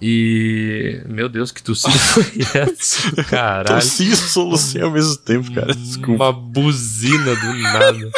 E. 0.00 1.00
Meu 1.06 1.28
Deus, 1.28 1.50
que 1.50 1.62
tossido 1.62 1.98
foi 1.98 2.24
essa? 2.60 3.24
Caralho. 3.24 3.80
Tossi 3.80 4.10
e 4.10 4.16
solucei 4.16 4.82
ao 4.82 4.90
mesmo 4.90 5.16
tempo, 5.16 5.52
cara. 5.52 5.74
Desculpa. 5.74 6.24
Uma 6.24 6.32
buzina 6.32 7.34
do 7.36 7.54
nada. 7.54 8.10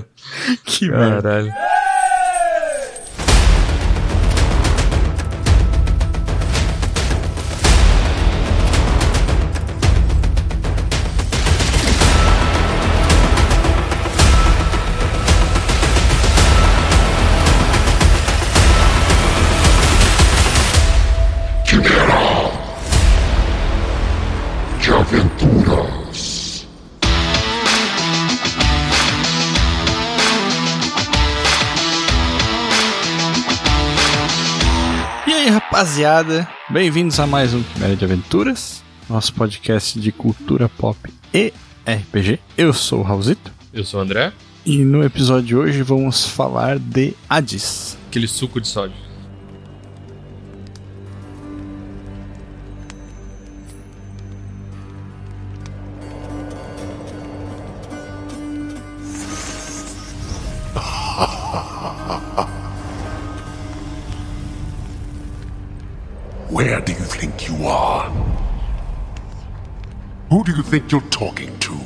Que 0.64 0.88
merda. 0.88 1.22
Caralho. 1.22 1.52
Quimera 1.52 1.79
rapaziada? 35.80 36.46
Bem-vindos 36.68 37.18
a 37.18 37.26
mais 37.26 37.54
um 37.54 37.62
Quimera 37.62 37.96
de 37.96 38.04
Aventuras, 38.04 38.82
nosso 39.08 39.32
podcast 39.32 39.98
de 39.98 40.12
cultura 40.12 40.68
pop 40.68 40.98
e 41.32 41.54
RPG. 41.86 42.38
Eu 42.54 42.74
sou 42.74 43.00
o 43.00 43.02
Raulzito 43.02 43.50
Eu 43.72 43.82
sou 43.82 43.98
o 43.98 44.02
André, 44.02 44.30
e 44.66 44.84
no 44.84 45.02
episódio 45.02 45.46
de 45.46 45.56
hoje 45.56 45.82
vamos 45.82 46.26
falar 46.26 46.78
de 46.78 47.14
Hades. 47.26 47.96
aquele 48.08 48.28
suco 48.28 48.60
de 48.60 48.68
sódio. 48.68 49.09
Do 70.50 70.56
you 70.56 70.62
think 70.62 70.90
you're 70.90 71.00
talking 71.10 71.56
to? 71.60 71.78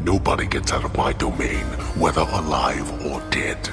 Nobody 0.00 0.46
gets 0.46 0.72
out 0.72 0.84
of 0.84 0.96
my 0.96 1.12
domain, 1.12 1.64
whether 2.00 2.22
alive 2.22 2.90
or 3.06 3.20
dead. 3.30 3.68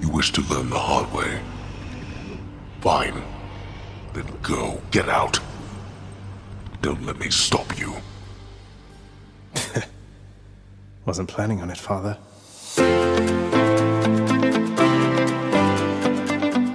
You 0.00 0.08
wish 0.08 0.32
to 0.32 0.40
learn 0.42 0.70
the 0.70 0.78
hard 0.78 1.12
way? 1.12 1.40
Fine. 2.80 3.22
Then 4.14 4.26
go. 4.42 4.80
Get 4.90 5.08
out. 5.08 5.38
Don't 6.80 7.04
let 7.04 7.18
me 7.18 7.28
stop 7.30 7.78
you. 7.78 7.96
Wasn't 11.04 11.28
planning 11.28 11.60
on 11.60 11.70
it, 11.70 11.76
Father. 11.78 12.16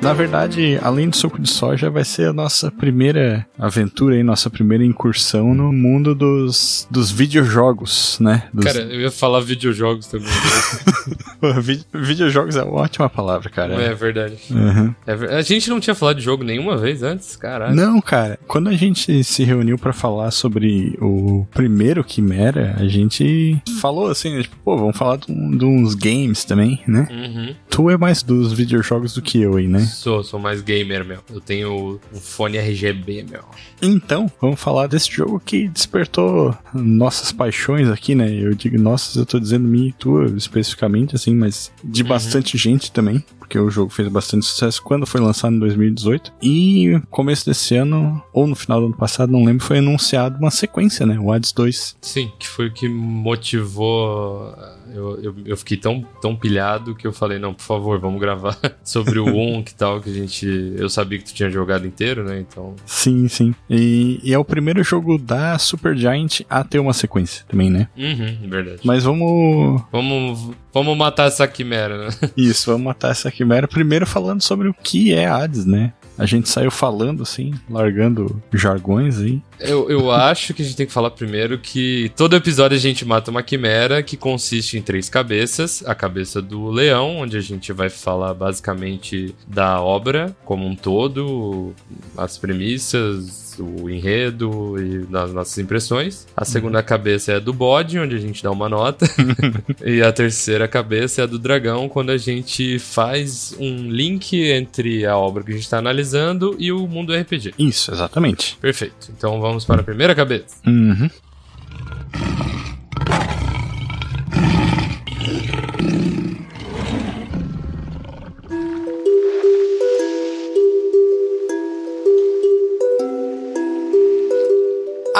Na 0.03 0.13
verdade, 0.13 0.77
além 0.81 1.09
do 1.09 1.15
suco 1.15 1.41
de 1.41 1.49
soja, 1.49 1.89
vai 1.89 2.03
ser 2.03 2.27
a 2.29 2.33
nossa 2.33 2.69
primeira 2.69 3.45
aventura 3.57 4.15
aí, 4.15 4.23
nossa 4.23 4.49
primeira 4.49 4.83
incursão 4.83 5.55
no 5.55 5.71
mundo 5.71 6.13
dos, 6.13 6.87
dos 6.91 7.09
videojogos, 7.09 8.17
né? 8.19 8.43
Dos... 8.53 8.65
Cara, 8.65 8.79
eu 8.81 8.99
ia 9.01 9.11
falar 9.11 9.39
videojogos 9.39 10.07
também. 10.07 10.27
né? 10.27 11.15
Pô, 11.39 11.53
vi- 11.61 11.83
videojogos 11.93 12.55
é 12.55 12.63
uma 12.63 12.81
ótima 12.81 13.09
palavra, 13.09 13.49
cara. 13.49 13.73
é 13.81 13.93
verdade. 13.93 14.35
Uhum. 14.51 14.93
É 15.05 15.13
A 15.37 15.41
gente 15.41 15.69
não 15.69 15.79
tinha 15.79 15.95
falado 15.95 16.17
de 16.17 16.23
jogo 16.23 16.43
nenhuma 16.43 16.77
vez 16.77 17.03
antes, 17.03 17.35
caralho. 17.35 17.75
Não, 17.75 17.99
cara, 18.01 18.39
quando 18.47 18.69
a 18.69 18.73
gente 18.73 19.23
se 19.23 19.43
reuniu 19.43 19.77
pra 19.77 19.93
falar 19.93 20.31
sobre 20.31 20.97
o 21.01 21.45
primeiro 21.53 22.03
Quimera, 22.03 22.75
a 22.77 22.87
gente 22.87 23.61
falou 23.81 24.09
assim, 24.09 24.35
né, 24.35 24.43
tipo, 24.43 24.55
pô, 24.63 24.77
vamos 24.77 24.97
falar 24.97 25.17
de, 25.17 25.25
de 25.27 25.65
uns 25.65 25.95
games 25.95 26.43
também, 26.45 26.81
né? 26.87 27.07
Uhum. 27.11 27.55
Tu 27.69 27.89
é 27.89 27.97
mais 27.97 28.21
dos 28.23 28.53
videojogos 28.53 29.13
do 29.13 29.21
que 29.21 29.41
eu 29.41 29.55
aí, 29.57 29.67
né? 29.67 29.85
Sou, 29.93 30.23
sou 30.23 30.39
mais 30.39 30.61
gamer, 30.61 31.05
meu. 31.05 31.19
Eu 31.31 31.39
tenho 31.39 31.99
um 32.13 32.19
fone 32.19 32.57
RGB, 32.57 33.25
meu. 33.29 33.43
Então, 33.81 34.31
vamos 34.41 34.59
falar 34.59 34.87
desse 34.87 35.11
jogo 35.11 35.41
que 35.43 35.67
despertou 35.67 36.55
nossas 36.73 37.31
paixões 37.31 37.89
aqui, 37.89 38.15
né? 38.15 38.29
Eu 38.31 38.53
digo 38.53 38.79
nossas, 38.79 39.15
eu 39.15 39.25
tô 39.25 39.39
dizendo 39.39 39.67
minha 39.67 39.89
e 39.89 39.93
tua 39.93 40.25
especificamente, 40.25 41.15
assim, 41.15 41.35
mas 41.35 41.71
de 41.83 42.03
bastante 42.03 42.57
gente 42.57 42.91
também, 42.91 43.23
porque 43.39 43.59
o 43.59 43.69
jogo 43.69 43.91
fez 43.91 44.07
bastante 44.07 44.45
sucesso 44.45 44.81
quando 44.81 45.05
foi 45.05 45.21
lançado 45.21 45.55
em 45.55 45.59
2018. 45.59 46.33
E 46.41 46.99
começo 47.09 47.45
desse 47.45 47.75
ano, 47.75 48.23
ou 48.31 48.47
no 48.47 48.55
final 48.55 48.79
do 48.79 48.87
ano 48.87 48.97
passado, 48.97 49.31
não 49.31 49.43
lembro, 49.43 49.63
foi 49.63 49.79
anunciado 49.79 50.39
uma 50.39 50.51
sequência, 50.51 51.05
né? 51.05 51.19
O 51.19 51.31
Hades 51.31 51.51
2. 51.51 51.97
Sim, 52.01 52.31
que 52.39 52.47
foi 52.47 52.67
o 52.67 52.73
que 52.73 52.87
motivou. 52.87 54.55
Eu, 54.93 55.19
eu, 55.21 55.35
eu 55.45 55.57
fiquei 55.57 55.77
tão, 55.77 56.05
tão 56.21 56.35
pilhado 56.35 56.95
que 56.95 57.07
eu 57.07 57.11
falei, 57.11 57.39
não, 57.39 57.53
por 57.53 57.63
favor, 57.63 57.99
vamos 57.99 58.19
gravar 58.19 58.57
sobre 58.83 59.19
o 59.19 59.25
1, 59.25 59.63
que 59.63 59.73
tal, 59.73 59.99
que 59.99 60.09
a 60.09 60.13
gente. 60.13 60.73
Eu 60.77 60.89
sabia 60.89 61.17
que 61.17 61.25
tu 61.25 61.33
tinha 61.33 61.49
jogado 61.49 61.87
inteiro, 61.87 62.23
né? 62.23 62.39
Então. 62.39 62.75
Sim, 62.85 63.27
sim. 63.27 63.55
E, 63.69 64.19
e 64.23 64.33
é 64.33 64.37
o 64.37 64.45
primeiro 64.45 64.83
jogo 64.83 65.17
da 65.17 65.57
Supergiant 65.57 66.41
a 66.49 66.63
ter 66.63 66.79
uma 66.79 66.93
sequência 66.93 67.45
também, 67.47 67.69
né? 67.69 67.87
Uhum, 67.97 68.49
verdade. 68.49 68.81
Mas 68.83 69.03
vamos. 69.03 69.81
Vamos, 69.91 70.51
vamos 70.73 70.97
matar 70.97 71.27
essa 71.27 71.47
quimera, 71.47 72.07
né? 72.07 72.09
Isso, 72.37 72.71
vamos 72.71 72.85
matar 72.85 73.11
essa 73.11 73.31
quimera. 73.31 73.67
Primeiro 73.67 74.05
falando 74.05 74.41
sobre 74.41 74.67
o 74.67 74.73
que 74.73 75.13
é 75.13 75.25
Hades, 75.25 75.65
né? 75.65 75.93
A 76.17 76.25
gente 76.25 76.49
saiu 76.49 76.69
falando 76.69 77.23
assim, 77.23 77.53
largando 77.69 78.41
jargões 78.53 79.19
aí. 79.19 79.41
Eu, 79.59 79.89
eu 79.89 80.11
acho 80.13 80.53
que 80.53 80.61
a 80.61 80.65
gente 80.65 80.77
tem 80.77 80.85
que 80.85 80.93
falar 80.93 81.11
primeiro 81.11 81.57
que 81.57 82.11
todo 82.15 82.35
episódio 82.35 82.77
a 82.77 82.79
gente 82.79 83.05
mata 83.05 83.31
uma 83.31 83.43
quimera 83.43 84.03
que 84.03 84.15
consiste 84.15 84.77
em 84.77 84.81
três 84.81 85.09
cabeças. 85.09 85.83
A 85.85 85.95
cabeça 85.95 86.41
do 86.41 86.69
leão, 86.69 87.17
onde 87.17 87.37
a 87.37 87.41
gente 87.41 87.73
vai 87.73 87.89
falar 87.89 88.33
basicamente 88.33 89.35
da 89.47 89.81
obra 89.81 90.35
como 90.45 90.65
um 90.65 90.75
todo, 90.75 91.73
as 92.17 92.37
premissas, 92.37 93.42
o 93.59 93.89
enredo 93.89 94.75
e 94.81 94.99
das 95.05 95.33
nossas 95.33 95.57
impressões. 95.57 96.27
A 96.35 96.45
segunda 96.45 96.81
cabeça 96.81 97.33
é 97.33 97.35
a 97.35 97.39
do 97.39 97.53
bode, 97.53 97.99
onde 97.99 98.15
a 98.15 98.19
gente 98.19 98.43
dá 98.43 98.51
uma 98.51 98.69
nota. 98.69 99.05
e 99.83 100.01
a 100.01 100.11
terceira 100.11 100.67
cabeça 100.67 101.21
é 101.21 101.23
a 101.23 101.27
do 101.27 101.39
dragão, 101.39 101.89
quando 101.89 102.11
a 102.11 102.17
gente 102.17 102.79
faz 102.79 103.55
um 103.59 103.89
link 103.89 104.41
entre 104.49 105.05
a 105.05 105.17
obra 105.17 105.43
que 105.43 105.51
a 105.51 105.53
gente 105.53 105.63
está 105.63 105.77
analisando 105.77 106.55
e 106.59 106.71
o 106.71 106.87
mundo 106.87 107.13
RPG. 107.13 107.53
Isso, 107.57 107.91
exatamente. 107.91 108.57
Perfeito. 108.61 109.11
Então 109.17 109.39
vamos 109.39 109.65
para 109.65 109.81
a 109.81 109.83
primeira 109.83 110.15
cabeça. 110.15 110.55
Uhum. 110.65 111.09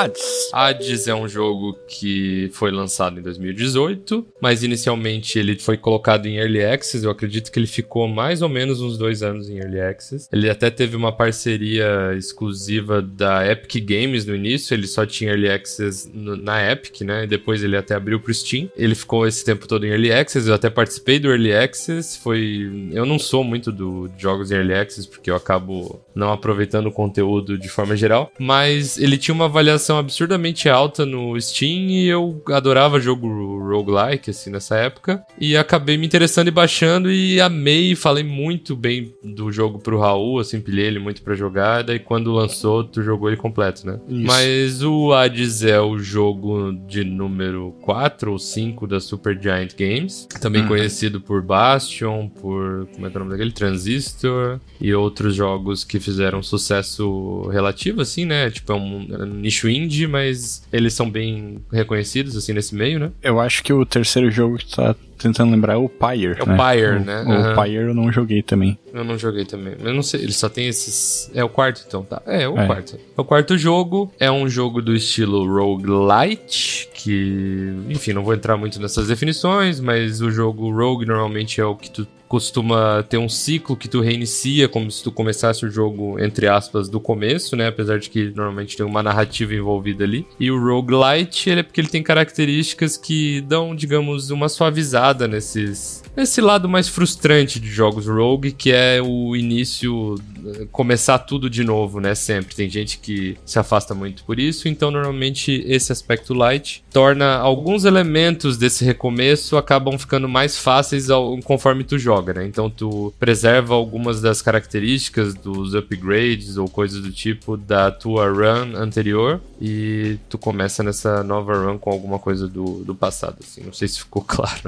Hades. 0.04 0.50
Hades 0.52 1.08
é 1.08 1.16
um 1.16 1.28
jogo 1.28 1.78
que 1.88 2.50
foi 2.54 2.72
lançado 2.72 3.20
em 3.20 3.24
2018, 3.24 4.26
mas 4.42 4.64
inicialmente 4.64 5.40
ele 5.40 5.58
foi 5.58 5.78
colocado 5.78 6.26
em 6.26 6.38
Early 6.38 6.64
Access. 6.64 7.06
Eu 7.06 7.12
acredito 7.12 7.52
que 7.52 7.58
ele 7.58 7.68
ficou 7.68 8.08
mais 8.08 8.42
ou 8.42 8.50
menos 8.50 8.82
uns 8.82 8.98
dois 8.98 9.24
anos 9.24 9.50
em 9.50 9.58
Early 9.58 9.82
Access. 9.82 10.28
Ele 10.32 10.50
até 10.50 10.70
teve 10.70 10.96
uma 10.96 11.12
parceria 11.12 12.14
exclusiva 12.18 13.02
da 13.02 13.50
Epic 13.50 13.84
Games 13.86 14.26
no 14.26 14.36
início. 14.36 14.74
Ele 14.74 14.88
só 14.88 15.06
tinha 15.06 15.32
Early 15.32 15.50
Access 15.50 16.10
na 16.14 16.72
Epic, 16.72 17.02
né? 17.02 17.24
E 17.24 17.28
depois 17.28 17.64
ele 17.64 17.78
até 17.78 17.96
abriu 17.96 18.20
pro 18.20 18.34
Steam. 18.34 18.70
Ele 18.76 18.96
ficou 18.96 19.28
esse 19.28 19.44
tempo 19.46 19.68
todo 19.68 19.86
em 19.86 19.90
Early 19.90 20.12
Access. 20.12 20.48
Eu 20.48 20.56
até 20.56 20.70
participei 20.70 21.20
do 21.20 21.30
Early 21.30 21.54
Access. 21.54 22.18
Foi. 22.18 22.90
Eu 22.92 23.06
não 23.06 23.18
sou 23.18 23.44
muito 23.44 23.72
do 23.72 24.10
jogos 24.18 24.52
em 24.52 24.56
Early 24.56 24.74
Access 24.74 25.08
porque 25.08 25.32
eu 25.32 25.36
acabo 25.36 26.02
não 26.14 26.32
aproveitando 26.32 26.88
o 26.88 26.92
conteúdo 26.92 27.58
de 27.58 27.70
forma 27.70 27.96
geral. 27.96 28.32
Mas 28.38 28.98
ele 28.98 29.18
tinha 29.18 29.34
uma 29.34 29.46
avaliação 29.46 29.93
absurdamente 29.98 30.70
alta 30.70 31.06
no 31.06 31.40
Steam 31.40 31.90
e 31.90 32.08
eu 32.08 32.42
adorava 32.50 33.00
jogo 33.00 33.28
roguelike, 33.70 34.30
assim, 34.30 34.50
nessa 34.50 34.76
época. 34.78 35.24
E 35.40 35.56
acabei 35.58 35.98
me 35.98 36.06
interessando 36.06 36.48
e 36.48 36.52
baixando 36.52 37.12
e 37.12 37.40
amei, 37.42 37.96
falei 37.96 38.24
muito 38.24 38.76
bem 38.76 39.14
do 39.24 39.52
jogo 39.52 39.80
pro 39.80 40.00
Raul, 40.00 40.40
assim, 40.40 40.60
pilhei 40.62 40.86
ele 40.86 41.00
muito 41.00 41.22
pra 41.22 41.36
jogar. 41.36 41.84
Daí 41.84 42.00
quando 42.00 42.32
lançou, 42.34 42.84
tu 42.84 43.02
jogou 43.04 43.30
ele 43.30 43.38
completo, 43.38 43.86
né? 43.86 44.00
Isso. 44.08 44.28
Mas 44.28 44.84
o 44.84 45.14
Hades 45.14 45.64
é 45.64 45.80
o 45.80 45.98
jogo 45.98 46.72
de 46.88 47.04
número 47.04 47.76
4 47.82 48.32
ou 48.32 48.40
5 48.40 48.88
da 48.88 49.00
Super 49.00 49.40
Giant 49.42 49.74
Games. 49.78 50.28
Também 50.42 50.62
Uhum. 50.64 50.68
conhecido 50.70 51.20
por 51.22 51.42
Bastion, 51.42 52.28
por. 52.30 52.88
Como 52.94 53.08
é 53.08 53.10
que 53.10 53.18
é 53.18 53.20
o 53.20 53.24
nome 53.24 53.32
daquele? 53.32 53.52
Transistor 53.52 54.60
e 54.80 54.94
outros 54.94 55.36
jogos 55.36 55.84
que 55.84 56.00
fizeram 56.00 56.42
sucesso 56.44 57.48
relativo, 57.52 58.02
assim, 58.02 58.26
né? 58.26 58.50
Tipo, 58.50 58.74
é 58.74 58.76
um, 58.76 59.08
é 59.12 59.24
um 59.24 59.34
nicho 59.36 59.68
indie. 59.70 59.83
Indie, 59.84 60.08
mas 60.08 60.64
eles 60.72 60.94
são 60.94 61.10
bem 61.10 61.60
reconhecidos, 61.72 62.36
assim, 62.36 62.54
nesse 62.54 62.74
meio, 62.76 63.00
né? 63.00 63.12
Eu 63.22 63.40
acho 63.40 63.64
que 63.64 63.72
o 63.74 63.86
terceiro 63.86 64.30
jogo 64.32 64.58
que 64.58 64.76
tá 64.76 64.96
tentando 65.18 65.52
lembrar 65.52 65.74
é 65.74 65.78
o 65.78 65.88
Pyre. 65.88 66.36
É 66.38 66.44
o 66.44 66.48
né? 66.48 66.58
Pyre, 66.58 66.86
o, 66.98 67.00
né? 67.00 67.24
O 67.26 67.32
Aham. 67.32 67.56
Pyre 67.56 67.76
eu 67.76 67.94
não 67.94 68.12
joguei 68.12 68.42
também. 68.42 68.78
Eu 68.94 69.04
não 69.04 69.18
joguei 69.18 69.46
também. 69.46 69.76
Eu 69.80 69.94
não 69.94 70.04
sei, 70.04 70.22
ele 70.22 70.34
só 70.34 70.50
tem 70.50 70.68
esses. 70.68 71.32
É 71.34 71.44
o 71.44 71.50
quarto, 71.50 71.84
então, 71.88 72.04
tá? 72.04 72.22
É, 72.26 72.48
o 72.48 72.58
É. 72.58 72.66
quarto. 72.66 73.00
O 73.16 73.24
quarto 73.24 73.58
jogo 73.58 74.12
é 74.20 74.30
um 74.32 74.50
jogo 74.50 74.82
do 74.82 74.94
estilo 74.96 75.46
roguelite, 75.48 76.90
que. 76.94 77.74
Enfim, 77.90 78.14
não 78.14 78.24
vou 78.24 78.34
entrar 78.34 78.58
muito 78.58 78.82
nessas 78.82 79.08
definições, 79.08 79.80
mas 79.80 80.22
o 80.22 80.30
jogo 80.32 80.72
rogue 80.72 81.06
normalmente 81.06 81.60
é 81.62 81.66
o 81.66 81.76
que 81.76 81.90
tu 81.90 82.08
costuma 82.28 83.04
ter 83.04 83.18
um 83.18 83.30
ciclo 83.30 83.76
que 83.76 83.88
tu 83.88 84.02
reinicia, 84.02 84.68
como 84.68 84.90
se 84.90 85.04
tu 85.04 85.12
começasse 85.12 85.66
o 85.66 85.70
jogo, 85.70 86.20
entre 86.20 86.48
aspas, 86.48 86.90
do 86.90 87.00
começo, 87.00 87.56
né? 87.56 87.68
Apesar 87.68 88.00
de 88.00 88.10
que 88.10 88.32
normalmente 88.36 88.76
tem 88.76 88.86
uma 88.86 89.04
narrativa 89.04 89.54
envolvida 89.54 90.04
ali. 90.04 90.26
E 90.40 90.52
o 90.52 90.60
roguelite, 90.60 91.50
ele 91.50 91.60
é 91.62 91.64
porque 91.64 91.82
ele 91.82 91.88
tem 91.88 92.04
características 92.04 92.98
que 92.98 93.42
dão, 93.42 93.76
digamos, 93.76 94.30
uma 94.30 94.50
suavizada 94.50 95.28
nesses. 95.28 96.03
Nesse 96.16 96.42
lado 96.42 96.70
mais 96.70 96.88
frustrante 96.88 97.60
de 97.60 97.68
jogos 97.68 98.06
rogue, 98.08 98.52
que 98.52 98.72
é 98.72 99.02
o 99.02 99.36
início, 99.36 100.14
eh, 100.46 100.68
começar 100.72 101.18
tudo 101.18 101.50
de 101.50 101.64
novo, 101.64 102.00
né? 102.00 102.14
Sempre. 102.14 102.56
Tem 102.56 102.70
gente 102.70 103.00
que 103.00 103.36
se 103.44 103.58
afasta 103.58 103.96
muito 103.96 104.24
por 104.24 104.40
isso, 104.40 104.68
então 104.68 104.92
normalmente 104.92 105.64
esse 105.68 105.92
aspecto 105.92 106.36
light 106.36 106.84
torna 106.92 107.38
alguns 107.38 107.84
elementos 107.84 108.58
desse 108.58 108.86
recomeço 108.86 109.58
acabam 109.58 109.98
ficando 109.98 110.30
mais 110.30 110.56
fáceis 110.56 111.10
ao- 111.10 111.40
conforme 111.40 111.84
tu 111.84 111.98
joga, 111.98 112.32
né? 112.32 112.46
Então 112.46 112.70
tu 112.70 113.12
preserva 113.20 113.74
algumas 113.74 114.22
das 114.22 114.40
características 114.40 115.34
dos 115.34 115.74
upgrades 115.74 116.58
ou 116.58 116.70
coisas 116.70 117.02
do 117.02 117.12
tipo 117.12 117.58
da 117.58 117.90
tua 117.90 118.30
run 118.30 118.76
anterior 118.76 119.42
e 119.60 120.18
tu 120.30 120.38
começa 120.38 120.84
nessa 120.84 121.24
nova 121.24 121.54
run 121.56 121.80
com 121.80 121.90
alguma 121.90 122.20
coisa 122.20 122.48
do, 122.48 122.84
do 122.84 122.94
passado, 122.94 123.38
assim. 123.42 123.64
Não 123.64 123.74
sei 123.74 123.88
se 123.88 123.98
ficou 124.00 124.22
claro. 124.28 124.62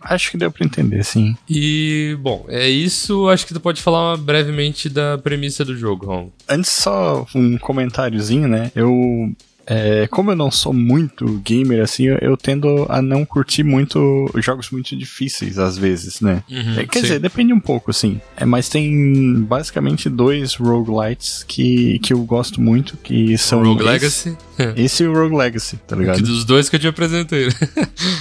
Acho 0.00 0.30
que 0.30 0.36
deu 0.36 0.50
pra 0.52 0.64
entender, 0.64 0.75
sim. 1.02 1.36
E, 1.48 2.16
bom, 2.20 2.44
é 2.48 2.68
isso. 2.68 3.28
Acho 3.28 3.46
que 3.46 3.54
tu 3.54 3.60
pode 3.60 3.80
falar 3.82 4.16
brevemente 4.16 4.88
da 4.88 5.18
premissa 5.18 5.64
do 5.64 5.76
jogo, 5.76 6.06
Ron. 6.06 6.30
Antes, 6.48 6.70
só 6.70 7.26
um 7.34 7.56
comentáriozinho, 7.58 8.48
né? 8.48 8.70
Eu. 8.74 9.32
é, 9.68 10.06
como 10.08 10.30
eu 10.30 10.36
não 10.36 10.48
sou 10.50 10.72
muito 10.72 11.24
gamer 11.44 11.82
assim, 11.82 12.04
eu, 12.04 12.18
eu 12.22 12.36
tendo 12.36 12.86
a 12.88 13.02
não 13.02 13.24
curtir 13.24 13.64
muito 13.64 14.30
jogos 14.36 14.70
muito 14.70 14.96
difíceis 14.96 15.58
às 15.58 15.76
vezes, 15.76 16.20
né? 16.20 16.44
Uhum, 16.48 16.78
É, 16.78 16.86
Quer 16.86 17.00
sim. 17.00 17.02
dizer, 17.02 17.18
depende 17.18 17.52
um 17.52 17.58
pouco, 17.58 17.90
assim. 17.90 18.20
É, 18.36 18.44
mas 18.44 18.68
tem 18.68 19.34
basicamente 19.42 20.08
dois 20.08 20.54
roguelites 20.54 21.42
que, 21.42 21.98
que 21.98 22.12
eu 22.12 22.20
gosto 22.24 22.60
muito, 22.60 22.96
que 22.98 23.36
são 23.38 23.60
Rogue 23.64 23.80
esse, 23.80 23.88
Legacy. 24.28 24.36
esse 24.76 25.02
e 25.02 25.06
o 25.08 25.12
Rogue 25.12 25.36
Legacy, 25.36 25.76
tá 25.78 25.96
Que 25.96 26.00
ligado? 26.02 26.22
dos 26.22 26.44
dois 26.44 26.68
que 26.68 26.76
eu 26.76 26.80
te 26.80 26.86
apresentei. 26.86 27.46
né? 27.46 27.52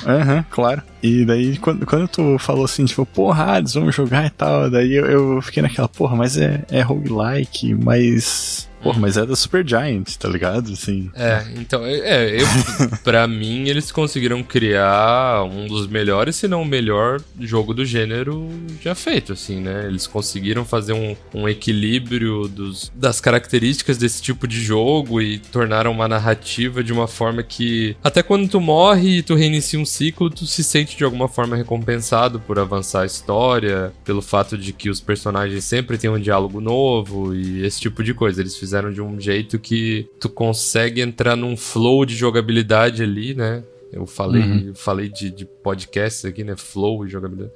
Aham, 0.08 0.46
claro. 0.50 0.82
E 1.06 1.24
daí, 1.24 1.58
quando, 1.58 1.86
quando 1.86 2.08
tu 2.08 2.40
falou 2.40 2.66
assim, 2.66 2.84
tipo, 2.86 3.06
porra, 3.06 3.58
Hades, 3.58 3.76
vamos 3.76 3.94
jogar 3.94 4.26
e 4.26 4.30
tal, 4.32 4.72
daí 4.72 4.94
eu, 4.94 5.06
eu 5.06 5.42
fiquei 5.42 5.62
naquela, 5.62 5.88
porra, 5.88 6.16
mas 6.16 6.36
é, 6.36 6.64
é 6.72 6.82
roguelike, 6.82 7.76
mas. 7.76 8.68
Porra, 8.86 9.00
mas 9.00 9.18
é 9.18 9.26
da 9.26 9.36
Super 9.36 9.68
Giant, 9.68 10.16
tá 10.18 10.30
ligado? 10.30 10.72
Assim. 10.72 11.10
É, 11.16 11.44
então, 11.56 11.84
é, 11.84 12.40
eu, 12.40 12.46
pra 13.04 13.28
mim, 13.28 13.68
eles 13.68 13.92
conseguiram 13.92 14.44
criar 14.44 15.44
um 15.44 15.66
dos 15.66 15.88
melhores, 15.88 16.36
se 16.36 16.48
não 16.48 16.62
o 16.62 16.66
melhor 16.66 17.20
jogo 17.40 17.74
do 17.74 17.84
gênero 17.84 18.48
já 18.80 18.94
feito, 18.94 19.34
assim, 19.34 19.60
né? 19.60 19.88
Eles 19.88 20.06
conseguiram 20.06 20.64
fazer 20.64 20.94
um, 20.94 21.16
um 21.34 21.50
equilíbrio 21.50 22.48
dos, 22.48 22.92
das 22.94 23.20
características 23.20 23.98
desse 23.98 24.22
tipo 24.22 24.48
de 24.48 24.62
jogo 24.62 25.20
e 25.20 25.40
tornaram 25.40 25.92
uma 25.92 26.08
narrativa 26.08 26.84
de 26.84 26.94
uma 26.94 27.08
forma 27.08 27.42
que, 27.42 27.98
até 28.04 28.22
quando 28.22 28.48
tu 28.48 28.62
morre 28.62 29.18
e 29.18 29.24
tu 29.24 29.34
reinicia 29.34 29.80
um 29.80 29.86
ciclo, 29.86 30.30
tu 30.30 30.46
se 30.46 30.64
sente 30.64 30.95
de 30.98 31.04
alguma 31.04 31.28
forma 31.28 31.56
recompensado 31.56 32.40
por 32.40 32.60
avançar 32.60 33.02
a 33.02 33.06
história, 33.06 33.94
pelo 34.04 34.22
fato 34.22 34.58
de 34.58 34.74
que 34.74 34.90
os 34.90 35.00
personagens 35.00 35.64
sempre 35.64 35.98
têm 35.98 36.10
um 36.10 36.20
diálogo 36.20 36.60
novo 36.62 37.36
e 37.36 37.66
esse 37.66 37.80
tipo 37.80 38.04
de 38.04 38.14
coisa. 38.14 38.42
Eles 38.42 38.58
fizeram 38.58 38.92
de 38.92 39.02
um 39.02 39.20
jeito 39.20 39.60
que 39.60 40.08
tu 40.20 40.30
consegue 40.30 41.02
entrar 41.02 41.36
num 41.36 41.58
flow 41.58 42.06
de 42.06 42.16
jogabilidade 42.16 43.04
ali, 43.04 43.34
né? 43.34 43.64
Eu 43.96 44.06
falei, 44.06 44.68
eu 44.68 44.76
falei 44.76 45.08
de, 45.08 45.32
de 45.32 45.46
podcast 45.46 46.28
aqui, 46.28 46.44
né? 46.44 46.54
Flow 46.58 47.06
e 47.06 47.10
jogabilidade. 47.10 47.54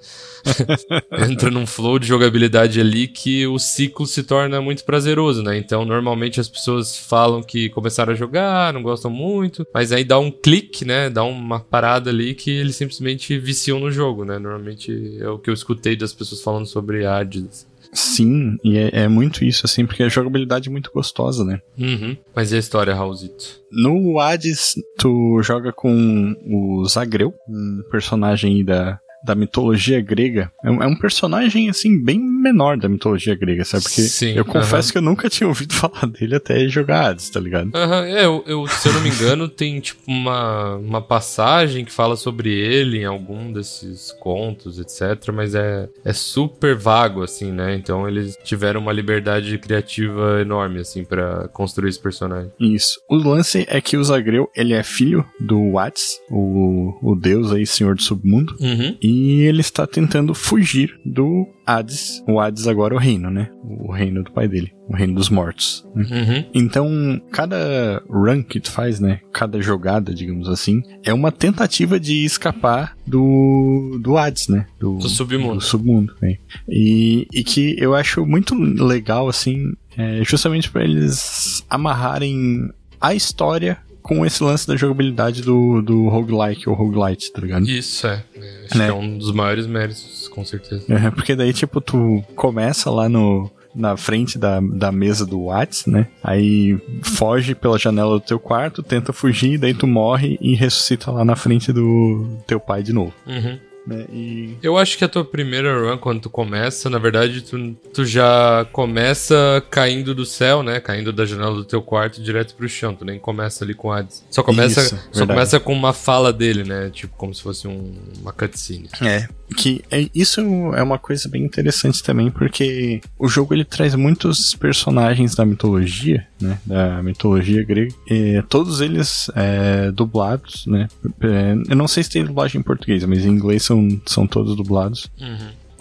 Entra 1.30 1.52
num 1.52 1.68
flow 1.68 2.00
de 2.00 2.08
jogabilidade 2.08 2.80
ali 2.80 3.10
que 3.10 3.46
o 3.46 3.60
ciclo 3.60 4.08
se 4.08 4.24
torna 4.24 4.62
muito 4.62 4.86
prazeroso, 4.86 5.44
né? 5.44 5.58
Então, 5.58 5.84
normalmente 5.84 6.40
as 6.40 6.48
pessoas 6.48 6.98
falam 6.98 7.44
que 7.44 7.70
começaram 7.70 8.14
a 8.14 8.16
jogar, 8.16 8.74
não 8.74 8.82
gostam 8.82 9.12
muito, 9.12 9.68
mas 9.74 9.92
aí 9.92 10.06
dá 10.06 10.18
um 10.18 10.32
clique, 10.32 10.86
né? 10.86 11.10
Dá 11.10 11.26
uma 11.26 11.60
parada 11.60 12.10
ali 12.10 12.34
que 12.34 12.50
eles 12.50 12.78
simplesmente 12.78 13.38
viciam 13.38 13.78
no 13.78 13.92
jogo, 13.92 14.24
né? 14.24 14.40
Normalmente 14.40 15.18
é 15.20 15.28
o 15.28 15.38
que 15.38 15.50
eu 15.50 15.54
escutei 15.54 15.98
das 15.98 16.14
pessoas 16.14 16.42
falando 16.42 16.66
sobre 16.66 17.06
Hades. 17.06 17.69
Sim, 17.92 18.58
e 18.64 18.78
é, 18.78 19.04
é 19.04 19.08
muito 19.08 19.44
isso, 19.44 19.66
assim, 19.66 19.86
porque 19.86 20.04
a 20.04 20.10
jogabilidade 20.10 20.70
é 20.70 20.72
muito 20.72 20.92
gostosa, 20.94 21.44
né? 21.44 21.62
Uhum. 21.78 22.16
Mas 22.36 22.52
e 22.52 22.56
a 22.56 22.60
história, 22.60 22.94
Raulzito? 22.94 23.62
No 23.72 24.20
Hades, 24.20 24.76
tu 24.98 25.42
joga 25.42 25.72
com 25.72 26.36
o 26.46 26.86
Zagreu, 26.86 27.34
um 27.48 27.84
personagem 27.90 28.58
aí 28.58 28.64
da, 28.64 29.00
da 29.26 29.36
mitologia 29.36 30.02
grega. 30.02 30.52
É 30.64 30.70
um, 30.72 30.84
é 30.84 30.88
um 30.88 30.96
personagem, 30.96 31.70
assim, 31.70 32.02
bem 32.04 32.20
menor 32.20 32.78
da 32.78 32.88
mitologia 32.88 33.36
grega, 33.36 33.66
sabe? 33.66 33.84
Porque 33.84 34.02
Sim, 34.02 34.34
eu 34.34 34.46
confesso 34.46 34.90
aham. 34.90 34.92
que 34.92 34.98
eu 34.98 35.02
nunca 35.02 35.30
tinha 35.30 35.48
ouvido 35.48 35.74
falar 35.76 36.06
dele 36.08 36.36
até 36.36 36.68
jogar 36.70 37.10
Hades, 37.10 37.30
tá 37.30 37.40
ligado? 37.40 37.72
Aham, 37.76 38.06
é, 38.06 38.26
eu, 38.26 38.44
eu- 38.48 38.68
se 38.68 38.88
eu 38.88 38.94
não 38.94 39.02
me 39.02 39.10
engano, 39.10 39.48
tem 39.50 39.80
tipo 39.80 40.02
uma, 40.08 40.76
uma 40.76 41.02
passagem 41.02 41.84
que 41.84 41.92
fala 41.92 42.16
sobre 42.16 42.50
ele 42.54 43.00
em 43.00 43.06
algum 43.06 43.52
desses 43.52 44.12
contos, 44.20 44.80
etc. 44.80 45.32
Mas 45.34 45.54
é, 45.56 45.90
é 46.06 46.14
super 46.14 46.76
vago, 46.76 47.22
assim, 47.24 47.52
né? 47.52 47.76
Então 47.76 48.08
eles 48.08 48.38
tiveram 48.44 48.80
uma 48.82 48.94
liberdade 48.94 49.58
criativa 49.58 50.40
enorme, 50.42 50.80
assim, 50.80 51.04
pra 51.04 51.48
construir 51.50 51.90
esse 51.90 52.00
personagem. 52.00 52.52
Isso. 52.60 53.00
O 53.10 53.16
lance 53.16 53.66
é 53.70 53.82
que 53.82 53.98
o 53.98 54.04
Zagreu, 54.04 54.50
ele 54.56 54.74
é 54.74 54.84
filho 54.84 55.26
do 55.40 55.78
Hades, 55.78 56.20
o, 56.32 56.98
o 57.02 57.16
deus 57.16 57.52
aí, 57.52 57.66
senhor 57.66 57.96
do 57.96 58.02
submundo. 58.02 58.56
Uhum. 58.60 58.96
E 59.10 59.42
ele 59.42 59.62
está 59.62 59.88
tentando 59.88 60.36
fugir 60.36 61.00
do 61.04 61.48
Hades. 61.66 62.24
O 62.28 62.40
Hades 62.40 62.68
agora 62.68 62.94
é 62.94 62.98
o 62.98 63.00
reino, 63.00 63.32
né? 63.32 63.50
O 63.64 63.92
reino 63.92 64.24
do 64.24 64.32
pai 64.32 64.48
dele. 64.48 64.72
O 64.88 64.96
reino 64.96 65.16
dos 65.16 65.30
mortos. 65.30 65.84
né? 65.96 66.04
Uhum. 66.12 66.46
Então, 66.54 67.22
cada 67.32 68.04
run 68.08 68.44
que 68.44 68.60
tu 68.60 68.72
faz, 68.72 69.00
né? 69.00 69.20
Cada 69.34 69.60
jogada, 69.62 70.14
digamos 70.14 70.48
assim, 70.48 70.84
é 71.04 71.12
uma 71.14 71.32
tentativa 71.32 72.00
de 72.00 72.24
escapar 72.24 72.96
do, 73.06 74.00
do 74.00 74.16
Hades, 74.18 74.48
né? 74.48 74.68
Do, 74.80 74.98
Do 74.98 75.10
submundo. 75.10 75.56
do 75.56 75.62
submundo, 75.62 76.14
né? 76.22 76.36
E, 76.68 77.28
e 77.34 77.44
que 77.44 77.76
eu 77.80 77.96
acho 77.96 78.26
muito 78.28 78.54
legal, 78.56 79.28
assim, 79.28 79.74
é, 79.98 80.24
justamente 80.24 80.70
para 80.70 80.84
eles 80.84 81.66
amarrarem 81.70 82.70
a 83.02 83.16
história 83.16 83.78
com 84.10 84.26
esse 84.26 84.44
lance 84.44 84.68
da 84.68 84.76
jogabilidade 84.76 85.44
do, 85.44 85.82
do 85.84 86.10
roguelike 86.10 86.68
ou 86.68 86.74
roguelite, 86.76 87.32
tá 87.32 87.40
ligado? 87.40 87.70
Isso 87.70 88.08
é. 88.08 88.24
Acho 88.66 88.78
Né? 88.78 88.86
que 88.86 88.92
é 88.92 88.94
um 88.94 89.18
dos 89.20 89.32
maiores 89.32 89.68
méritos, 89.68 90.28
com 90.30 90.44
certeza. 90.44 90.84
É, 90.90 91.12
porque 91.12 91.36
daí, 91.36 91.54
tipo, 91.54 91.80
tu 91.80 92.24
começa 92.36 92.90
lá 92.90 93.08
no. 93.08 93.50
Na 93.76 93.96
frente 93.96 94.36
da, 94.40 94.60
da 94.60 94.92
mesa 94.92 95.28
do 95.28 95.44
Whats, 95.44 95.86
né? 95.86 96.08
Aí 96.24 96.76
foge 97.04 97.54
pela 97.54 97.78
janela 97.78 98.16
do 98.16 98.20
teu 98.20 98.40
quarto, 98.40 98.82
tenta 98.82 99.14
fugir, 99.14 99.60
daí 99.60 99.76
tu 99.76 99.86
morre 99.86 100.40
e 100.42 100.56
ressuscita 100.56 101.12
lá 101.12 101.24
na 101.24 101.36
frente 101.36 101.72
do 101.72 102.28
teu 102.48 102.60
pai 102.60 102.82
de 102.82 102.92
novo. 102.92 103.14
Uhum. 103.28 103.60
Né? 103.88 104.06
E. 104.12 104.58
Eu 104.62 104.78
acho 104.78 104.98
que 104.98 105.04
a 105.04 105.08
tua 105.08 105.24
primeira 105.26 105.74
run, 105.80 105.98
quando 105.98 106.22
tu 106.22 106.30
começa, 106.30 106.90
na 106.90 107.00
verdade, 107.00 107.42
tu, 107.42 107.74
tu 107.94 108.06
já 108.06 108.68
começa 108.72 109.64
caindo 109.72 110.14
do 110.14 110.26
céu, 110.26 110.62
né? 110.62 110.80
Caindo 110.80 111.12
da 111.14 111.26
janela 111.26 111.56
do 111.56 111.64
teu 111.66 111.82
quarto 111.82 112.22
direto 112.22 112.54
pro 112.56 112.68
chão. 112.70 112.94
Tu 112.94 113.06
nem 113.06 113.18
começa 113.18 113.64
ali 113.64 113.74
com 113.74 113.92
Hades. 113.92 114.24
Só 114.30 114.44
começa, 114.44 114.82
Isso, 114.82 114.90
só 114.90 115.20
verdade. 115.20 115.28
começa 115.28 115.60
com 115.60 115.74
uma 115.74 115.94
fala 115.94 116.32
dele, 116.34 116.64
né? 116.64 116.90
Tipo, 116.92 117.16
como 117.18 117.34
se 117.34 117.42
fosse 117.42 117.68
um- 117.68 117.96
uma 118.22 118.32
cutscene. 118.34 118.90
É. 119.02 119.28
Que 119.58 119.84
é, 119.90 120.08
isso 120.14 120.40
é 120.76 120.84
uma 120.84 121.00
coisa 121.00 121.28
bem 121.28 121.44
interessante 121.44 122.04
também, 122.04 122.30
porque 122.30 123.02
o 123.18 123.28
jogo 123.28 123.54
ele 123.54 123.66
traz 123.66 123.96
muitos 123.96 124.54
personagens 124.56 125.34
da 125.34 125.46
mitologia, 125.46 126.28
né? 126.42 126.60
Da 126.66 127.02
mitologia 127.04 127.64
grega. 127.64 127.94
E 128.10 128.42
todos 128.50 128.82
eles 128.82 129.30
é, 129.36 129.92
dublados, 129.92 130.66
né? 130.66 130.88
É, 131.22 131.56
eu 131.72 131.76
não 131.76 131.88
sei 131.88 132.04
se 132.04 132.10
tem 132.10 132.24
dublagem 132.26 132.60
em 132.60 132.64
português, 132.64 133.04
mas 133.06 133.26
em 133.26 133.30
inglês 133.30 133.64
são, 133.64 133.88
são 134.06 134.26
todos 134.28 134.56
dublados. 134.56 135.10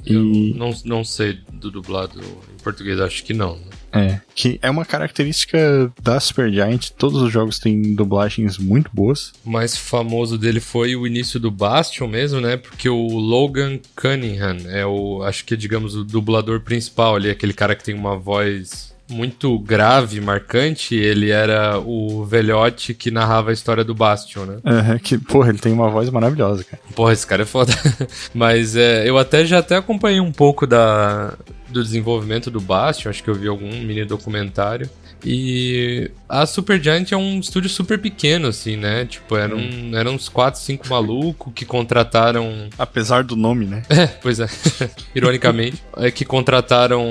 Eu 0.06 0.24
E- 0.24 0.54
não, 0.56 0.70
não 0.84 1.04
sei 1.04 1.38
do 1.52 1.70
dublado 1.70 2.20
em 2.20 2.62
português, 2.62 3.00
acho 3.00 3.24
que 3.24 3.34
não. 3.34 3.56
né? 3.56 3.62
É, 3.90 4.20
que 4.34 4.58
é 4.62 4.70
uma 4.70 4.84
característica 4.84 5.90
da 6.02 6.20
Supergiant, 6.20 6.90
todos 6.98 7.20
os 7.22 7.32
jogos 7.32 7.58
têm 7.58 7.94
dublagens 7.94 8.58
muito 8.58 8.90
boas. 8.92 9.32
O 9.44 9.50
mais 9.50 9.76
famoso 9.76 10.36
dele 10.38 10.60
foi 10.60 10.94
o 10.94 11.06
início 11.06 11.40
do 11.40 11.50
Bastion 11.50 12.06
mesmo, 12.06 12.38
né? 12.40 12.56
Porque 12.58 12.88
o 12.88 13.06
Logan 13.18 13.78
Cunningham 13.96 14.58
é 14.68 14.84
o, 14.86 15.22
acho 15.22 15.44
que 15.44 15.56
digamos, 15.56 15.96
o 15.96 16.04
dublador 16.04 16.60
principal 16.60 17.16
ali, 17.16 17.30
aquele 17.30 17.52
cara 17.54 17.74
que 17.74 17.82
tem 17.84 17.94
uma 17.94 18.16
voz 18.16 18.94
muito 19.08 19.58
grave, 19.58 20.20
marcante, 20.20 20.94
ele 20.94 21.30
era 21.30 21.78
o 21.78 22.24
velhote 22.24 22.94
que 22.94 23.10
narrava 23.10 23.50
a 23.50 23.52
história 23.52 23.84
do 23.84 23.94
Bastion, 23.94 24.44
né? 24.44 24.56
Uhum, 24.64 24.98
que, 24.98 25.18
porra, 25.18 25.48
ele 25.50 25.58
tem 25.58 25.72
uma 25.72 25.88
voz 25.88 26.10
maravilhosa, 26.10 26.64
cara. 26.64 26.82
Porra, 26.94 27.12
esse 27.12 27.26
cara 27.26 27.42
é 27.42 27.46
foda. 27.46 27.72
Mas 28.34 28.76
é, 28.76 29.08
eu 29.08 29.16
até 29.18 29.44
já 29.44 29.58
até 29.58 29.76
acompanhei 29.76 30.20
um 30.20 30.32
pouco 30.32 30.66
da, 30.66 31.34
do 31.68 31.82
desenvolvimento 31.82 32.50
do 32.50 32.60
Bastion, 32.60 33.10
acho 33.10 33.22
que 33.22 33.30
eu 33.30 33.34
vi 33.34 33.48
algum 33.48 33.70
mini 33.70 34.04
documentário. 34.04 34.88
E 35.24 36.10
a 36.28 36.44
Supergiant 36.44 37.10
é 37.10 37.16
um 37.16 37.40
estúdio 37.40 37.70
super 37.70 37.98
pequeno, 37.98 38.48
assim, 38.48 38.76
né? 38.76 39.04
Tipo, 39.06 39.36
eram, 39.36 39.56
hum. 39.56 39.92
eram 39.94 40.14
uns 40.14 40.28
4, 40.28 40.60
5 40.60 40.88
malucos 40.88 41.52
que 41.54 41.64
contrataram. 41.64 42.68
Apesar 42.78 43.24
do 43.24 43.36
nome, 43.36 43.66
né? 43.66 43.82
É, 43.98 44.06
pois 44.06 44.38
é. 44.38 44.46
Ironicamente. 45.12 45.82
É 45.96 46.08
que 46.08 46.24
contrataram, 46.24 47.02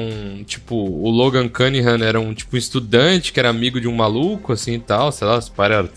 tipo, 0.46 0.74
o 0.76 1.10
Logan 1.10 1.50
Cunningham 1.50 2.02
era 2.02 2.18
um, 2.18 2.34
tipo, 2.34 2.56
estudante 2.56 3.34
que 3.34 3.40
era 3.42 3.50
amigo 3.50 3.82
de 3.82 3.90
um 3.90 3.94
maluco, 3.94 4.54
assim 4.54 4.76
e 4.76 4.80
tal. 4.80 5.12
Sei 5.12 5.28
lá, 5.28 5.42
se 5.42 5.52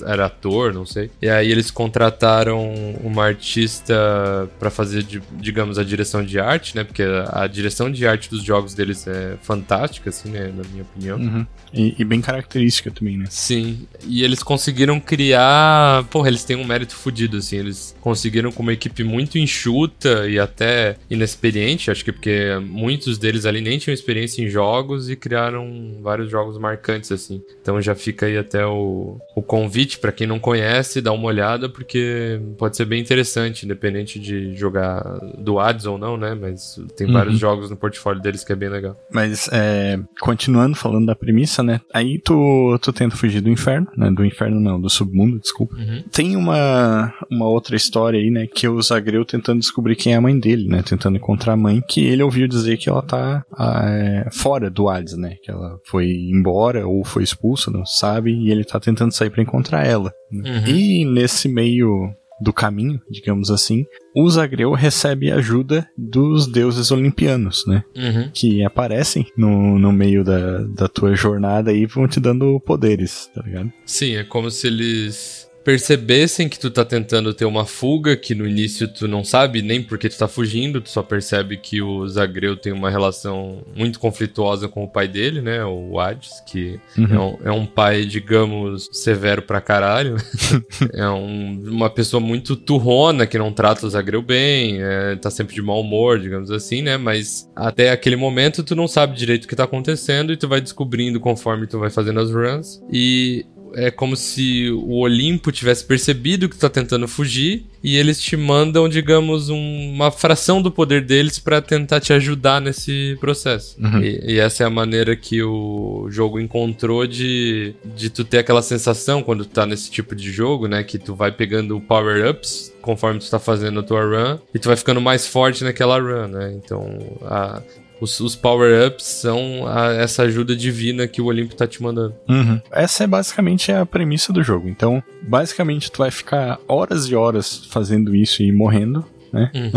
era, 0.04 0.26
ator, 0.26 0.74
não 0.74 0.84
sei. 0.84 1.10
E 1.22 1.28
aí 1.28 1.48
eles 1.48 1.70
contrataram 1.70 2.74
uma 3.04 3.24
artista 3.24 4.50
para 4.58 4.68
fazer, 4.68 5.06
digamos, 5.38 5.78
a 5.78 5.84
direção 5.84 6.24
de 6.24 6.40
arte, 6.40 6.74
né? 6.74 6.82
Porque 6.82 7.04
a, 7.04 7.42
a 7.42 7.46
direção 7.46 7.88
de 7.88 8.04
arte 8.04 8.28
dos 8.28 8.42
jogos 8.42 8.74
deles 8.74 9.06
é 9.06 9.36
fantástica, 9.42 10.10
assim, 10.10 10.30
né? 10.30 10.52
Na 10.52 10.64
minha 10.70 10.82
opinião. 10.82 11.18
Uhum. 11.18 11.46
E, 11.72 11.99
e, 12.02 12.04
bem 12.04 12.20
característica 12.20 12.90
também, 12.90 13.16
né? 13.16 13.26
Sim. 13.28 13.86
E 14.04 14.22
eles 14.22 14.42
conseguiram 14.42 15.00
criar. 15.00 16.04
Porra, 16.10 16.28
eles 16.28 16.44
têm 16.44 16.56
um 16.56 16.64
mérito 16.64 16.94
fodido, 16.94 17.36
assim. 17.36 17.56
Eles 17.56 17.96
conseguiram 18.00 18.50
com 18.52 18.62
uma 18.62 18.72
equipe 18.72 19.04
muito 19.04 19.38
enxuta 19.38 20.28
e 20.28 20.38
até 20.38 20.96
inexperiente. 21.08 21.90
Acho 21.90 22.04
que 22.04 22.12
porque 22.12 22.58
muitos 22.62 23.18
deles 23.18 23.46
ali 23.46 23.60
nem 23.60 23.78
tinham 23.78 23.94
experiência 23.94 24.42
em 24.42 24.48
jogos 24.48 25.08
e 25.08 25.16
criaram 25.16 25.98
vários 26.02 26.30
jogos 26.30 26.58
marcantes, 26.58 27.12
assim. 27.12 27.42
Então 27.60 27.80
já 27.80 27.94
fica 27.94 28.26
aí 28.26 28.36
até 28.36 28.64
o, 28.64 29.18
o 29.34 29.42
convite 29.42 29.98
para 29.98 30.12
quem 30.12 30.26
não 30.26 30.38
conhece, 30.38 31.00
dar 31.00 31.12
uma 31.12 31.26
olhada, 31.26 31.68
porque 31.68 32.40
pode 32.58 32.76
ser 32.76 32.84
bem 32.84 33.00
interessante, 33.00 33.64
independente 33.64 34.18
de 34.18 34.54
jogar 34.54 35.02
do 35.38 35.58
Ads 35.58 35.86
ou 35.86 35.98
não, 35.98 36.16
né? 36.16 36.34
Mas 36.34 36.80
tem 36.96 37.06
uhum. 37.06 37.12
vários 37.12 37.38
jogos 37.38 37.70
no 37.70 37.76
portfólio 37.76 38.22
deles 38.22 38.44
que 38.44 38.52
é 38.52 38.56
bem 38.56 38.68
legal. 38.68 38.96
Mas, 39.12 39.48
é, 39.52 39.98
continuando 40.20 40.76
falando 40.76 41.06
da 41.06 41.14
premissa, 41.14 41.62
né? 41.62 41.80
Aí 41.92 42.18
tu, 42.18 42.78
tu 42.80 42.92
tenta 42.92 43.16
fugir 43.16 43.40
do 43.40 43.50
inferno, 43.50 43.88
né? 43.96 44.10
Do 44.10 44.24
inferno 44.24 44.60
não, 44.60 44.80
do 44.80 44.88
submundo, 44.88 45.38
desculpa. 45.38 45.74
Uhum. 45.76 46.02
Tem 46.12 46.36
uma, 46.36 47.12
uma 47.30 47.46
outra 47.46 47.74
história 47.74 48.18
aí, 48.18 48.30
né? 48.30 48.46
Que 48.46 48.66
é 48.66 48.70
o 48.70 48.80
Zagreu 48.80 49.24
tentando 49.24 49.60
descobrir 49.60 49.96
quem 49.96 50.12
é 50.12 50.16
a 50.16 50.20
mãe 50.20 50.38
dele, 50.38 50.68
né? 50.68 50.82
Tentando 50.82 51.16
encontrar 51.16 51.54
a 51.54 51.56
mãe, 51.56 51.82
que 51.86 52.04
ele 52.04 52.22
ouviu 52.22 52.46
dizer 52.46 52.76
que 52.76 52.88
ela 52.88 53.02
tá 53.02 53.44
é, 53.58 54.28
fora 54.32 54.70
do 54.70 54.88
Hades, 54.88 55.16
né? 55.16 55.36
Que 55.42 55.50
ela 55.50 55.78
foi 55.84 56.10
embora 56.10 56.86
ou 56.86 57.04
foi 57.04 57.22
expulsa, 57.22 57.70
não 57.70 57.84
sabe, 57.84 58.32
e 58.32 58.50
ele 58.50 58.64
tá 58.64 58.78
tentando 58.78 59.12
sair 59.12 59.30
para 59.30 59.42
encontrar 59.42 59.84
ela. 59.84 60.12
Né? 60.30 60.50
Uhum. 60.50 60.66
E 60.66 61.04
nesse 61.04 61.48
meio 61.48 62.14
do 62.40 62.52
caminho, 62.52 63.00
digamos 63.10 63.50
assim, 63.50 63.84
o 64.14 64.28
Zagreu 64.28 64.72
recebe 64.72 65.30
ajuda 65.30 65.88
dos 65.96 66.46
deuses 66.46 66.90
olimpianos, 66.90 67.64
né? 67.66 67.84
Uhum. 67.96 68.30
Que 68.32 68.64
aparecem 68.64 69.26
no, 69.36 69.78
no 69.78 69.92
meio 69.92 70.24
da, 70.24 70.62
da 70.62 70.88
tua 70.88 71.14
jornada 71.14 71.72
e 71.72 71.86
vão 71.86 72.08
te 72.08 72.18
dando 72.18 72.60
poderes, 72.60 73.30
tá 73.34 73.42
ligado? 73.42 73.72
Sim, 73.84 74.16
é 74.16 74.24
como 74.24 74.50
se 74.50 74.66
eles 74.66 75.49
percebessem 75.64 76.48
que 76.48 76.58
tu 76.58 76.70
tá 76.70 76.84
tentando 76.84 77.34
ter 77.34 77.44
uma 77.44 77.64
fuga, 77.64 78.16
que 78.16 78.34
no 78.34 78.46
início 78.46 78.88
tu 78.88 79.06
não 79.06 79.22
sabe 79.22 79.62
nem 79.62 79.82
porque 79.82 80.08
tu 80.08 80.16
tá 80.16 80.26
fugindo, 80.26 80.80
tu 80.80 80.88
só 80.88 81.02
percebe 81.02 81.56
que 81.56 81.82
o 81.82 82.06
Zagreu 82.08 82.56
tem 82.56 82.72
uma 82.72 82.90
relação 82.90 83.62
muito 83.76 83.98
conflituosa 83.98 84.68
com 84.68 84.84
o 84.84 84.88
pai 84.88 85.06
dele, 85.06 85.40
né, 85.40 85.64
o 85.64 85.98
Hades, 86.00 86.42
que 86.46 86.80
uhum. 86.96 87.06
é, 87.10 87.18
um, 87.18 87.38
é, 87.44 87.52
um, 87.52 87.66
pai, 87.66 88.04
digamos, 88.04 88.88
severo 88.92 89.42
pra 89.42 89.60
caralho. 89.60 90.16
é 90.94 91.08
um, 91.08 91.62
uma 91.68 91.90
pessoa 91.90 92.20
muito 92.20 92.56
turrona, 92.56 93.26
que 93.26 93.38
não 93.38 93.52
trata 93.52 93.86
o 93.86 93.90
Zagreu 93.90 94.22
bem, 94.22 94.82
é, 94.82 95.16
tá 95.16 95.30
sempre 95.30 95.54
de 95.54 95.62
mau 95.62 95.80
humor, 95.80 96.18
digamos 96.18 96.50
assim, 96.50 96.82
né, 96.82 96.96
mas 96.96 97.48
até 97.54 97.90
aquele 97.90 98.16
momento 98.16 98.62
tu 98.62 98.74
não 98.74 98.88
sabe 98.88 99.16
direito 99.16 99.44
o 99.44 99.48
que 99.48 99.56
tá 99.56 99.64
acontecendo 99.64 100.32
e 100.32 100.36
tu 100.36 100.48
vai 100.48 100.60
descobrindo 100.60 101.20
conforme 101.20 101.66
tu 101.66 101.78
vai 101.78 101.90
fazendo 101.90 102.20
as 102.20 102.30
runs. 102.30 102.82
E 102.90 103.44
é 103.74 103.90
como 103.90 104.16
se 104.16 104.70
o 104.70 104.98
Olimpo 104.98 105.52
tivesse 105.52 105.84
percebido 105.84 106.48
que 106.48 106.56
tu 106.56 106.60
tá 106.60 106.68
tentando 106.68 107.06
fugir 107.06 107.64
e 107.82 107.96
eles 107.96 108.20
te 108.20 108.36
mandam, 108.36 108.88
digamos, 108.88 109.48
um, 109.48 109.90
uma 109.92 110.10
fração 110.10 110.60
do 110.60 110.70
poder 110.70 111.02
deles 111.02 111.38
para 111.38 111.62
tentar 111.62 112.00
te 112.00 112.12
ajudar 112.12 112.60
nesse 112.60 113.16
processo. 113.20 113.76
Uhum. 113.80 114.00
E, 114.02 114.34
e, 114.34 114.38
essa 114.38 114.64
é 114.64 114.66
a 114.66 114.70
maneira 114.70 115.16
que 115.16 115.42
o 115.42 116.06
jogo 116.10 116.38
encontrou 116.38 117.06
de, 117.06 117.74
de 117.96 118.10
tu 118.10 118.22
ter 118.22 118.38
aquela 118.38 118.62
sensação 118.62 119.22
quando 119.22 119.44
tu 119.44 119.50
tá 119.50 119.64
nesse 119.64 119.90
tipo 119.90 120.14
de 120.14 120.30
jogo, 120.30 120.68
né? 120.68 120.82
Que 120.82 120.98
tu 120.98 121.14
vai 121.14 121.32
pegando 121.32 121.80
power-ups 121.80 122.72
conforme 122.82 123.20
tu 123.20 123.30
tá 123.30 123.38
fazendo 123.38 123.80
a 123.80 123.82
tua 123.82 124.02
run 124.02 124.38
e 124.54 124.58
tu 124.58 124.68
vai 124.68 124.76
ficando 124.76 125.00
mais 125.00 125.26
forte 125.26 125.64
naquela 125.64 125.98
run, 125.98 126.28
né? 126.28 126.52
Então, 126.62 127.18
a, 127.22 127.62
os, 128.00 128.18
os 128.20 128.34
power-ups 128.34 129.04
são 129.04 129.66
a, 129.66 129.92
essa 129.92 130.22
ajuda 130.22 130.56
divina 130.56 131.06
que 131.06 131.20
o 131.20 131.26
Olimpo 131.26 131.54
tá 131.54 131.66
te 131.66 131.82
mandando. 131.82 132.14
Uhum. 132.28 132.60
Essa 132.70 133.04
é 133.04 133.06
basicamente 133.06 133.70
a 133.70 133.84
premissa 133.84 134.32
do 134.32 134.42
jogo. 134.42 134.68
Então, 134.68 135.02
basicamente, 135.22 135.90
tu 135.90 135.98
vai 135.98 136.10
ficar 136.10 136.58
horas 136.66 137.06
e 137.06 137.14
horas 137.14 137.66
fazendo 137.66 138.14
isso 138.14 138.42
e 138.42 138.50
morrendo, 138.50 139.04
né? 139.32 139.50
Uhum. 139.54 139.70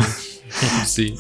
Sim. 0.86 1.16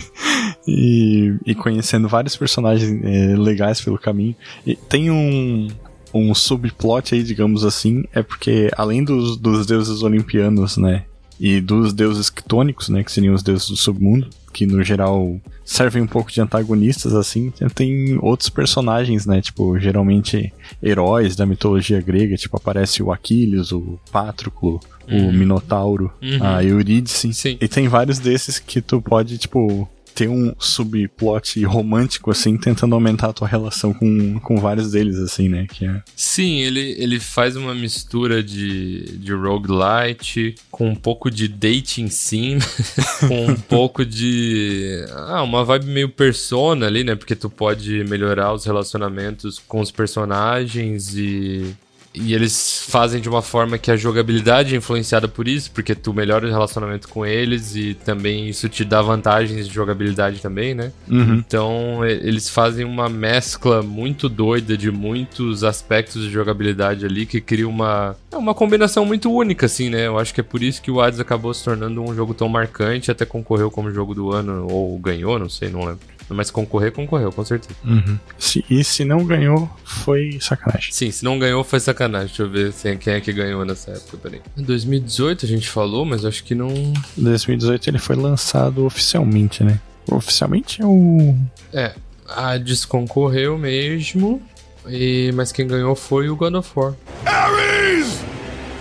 e, 0.66 1.34
e, 1.46 1.54
conhecendo 1.54 2.08
vários 2.08 2.36
personagens 2.36 3.02
é, 3.04 3.36
legais 3.36 3.80
pelo 3.80 3.98
caminho. 3.98 4.34
E 4.66 4.74
tem 4.74 5.10
um, 5.10 5.68
um 6.12 6.34
subplot 6.34 7.14
aí, 7.14 7.22
digamos 7.22 7.64
assim, 7.64 8.04
é 8.12 8.22
porque 8.22 8.68
além 8.76 9.04
dos, 9.04 9.36
dos 9.36 9.64
deuses 9.64 10.02
olimpianos, 10.02 10.76
né? 10.76 11.04
E 11.38 11.60
dos 11.60 11.92
deuses 11.92 12.30
quitônicos, 12.30 12.88
né? 12.88 13.02
Que 13.02 13.12
seriam 13.12 13.34
os 13.34 13.42
deuses 13.42 13.68
do 13.68 13.76
submundo 13.76 14.28
que 14.54 14.66
no 14.66 14.84
geral 14.84 15.40
servem 15.64 16.00
um 16.00 16.06
pouco 16.06 16.30
de 16.30 16.40
antagonistas, 16.40 17.12
assim, 17.12 17.52
tem 17.74 18.16
outros 18.22 18.48
personagens, 18.48 19.26
né? 19.26 19.42
Tipo, 19.42 19.78
geralmente 19.78 20.52
heróis 20.80 21.34
da 21.34 21.44
mitologia 21.44 22.00
grega, 22.00 22.36
tipo, 22.36 22.56
aparece 22.56 23.02
o 23.02 23.10
Aquiles, 23.10 23.72
o 23.72 23.98
Patroclo, 24.12 24.78
uhum. 25.10 25.30
o 25.30 25.32
Minotauro, 25.32 26.12
uhum. 26.22 26.38
a 26.40 26.62
Eurídice. 26.62 27.34
Sim. 27.34 27.58
E 27.60 27.66
tem 27.66 27.88
vários 27.88 28.20
desses 28.20 28.60
que 28.60 28.80
tu 28.80 29.02
pode, 29.02 29.36
tipo, 29.38 29.88
ter 30.14 30.28
um 30.28 30.54
subplot 30.58 31.62
romântico, 31.64 32.30
assim, 32.30 32.56
tentando 32.56 32.94
aumentar 32.94 33.28
a 33.28 33.32
tua 33.32 33.48
relação 33.48 33.92
com, 33.92 34.38
com 34.40 34.56
vários 34.56 34.92
deles, 34.92 35.18
assim, 35.18 35.48
né? 35.48 35.66
Que 35.68 35.86
é... 35.86 36.02
Sim, 36.14 36.60
ele, 36.60 36.94
ele 36.98 37.18
faz 37.18 37.56
uma 37.56 37.74
mistura 37.74 38.42
de, 38.42 39.18
de 39.18 39.32
roguelite 39.32 40.54
com 40.70 40.88
um 40.88 40.94
pouco 40.94 41.30
de 41.30 41.48
dating 41.48 42.08
sim, 42.08 42.58
com 43.26 43.46
um 43.46 43.56
pouco 43.56 44.04
de. 44.04 45.04
Ah, 45.10 45.42
uma 45.42 45.64
vibe 45.64 45.86
meio 45.86 46.08
persona 46.08 46.86
ali, 46.86 47.02
né? 47.02 47.14
Porque 47.14 47.34
tu 47.34 47.50
pode 47.50 48.04
melhorar 48.04 48.52
os 48.52 48.64
relacionamentos 48.64 49.58
com 49.58 49.80
os 49.80 49.90
personagens 49.90 51.14
e 51.16 51.74
e 52.14 52.32
eles 52.32 52.84
fazem 52.88 53.20
de 53.20 53.28
uma 53.28 53.42
forma 53.42 53.76
que 53.76 53.90
a 53.90 53.96
jogabilidade 53.96 54.74
é 54.74 54.78
influenciada 54.78 55.26
por 55.26 55.48
isso, 55.48 55.70
porque 55.72 55.96
tu 55.96 56.14
melhora 56.14 56.46
o 56.46 56.50
relacionamento 56.50 57.08
com 57.08 57.26
eles 57.26 57.74
e 57.74 57.92
também 57.92 58.48
isso 58.48 58.68
te 58.68 58.84
dá 58.84 59.02
vantagens 59.02 59.66
de 59.66 59.74
jogabilidade 59.74 60.40
também, 60.40 60.74
né? 60.74 60.92
Uhum. 61.08 61.34
Então 61.34 62.04
eles 62.04 62.48
fazem 62.48 62.84
uma 62.84 63.08
mescla 63.08 63.82
muito 63.82 64.28
doida 64.28 64.76
de 64.76 64.92
muitos 64.92 65.64
aspectos 65.64 66.22
de 66.22 66.30
jogabilidade 66.30 67.04
ali 67.04 67.26
que 67.26 67.40
cria 67.40 67.68
uma, 67.68 68.16
é 68.30 68.36
uma 68.36 68.54
combinação 68.54 69.04
muito 69.04 69.32
única, 69.32 69.66
assim, 69.66 69.90
né? 69.90 70.06
Eu 70.06 70.16
acho 70.16 70.32
que 70.32 70.40
é 70.40 70.44
por 70.44 70.62
isso 70.62 70.80
que 70.80 70.92
o 70.92 71.00
Hades 71.00 71.18
acabou 71.18 71.52
se 71.52 71.64
tornando 71.64 72.00
um 72.00 72.14
jogo 72.14 72.32
tão 72.32 72.48
marcante, 72.48 73.10
até 73.10 73.24
concorreu 73.24 73.72
como 73.72 73.90
jogo 73.90 74.14
do 74.14 74.30
ano, 74.30 74.68
ou 74.70 74.96
ganhou, 74.98 75.36
não 75.36 75.48
sei, 75.48 75.68
não 75.68 75.80
lembro. 75.80 76.13
Mas 76.28 76.50
concorrer, 76.50 76.92
concorreu, 76.92 77.30
com 77.30 77.44
certeza. 77.44 77.74
Uhum. 77.84 78.18
Se, 78.38 78.64
e 78.68 78.82
se 78.82 79.04
não 79.04 79.24
ganhou, 79.24 79.68
foi 79.84 80.38
sacanagem. 80.40 80.92
Sim, 80.92 81.10
se 81.10 81.24
não 81.24 81.38
ganhou, 81.38 81.62
foi 81.62 81.80
sacanagem. 81.80 82.28
Deixa 82.28 82.42
eu 82.42 82.50
ver 82.50 82.72
se, 82.72 82.96
quem 82.96 83.14
é 83.14 83.20
que 83.20 83.32
ganhou 83.32 83.64
nessa 83.64 83.92
época, 83.92 84.16
peraí. 84.16 84.40
Em 84.56 84.62
2018 84.62 85.44
a 85.44 85.48
gente 85.48 85.68
falou, 85.68 86.04
mas 86.04 86.24
acho 86.24 86.42
que 86.44 86.54
não. 86.54 86.70
Em 86.70 87.22
2018 87.22 87.90
ele 87.90 87.98
foi 87.98 88.16
lançado 88.16 88.84
oficialmente, 88.84 89.62
né? 89.62 89.80
Oficialmente 90.10 90.82
é 90.82 90.86
o. 90.86 91.36
É, 91.72 91.94
a 92.28 92.52
Hades 92.52 92.84
concorreu 92.84 93.58
mesmo. 93.58 94.42
E, 94.86 95.32
mas 95.34 95.50
quem 95.50 95.66
ganhou 95.66 95.94
foi 95.94 96.28
o 96.28 96.36
God 96.36 96.54
of 96.54 96.70
War. 96.76 96.94
Ares! 97.24 98.20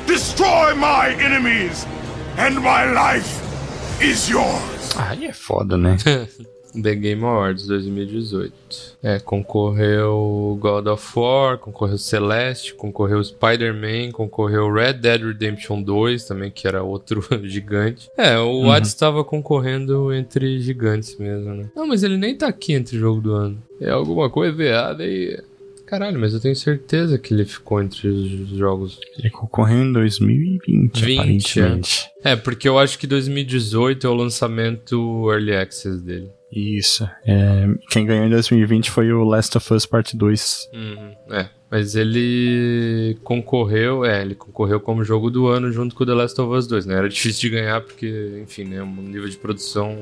Destroy 0.06 0.74
my 0.76 1.14
enemies! 1.24 1.88
And 2.38 2.60
my 2.60 2.92
life 2.94 3.42
is 4.02 4.28
yours! 4.28 4.98
Aí 4.98 5.26
é 5.26 5.34
foda, 5.34 5.78
né? 5.78 5.98
The 6.82 6.96
Game 6.96 7.24
Awards 7.24 7.68
2018. 7.68 8.53
É, 9.01 9.20
concorreu 9.20 10.58
God 10.60 10.88
of 10.88 11.20
War, 11.20 11.58
concorreu 11.58 11.98
Celeste, 11.98 12.74
concorreu 12.74 13.24
Spider-Man, 13.24 14.12
concorreu 14.12 14.72
Red 14.72 14.94
Dead 14.94 15.22
Redemption 15.22 15.82
2 15.82 16.25
também, 16.25 16.51
que 16.51 16.68
era 16.68 16.84
outro 16.84 17.24
gigante. 17.44 18.10
É, 18.18 18.38
o 18.38 18.62
uhum. 18.62 18.72
Hades 18.72 18.89
estava 18.89 19.24
concorrendo 19.24 20.13
entre 20.13 20.60
gigantes 20.60 21.18
mesmo, 21.18 21.53
né? 21.53 21.70
Não, 21.75 21.88
mas 21.88 22.03
ele 22.03 22.18
nem 22.18 22.36
tá 22.36 22.48
aqui 22.48 22.74
entre 22.74 22.98
jogo 22.98 23.22
do 23.22 23.34
ano. 23.34 23.62
É 23.80 23.89
alguma 23.89 24.30
coisa 24.30 24.62
errada 24.63 25.03
aí. 25.03 25.38
Caralho, 25.86 26.20
mas 26.20 26.34
eu 26.34 26.39
tenho 26.39 26.56
certeza 26.56 27.20
que 27.20 27.34
ele 27.34 27.46
ficou 27.46 27.80
entre 27.80 28.08
os 28.08 28.50
jogos. 28.50 29.00
Ele 29.20 29.30
concorreu 29.30 29.84
em 29.84 29.94
2020, 29.94 30.65
20, 30.65 31.13
aparentemente. 31.13 32.10
É, 32.24 32.36
porque 32.36 32.68
eu 32.68 32.80
acho 32.80 32.98
que 32.98 33.06
2018 33.06 34.08
é 34.08 34.10
o 34.10 34.13
lançamento 34.15 35.30
Early 35.30 35.56
Access 35.56 36.01
dele. 36.01 36.32
Isso. 36.54 37.10
É, 37.26 37.68
quem 37.90 38.06
ganhou 38.06 38.26
em 38.26 38.30
2020 38.30 38.92
foi 38.92 39.12
o 39.12 39.24
Last 39.24 39.58
of 39.58 39.74
Us 39.74 39.86
Part 39.86 40.16
2. 40.16 40.70
Uhum, 40.74 41.16
é. 41.32 41.50
Mas 41.72 41.96
ele 41.96 43.18
concorreu, 43.24 44.06
é, 44.06 44.22
ele 44.22 44.36
concorreu 44.36 44.80
como 44.80 45.04
jogo 45.04 45.32
do 45.32 45.48
ano 45.48 45.72
junto 45.72 45.96
com 45.96 46.04
o 46.04 46.06
The 46.06 46.14
Last 46.14 46.40
of 46.40 46.56
Us 46.56 46.68
2, 46.68 46.86
né? 46.86 46.94
Era 46.94 47.10
difícil 47.10 47.42
de 47.42 47.50
ganhar 47.50 47.82
porque, 47.82 48.44
enfim, 48.44 48.66
né, 48.66 48.84
um 48.84 49.02
nível 49.02 49.28
de 49.28 49.38
produção 49.38 49.98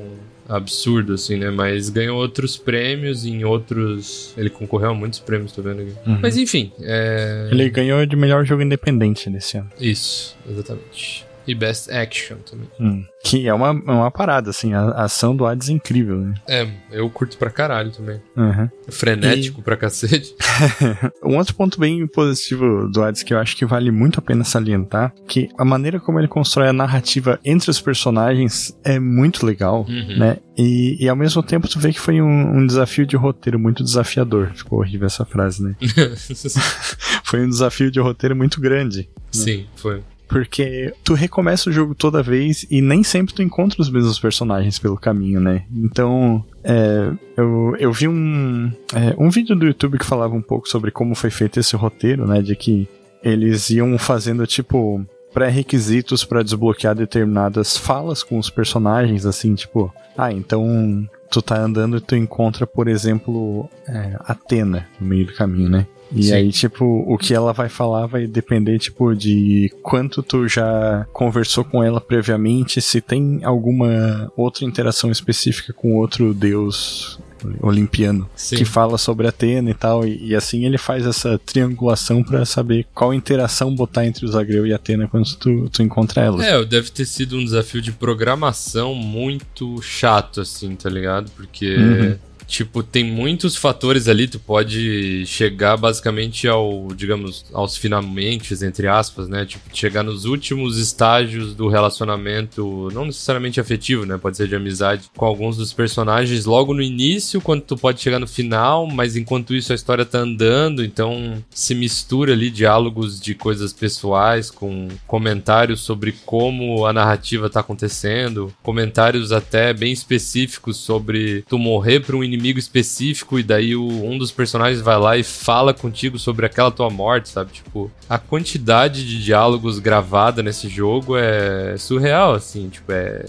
absurdo, 0.46 1.14
assim, 1.14 1.38
né? 1.38 1.50
Mas 1.50 1.88
ganhou 1.88 2.18
outros 2.18 2.58
prêmios 2.58 3.24
em 3.24 3.42
outros... 3.42 4.34
Ele 4.36 4.50
concorreu 4.50 4.90
a 4.90 4.94
muitos 4.94 5.20
prêmios, 5.20 5.52
tô 5.52 5.62
vendo 5.62 5.80
aqui. 5.80 5.94
Uhum. 6.06 6.18
Mas, 6.20 6.36
enfim, 6.36 6.70
é... 6.82 7.48
Ele 7.50 7.70
ganhou 7.70 8.04
de 8.04 8.16
melhor 8.16 8.44
jogo 8.44 8.60
independente 8.60 9.30
nesse 9.30 9.56
ano. 9.56 9.70
Isso, 9.80 10.36
exatamente. 10.46 11.24
E 11.46 11.54
Best 11.54 11.90
Action 11.90 12.36
também. 12.38 12.68
Hum. 12.80 13.04
Que 13.24 13.46
é 13.46 13.54
uma, 13.54 13.70
uma 13.70 14.10
parada, 14.10 14.50
assim, 14.50 14.74
a, 14.74 14.80
a 14.80 15.04
ação 15.04 15.34
do 15.34 15.46
Hades 15.46 15.68
é 15.68 15.72
incrível, 15.72 16.16
né? 16.18 16.34
É, 16.48 16.68
eu 16.90 17.08
curto 17.08 17.36
pra 17.38 17.50
caralho 17.50 17.90
também. 17.92 18.20
Uhum. 18.36 18.68
Frenético 18.88 19.62
pra 19.62 19.76
cacete. 19.76 20.34
um 21.24 21.36
outro 21.36 21.54
ponto 21.54 21.78
bem 21.78 22.04
positivo 22.06 22.88
do 22.88 23.02
Hades 23.02 23.22
que 23.22 23.32
eu 23.32 23.38
acho 23.38 23.56
que 23.56 23.64
vale 23.64 23.90
muito 23.90 24.18
a 24.18 24.22
pena 24.22 24.42
salientar, 24.44 25.14
que 25.28 25.48
a 25.56 25.64
maneira 25.64 26.00
como 26.00 26.18
ele 26.18 26.28
constrói 26.28 26.68
a 26.68 26.72
narrativa 26.72 27.38
entre 27.44 27.70
os 27.70 27.80
personagens 27.80 28.76
é 28.84 28.98
muito 28.98 29.46
legal, 29.46 29.86
Uhum. 29.88 30.18
né? 30.18 30.38
E, 30.56 30.96
e 31.02 31.08
ao 31.08 31.16
mesmo 31.16 31.42
tempo 31.42 31.66
tu 31.68 31.78
vê 31.78 31.92
que 31.92 32.00
foi 32.00 32.20
um, 32.20 32.58
um 32.58 32.66
desafio 32.66 33.06
de 33.06 33.16
roteiro 33.16 33.58
muito 33.58 33.82
desafiador. 33.82 34.52
Ficou 34.54 34.80
horrível 34.80 35.06
essa 35.06 35.24
frase, 35.24 35.62
né? 35.62 35.74
Foi 37.24 37.44
um 37.44 37.48
desafio 37.48 37.90
de 37.90 37.98
roteiro 38.00 38.36
muito 38.36 38.60
grande. 38.60 39.08
Sim, 39.30 39.66
foi. 39.76 40.02
Porque 40.32 40.94
tu 41.04 41.12
recomeça 41.12 41.68
o 41.68 41.72
jogo 41.72 41.94
toda 41.94 42.22
vez 42.22 42.66
e 42.70 42.80
nem 42.80 43.02
sempre 43.02 43.34
tu 43.34 43.42
encontra 43.42 43.82
os 43.82 43.90
mesmos 43.90 44.18
personagens 44.18 44.78
pelo 44.78 44.96
caminho, 44.96 45.38
né? 45.40 45.64
Então, 45.70 46.42
é, 46.64 47.12
eu, 47.36 47.76
eu 47.78 47.92
vi 47.92 48.08
um, 48.08 48.72
é, 48.94 49.14
um 49.18 49.28
vídeo 49.28 49.54
do 49.54 49.66
YouTube 49.66 49.98
que 49.98 50.06
falava 50.06 50.34
um 50.34 50.40
pouco 50.40 50.66
sobre 50.68 50.90
como 50.90 51.14
foi 51.14 51.28
feito 51.28 51.60
esse 51.60 51.76
roteiro, 51.76 52.26
né? 52.26 52.40
De 52.40 52.56
que 52.56 52.88
eles 53.22 53.68
iam 53.68 53.98
fazendo, 53.98 54.46
tipo, 54.46 55.04
pré-requisitos 55.34 56.24
para 56.24 56.42
desbloquear 56.42 56.94
determinadas 56.94 57.76
falas 57.76 58.22
com 58.22 58.38
os 58.38 58.48
personagens, 58.48 59.26
assim, 59.26 59.54
tipo, 59.54 59.92
ah, 60.16 60.32
então 60.32 61.06
tu 61.30 61.40
tá 61.40 61.58
andando 61.58 61.96
e 61.96 62.00
tu 62.00 62.14
encontra, 62.14 62.66
por 62.66 62.88
exemplo, 62.88 63.68
é, 63.88 64.16
Atena 64.20 64.86
no 65.00 65.06
meio 65.06 65.26
do 65.26 65.34
caminho, 65.34 65.68
né? 65.68 65.86
E 66.14 66.24
Sim. 66.24 66.34
aí, 66.34 66.52
tipo, 66.52 66.84
o 66.84 67.16
que 67.16 67.32
ela 67.34 67.52
vai 67.52 67.68
falar 67.68 68.06
vai 68.06 68.26
depender, 68.26 68.78
tipo, 68.78 69.14
de 69.14 69.72
quanto 69.82 70.22
tu 70.22 70.46
já 70.46 71.06
conversou 71.12 71.64
com 71.64 71.82
ela 71.82 72.00
previamente, 72.00 72.80
se 72.80 73.00
tem 73.00 73.40
alguma 73.42 74.30
outra 74.36 74.64
interação 74.64 75.10
específica 75.10 75.72
com 75.72 75.96
outro 75.96 76.34
deus 76.34 77.18
olimpiano 77.60 78.28
Sim. 78.36 78.56
que 78.56 78.64
fala 78.64 78.96
sobre 78.96 79.26
Atena 79.26 79.70
e 79.70 79.74
tal, 79.74 80.06
e, 80.06 80.28
e 80.28 80.34
assim 80.34 80.64
ele 80.64 80.78
faz 80.78 81.04
essa 81.06 81.38
triangulação 81.38 82.22
pra 82.22 82.44
saber 82.44 82.86
qual 82.94 83.12
interação 83.12 83.74
botar 83.74 84.06
entre 84.06 84.24
os 84.24 84.36
Agreu 84.36 84.66
e 84.66 84.72
Atena 84.72 85.08
quando 85.08 85.34
tu, 85.36 85.68
tu 85.70 85.82
encontra 85.82 86.22
elas. 86.22 86.44
É, 86.46 86.64
deve 86.64 86.90
ter 86.90 87.04
sido 87.04 87.36
um 87.36 87.44
desafio 87.44 87.80
de 87.82 87.90
programação 87.90 88.94
muito 88.94 89.80
chato, 89.82 90.40
assim, 90.40 90.74
tá 90.76 90.88
ligado? 90.88 91.30
Porque, 91.36 91.74
Uhum. 91.76 92.16
Tipo, 92.46 92.82
tem 92.82 93.04
muitos 93.04 93.56
fatores 93.56 94.08
ali, 94.08 94.28
tu 94.28 94.38
pode 94.38 95.24
chegar 95.26 95.76
basicamente 95.76 96.46
ao, 96.48 96.88
digamos, 96.94 97.44
aos 97.52 97.76
finalmente, 97.76 98.52
entre 98.64 98.86
aspas, 98.86 99.28
né? 99.28 99.44
Tipo, 99.46 99.64
chegar 99.72 100.02
nos 100.02 100.24
últimos 100.24 100.78
estágios 100.78 101.54
do 101.54 101.68
relacionamento, 101.68 102.88
não 102.92 103.06
necessariamente 103.06 103.60
afetivo, 103.60 104.04
né? 104.04 104.18
Pode 104.18 104.36
ser 104.36 104.48
de 104.48 104.56
amizade 104.56 105.10
com 105.16 105.24
alguns 105.24 105.56
dos 105.56 105.72
personagens 105.72 106.44
logo 106.44 106.74
no 106.74 106.82
início, 106.82 107.40
quando 107.40 107.62
tu 107.62 107.76
pode 107.76 108.00
chegar 108.00 108.18
no 108.18 108.26
final, 108.26 108.86
mas 108.86 109.16
enquanto 109.16 109.54
isso 109.54 109.72
a 109.72 109.74
história 109.74 110.04
tá 110.04 110.18
andando, 110.18 110.84
então 110.84 111.42
se 111.50 111.74
mistura 111.74 112.32
ali 112.32 112.50
diálogos 112.50 113.20
de 113.20 113.34
coisas 113.34 113.72
pessoais 113.72 114.50
com 114.50 114.88
comentários 115.06 115.80
sobre 115.80 116.12
como 116.24 116.86
a 116.86 116.92
narrativa 116.92 117.50
tá 117.50 117.60
acontecendo, 117.60 118.52
comentários 118.62 119.32
até 119.32 119.72
bem 119.72 119.92
específicos 119.92 120.76
sobre 120.76 121.42
tu 121.48 121.58
morrer 121.58 122.00
pra 122.00 122.16
um 122.16 122.24
inimigo 122.32 122.58
específico 122.58 123.38
e 123.38 123.42
daí 123.42 123.74
o- 123.76 123.86
um 124.04 124.16
dos 124.16 124.30
personagens 124.30 124.80
vai 124.80 124.98
lá 124.98 125.16
e 125.16 125.22
fala 125.22 125.74
contigo 125.74 126.18
sobre 126.18 126.46
aquela 126.46 126.70
tua 126.70 126.88
morte, 126.90 127.28
sabe? 127.28 127.52
Tipo, 127.52 127.90
a 128.08 128.18
quantidade 128.18 129.06
de 129.06 129.22
diálogos 129.22 129.78
gravada 129.78 130.42
nesse 130.42 130.68
jogo 130.68 131.16
é 131.16 131.76
surreal, 131.76 132.34
assim, 132.34 132.68
tipo, 132.68 132.90
é 132.92 133.24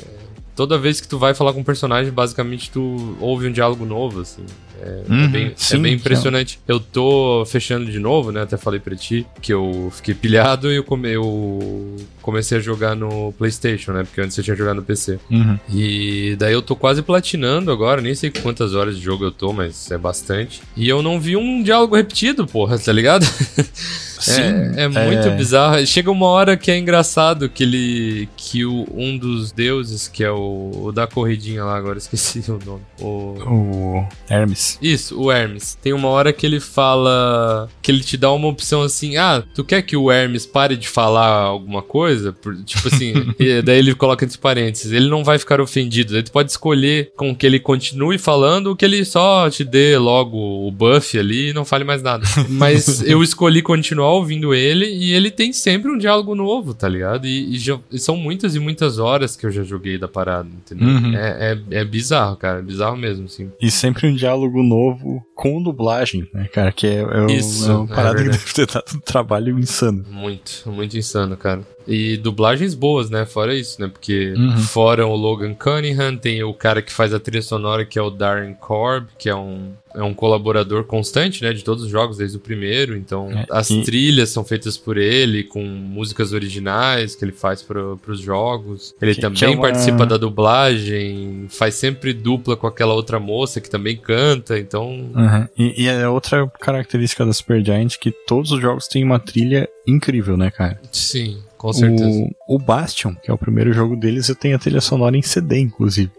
toda 0.56 0.78
vez 0.78 1.02
que 1.02 1.08
tu 1.08 1.18
vai 1.18 1.34
falar 1.34 1.52
com 1.54 1.60
um 1.62 1.64
personagem, 1.64 2.12
basicamente 2.12 2.70
tu 2.72 3.18
ouve 3.20 3.48
um 3.48 3.52
diálogo 3.52 3.86
novo, 3.86 4.22
assim. 4.22 4.46
É, 4.82 5.04
é 5.08 5.14
Uhum, 5.14 5.32
bem, 5.32 5.46
é 5.48 5.54
sim, 5.56 5.82
bem 5.82 5.92
sim. 5.94 5.98
impressionante. 5.98 6.60
Eu 6.68 6.80
tô 6.80 7.44
fechando 7.46 7.90
de 7.92 8.00
novo, 8.00 8.32
né? 8.32 8.42
Até 8.42 8.58
falei 8.58 8.80
pra 8.80 8.96
ti 8.96 9.26
que 9.42 9.54
eu 9.54 9.92
fiquei 9.96 10.14
pilhado 10.14 10.72
e 10.72 10.76
eu, 10.76 10.84
come, 10.84 11.10
eu 11.10 11.96
comecei 12.22 12.58
a 12.58 12.62
jogar 12.62 12.96
no 12.96 13.34
PlayStation, 13.34 13.92
né? 13.92 14.04
Porque 14.04 14.22
antes 14.22 14.38
eu 14.38 14.44
tinha 14.44 14.56
jogado 14.56 14.78
no 14.78 14.84
PC. 14.84 15.20
Uhum. 15.30 15.60
E 15.70 16.36
daí 16.38 16.54
eu 16.54 16.62
tô 16.62 16.76
quase 16.76 17.02
platinando 17.02 17.72
agora, 17.72 18.02
nem 18.02 18.16
sei 18.16 18.32
quantas 18.32 18.74
horas 18.74 18.98
de 18.98 19.04
jogo 19.04 19.26
eu 19.26 19.32
tô, 19.32 19.54
mas 19.54 19.92
é 19.92 19.98
bastante. 19.98 20.62
E 20.76 20.88
eu 20.88 21.02
não 21.02 21.20
vi 21.20 21.36
um 21.36 21.62
diálogo 21.62 21.96
repetido, 21.96 22.48
porra, 22.48 22.78
tá 22.80 22.92
ligado? 22.92 23.26
é, 24.28 24.84
é 24.84 24.88
muito 24.88 25.28
é. 25.28 25.36
bizarro. 25.36 25.86
Chega 25.86 26.10
uma 26.12 26.28
hora 26.28 26.56
que 26.56 26.72
é 26.72 26.78
engraçado 26.78 27.50
que 27.50 27.64
ele. 27.64 28.30
que 28.38 28.66
o, 28.66 28.88
um 28.94 29.18
dos 29.18 29.52
deuses, 29.52 30.08
que 30.08 30.24
é 30.24 30.32
o, 30.32 30.72
o 30.86 30.92
da 30.92 31.08
corridinha 31.08 31.64
lá, 31.64 31.76
agora 31.76 31.98
esqueci 31.98 32.44
o 32.50 32.60
nome. 32.66 32.82
O. 33.00 33.06
O 33.44 34.08
Hermes. 34.30 34.63
Isso, 34.82 35.20
o 35.20 35.32
Hermes. 35.32 35.78
Tem 35.82 35.94
uma 35.94 36.08
hora 36.10 36.32
que 36.34 36.46
ele 36.46 36.60
fala. 36.60 37.70
que 37.82 37.92
ele 37.92 38.02
te 38.04 38.18
dá 38.18 38.32
uma 38.32 38.48
opção 38.48 38.82
assim: 38.82 39.18
ah, 39.18 39.44
tu 39.54 39.64
quer 39.64 39.82
que 39.82 39.96
o 39.96 40.12
Hermes 40.12 40.46
pare 40.46 40.76
de 40.76 40.88
falar 40.88 41.28
alguma 41.44 41.82
coisa? 41.82 42.32
Por- 42.34 42.56
tipo 42.64 42.88
assim, 42.88 43.14
daí 43.64 43.80
ele 43.80 43.96
coloca 43.96 44.26
entre 44.26 44.38
parênteses: 44.38 44.92
ele 44.92 45.10
não 45.10 45.24
vai 45.24 45.38
ficar 45.40 45.60
ofendido. 45.62 46.14
Daí 46.14 46.24
tu 46.24 46.32
pode 46.32 46.52
escolher 46.52 47.12
com 47.16 47.36
que 47.36 47.46
ele 47.46 47.60
continue 47.60 48.18
falando 48.18 48.68
ou 48.68 48.76
que 48.76 48.86
ele 48.86 49.04
só 49.06 49.50
te 49.50 49.64
dê 49.64 49.98
logo 49.98 50.38
o 50.68 50.72
buff 50.72 51.18
ali 51.18 51.50
e 51.50 51.54
não 51.54 51.66
fale 51.66 51.84
mais 51.84 52.02
nada. 52.02 52.26
Mas 52.50 53.02
eu 53.06 53.22
escolhi 53.24 53.62
continuar 53.62 54.12
ouvindo 54.12 54.54
ele 54.54 54.86
e 54.86 55.14
ele 55.14 55.32
tem 55.32 55.52
sempre 55.54 55.92
um 55.92 55.98
diálogo 55.98 56.36
novo, 56.36 56.74
tá 56.74 56.88
ligado? 56.88 57.26
E, 57.28 57.56
e 57.56 57.58
já- 57.58 57.80
e 57.92 58.00
são 58.00 58.16
muitas 58.16 58.56
e 58.56 58.60
muitas 58.60 59.00
horas 59.00 59.36
que 59.36 59.46
eu 59.46 59.52
já 59.52 59.64
joguei 59.64 59.98
da 59.98 60.08
parada, 60.08 60.48
entendeu? 60.50 60.88
Uhum. 60.88 61.16
É, 61.16 61.58
é, 61.72 61.80
é 61.80 61.86
bizarro, 61.86 62.36
cara. 62.36 62.60
É 62.60 62.62
bizarro 62.62 62.96
mesmo, 62.98 63.26
assim. 63.26 63.50
E 63.62 63.70
sempre 63.72 64.08
um 64.08 64.16
diálogo 64.16 64.53
novo 64.62 65.26
com 65.34 65.64
dublagem, 65.64 66.28
né, 66.34 66.48
cara? 66.54 66.72
Que 66.72 66.86
é, 66.86 66.96
é, 67.00 67.22
um- 67.22 67.26
Isso, 67.28 67.72
é 67.72 67.76
uma 67.76 67.86
é 67.92 67.96
parada 67.96 68.18
que 68.18 68.24
verdade. 68.24 68.44
deve 68.44 68.54
ter 68.54 68.68
dado 68.74 68.96
um 68.96 69.00
trabalho 69.00 69.58
insano. 69.58 70.06
Muito, 70.10 70.64
muito 70.70 70.98
insano, 70.98 71.36
cara. 71.38 71.62
E 71.88 72.18
dublagens 72.18 72.76
boas, 72.76 73.10
né? 73.10 73.26
Fora 73.26 73.56
isso, 73.56 73.82
né? 73.82 73.88
Porque 73.88 74.34
Uhum. 74.38 74.58
fora 74.58 75.08
o 75.08 75.16
Logan 75.16 75.54
Cunningham, 75.54 76.16
tem 76.18 76.44
o 76.44 76.54
cara 76.54 76.82
que 76.82 76.92
faz 76.94 77.14
a 77.14 77.20
trilha 77.20 77.42
sonora, 77.42 77.84
que 77.86 77.98
é 77.98 78.02
o 78.02 78.10
Darren 78.10 78.54
Korb, 78.54 79.08
que 79.18 79.28
é 79.30 79.36
um, 79.36 79.72
é 79.96 80.02
um 80.04 80.14
colaborador 80.14 80.84
constante, 80.86 81.44
né? 81.44 81.54
De 81.54 81.64
todos 81.64 81.84
os 81.84 81.90
jogos, 81.90 82.18
desde 82.18 82.38
o 82.38 82.40
primeiro. 82.40 82.96
Então, 82.98 83.30
É, 83.32 83.46
as 83.52 83.70
e- 83.70 83.82
trilhas 83.84 84.30
são 84.30 84.44
feitas 84.44 84.78
por 84.78 84.98
ele, 84.98 85.44
com 85.44 85.64
músicas 85.64 86.34
originais 86.34 87.16
que 87.16 87.24
ele 87.24 87.32
faz 87.32 87.62
para 87.62 87.80
os 88.08 88.20
jogos. 88.20 88.94
Ele 89.02 89.14
Que- 89.16 89.22
também 89.22 89.38
que 89.40 89.46
é 89.46 89.50
uma- 89.50 89.62
participa 89.62 90.06
da 90.06 90.18
dublagem, 90.18 91.48
faz 91.50 91.76
sempre 91.76 92.14
dupla 92.14 92.56
com 92.56 92.68
aquela 92.68 92.94
outra 92.94 93.20
moça 93.20 93.60
que 93.62 93.70
também 93.70 93.96
canta. 93.98 94.58
Então, 94.58 94.88
Uhum. 95.16 95.48
E, 95.58 95.84
e 95.84 95.88
é 95.88 96.08
outra 96.08 96.48
característica 96.60 97.26
da 97.26 97.34
Supergiant 97.34 97.98
que 98.00 98.12
todos 98.12 98.52
os 98.52 98.62
jogos 98.62 98.88
têm 98.88 99.04
uma 99.04 99.20
trilha 99.20 99.68
incrível, 99.88 100.36
né, 100.38 100.50
cara? 100.52 100.80
sim, 100.92 101.38
com 101.64 101.72
certeza. 101.74 102.30
O, 102.48 102.56
o 102.56 102.60
Bastion, 102.60 103.16
que 103.16 103.32
é 103.32 103.34
o 103.34 103.38
primeiro 103.38 103.72
jogo 103.72 103.96
deles, 103.96 104.28
eu 104.28 104.36
tenho 104.36 104.56
a 104.56 104.60
trilha 104.60 104.82
sonora 104.82 105.16
em 105.16 105.22
CD, 105.22 105.60
inclusive. 105.60 106.12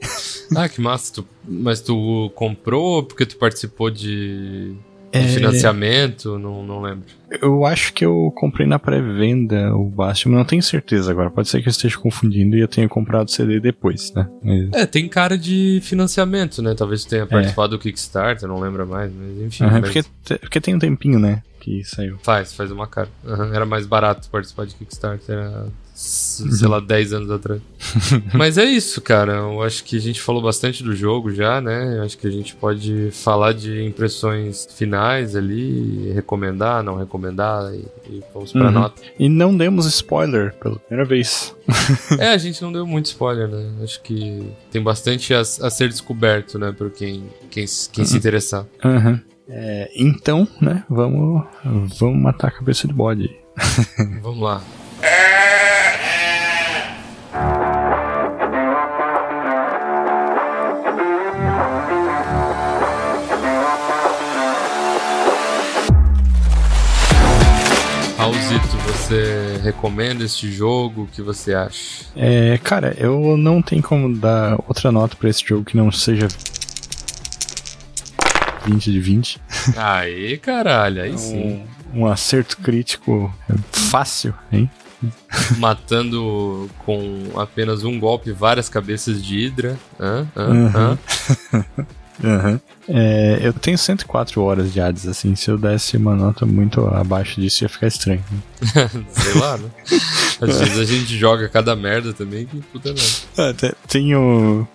Ah, 0.57 0.69
que 0.69 0.81
massa. 0.81 1.13
Tu- 1.15 1.27
mas 1.47 1.81
tu 1.83 2.33
comprou 2.35 3.03
porque 3.03 3.27
tu 3.27 3.37
participou 3.37 3.91
de, 3.91 4.73
de 4.73 4.77
É, 5.19 5.29
financiamento? 5.29 6.39
Não, 6.39 6.63
não 6.65 6.83
lembro. 6.83 7.05
Eu 7.41 7.65
acho 7.65 7.93
que 7.93 8.05
eu 8.05 8.33
comprei 8.37 8.67
na 8.67 8.79
pré-venda 8.79 9.75
o 9.75 9.85
Bastion, 9.89 10.31
mas 10.31 10.39
não 10.39 10.45
tenho 10.45 10.63
certeza 10.63 11.11
agora. 11.11 11.31
Pode 11.31 11.49
ser 11.49 11.61
que 11.63 11.69
eu 11.69 11.71
esteja 11.71 11.99
confundindo 11.99 12.57
e 12.57 12.61
eu 12.61 12.69
tenha 12.69 12.89
comprado 12.89 13.29
o 13.29 13.31
CD 13.31 13.61
depois, 13.61 14.13
né? 14.15 14.29
Mas, 14.43 14.73
É, 14.73 14.87
tem 14.87 15.09
cara 15.09 15.37
de 15.37 15.81
financiamento, 15.83 16.63
né? 16.63 16.75
Talvez 16.75 17.05
tu 17.05 17.11
tenha 17.11 17.27
participado 17.27 17.77
do 17.77 17.79
Kickstarter, 17.79 18.49
não 18.49 18.61
lembro 18.61 18.87
mais, 18.87 19.13
mas 19.13 19.47
enfim. 19.47 19.65
Aham, 19.65 19.81
mas 19.81 19.93
porque, 19.93 20.39
porque 20.39 20.61
tem 20.61 20.75
um 20.75 20.79
tempinho, 20.79 21.19
né? 21.19 21.43
Que 21.61 21.83
saiu. 21.85 22.19
Faz, 22.23 22.53
faz 22.53 22.71
uma 22.71 22.87
cara. 22.87 23.09
Aham, 23.27 23.55
Era 23.55 23.65
mais 23.67 23.87
barato 23.87 24.29
participar 24.31 24.67
de 24.67 24.75
Kickstarter 24.75 25.37
há 25.39 25.67
sei 25.95 26.67
lá, 26.67 26.81
10 26.81 27.13
anos 27.13 27.31
atrás. 27.31 27.61
Mas 28.35 28.59
é 28.59 28.65
isso, 28.65 29.01
cara. 29.01 29.35
Eu 29.35 29.63
acho 29.63 29.85
que 29.85 29.97
a 29.97 30.01
gente 30.01 30.21
falou 30.21 30.43
bastante 30.43 30.83
do 30.83 30.95
jogo 30.95 31.33
já, 31.33 31.61
né? 31.61 31.99
Eu 31.99 32.03
acho 32.03 32.19
que 32.19 32.27
a 32.27 32.31
gente 32.31 32.55
pode 32.57 33.11
falar 33.13 33.53
de 33.55 33.85
impressões 33.85 34.67
finais 34.77 35.37
ali, 35.37 36.11
recomendar, 36.13 36.83
não 36.83 36.97
recomendar, 36.97 37.73
e, 37.73 37.85
e 38.11 38.23
vamos 38.35 38.53
pra 38.53 38.65
Uhum. 38.67 38.71
nota. 38.73 39.01
E 39.19 39.29
não 39.29 39.57
demos 39.57 39.87
spoiler 39.87 40.53
pela 40.55 40.77
primeira 40.81 41.09
vez. 41.09 41.55
É, 42.19 42.29
a 42.29 42.39
gente 42.39 42.61
não 42.63 42.73
deu 42.73 42.87
muito 42.87 43.07
spoiler, 43.07 43.49
né? 43.49 43.83
Acho 43.83 44.01
que 44.03 44.43
tem 44.71 44.83
bastante 44.83 45.33
a, 45.33 45.41
a 45.41 45.45
ser 45.71 45.89
descoberto, 45.89 46.59
né? 46.59 46.73
Por 46.73 46.91
quem, 46.91 47.25
quem, 47.51 47.65
quem 47.93 48.05
se 48.05 48.17
interessar. 48.17 48.67
Aham. 48.85 49.21
É, 49.49 49.91
então, 49.95 50.49
né, 50.61 50.83
vamos, 50.89 51.45
vamos 51.99 52.21
matar 52.23 52.49
a 52.49 52.51
cabeça 52.51 52.89
de 52.89 52.95
bode. 52.95 53.31
Vamos 54.23 54.41
lá. 54.41 54.63
Raulzito, 68.35 68.77
você 68.79 69.61
recomenda 69.63 70.25
este 70.25 70.51
jogo? 70.51 71.03
O 71.03 71.07
que 71.07 71.23
você 71.23 71.55
acha? 71.55 72.07
É, 72.17 72.59
cara, 72.59 72.93
eu 72.99 73.37
não 73.37 73.63
tenho 73.63 73.81
como 73.81 74.17
dar 74.17 74.57
outra 74.67 74.91
nota 74.91 75.15
pra 75.15 75.29
esse 75.29 75.47
jogo 75.47 75.65
que 75.65 75.77
não 75.77 75.93
seja 75.93 76.27
20 78.67 78.91
de 78.91 78.99
20. 78.99 79.41
Aê, 79.77 80.37
caralho, 80.37 81.03
aí 81.03 81.17
sim. 81.17 81.65
Um, 81.95 82.01
um 82.01 82.07
acerto 82.07 82.57
crítico 82.59 83.33
fácil, 83.71 84.35
hein? 84.51 84.69
Matando 85.59 86.69
com 86.85 87.31
apenas 87.37 87.85
um 87.85 88.01
golpe 88.01 88.33
várias 88.33 88.69
cabeças 88.69 89.23
de 89.23 89.47
Hydra. 89.47 89.79
Hã? 90.01 90.27
Hã? 90.37 90.51
Uhum. 90.51 90.71
Hã? 90.75 90.99
Aham. 92.25 92.61
É, 92.89 93.39
eu 93.43 93.53
tenho 93.53 93.79
104 93.79 94.43
horas 94.43 94.73
de 94.73 94.81
Hades, 94.81 95.07
assim, 95.07 95.35
se 95.35 95.51
eu 95.51 95.57
desse 95.57 95.97
uma 95.97 96.15
nota 96.15 96.45
muito 96.45 96.87
abaixo 96.89 97.41
disso 97.41 97.65
ia 97.65 97.69
ficar 97.69 97.87
estranho. 97.87 98.23
Sei 99.11 99.35
lá, 99.41 99.57
né? 99.59 99.69
Às 100.41 100.59
vezes 100.59 100.79
a 100.79 100.85
gente 100.85 101.17
joga 101.19 101.49
cada 101.49 101.75
merda 101.77 102.13
também 102.13 102.47
que 102.47 102.57
puta 102.61 102.89
merda. 102.93 103.03
É, 103.39 103.53
te- 103.53 103.75
tem 103.89 104.15
o- 104.15 104.67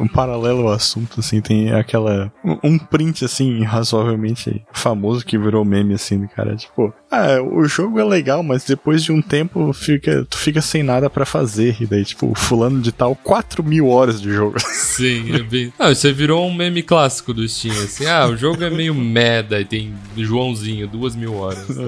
um 0.00 0.06
paralelo 0.08 0.68
ao 0.68 0.72
assunto, 0.72 1.20
assim, 1.20 1.40
tem 1.40 1.72
aquela. 1.72 2.32
um- 2.44 2.58
Um 2.64 2.78
print, 2.78 3.24
assim, 3.24 3.62
razoavelmente 3.64 4.62
famoso 4.72 5.24
que 5.24 5.38
virou 5.38 5.64
meme, 5.64 5.94
assim, 5.94 6.18
do 6.20 6.28
cara. 6.28 6.56
Tipo, 6.56 6.92
ah, 7.10 7.40
o 7.42 7.64
jogo 7.66 7.98
é 7.98 8.04
legal, 8.04 8.42
mas 8.42 8.64
depois 8.64 9.02
de 9.02 9.12
um 9.12 9.20
tempo 9.22 9.72
fica, 9.72 10.26
tu 10.28 10.36
fica 10.36 10.60
sem 10.60 10.82
nada 10.82 11.08
pra 11.08 11.24
fazer. 11.24 11.76
E 11.80 11.86
daí, 11.86 12.04
tipo, 12.04 12.32
fulano 12.34 12.80
de 12.80 12.92
tal, 12.92 13.14
4 13.16 13.62
mil 13.64 13.88
horas 13.88 14.20
de 14.20 14.30
jogo. 14.32 14.56
Sim, 14.60 15.34
é 15.34 15.42
bem. 15.42 15.72
Ah, 15.78 15.94
você 15.94 16.12
virou 16.12 16.46
um 16.46 16.54
meme 16.54 16.82
clássico 16.82 17.32
do 17.32 17.42
Assim. 17.66 18.06
Ah, 18.06 18.26
o 18.26 18.36
jogo 18.36 18.62
é 18.62 18.70
meio 18.70 18.94
meda 18.94 19.60
e 19.60 19.64
tem 19.64 19.94
Joãozinho, 20.16 20.86
duas 20.86 21.16
mil 21.16 21.34
horas. 21.34 21.66
tá? 21.66 21.82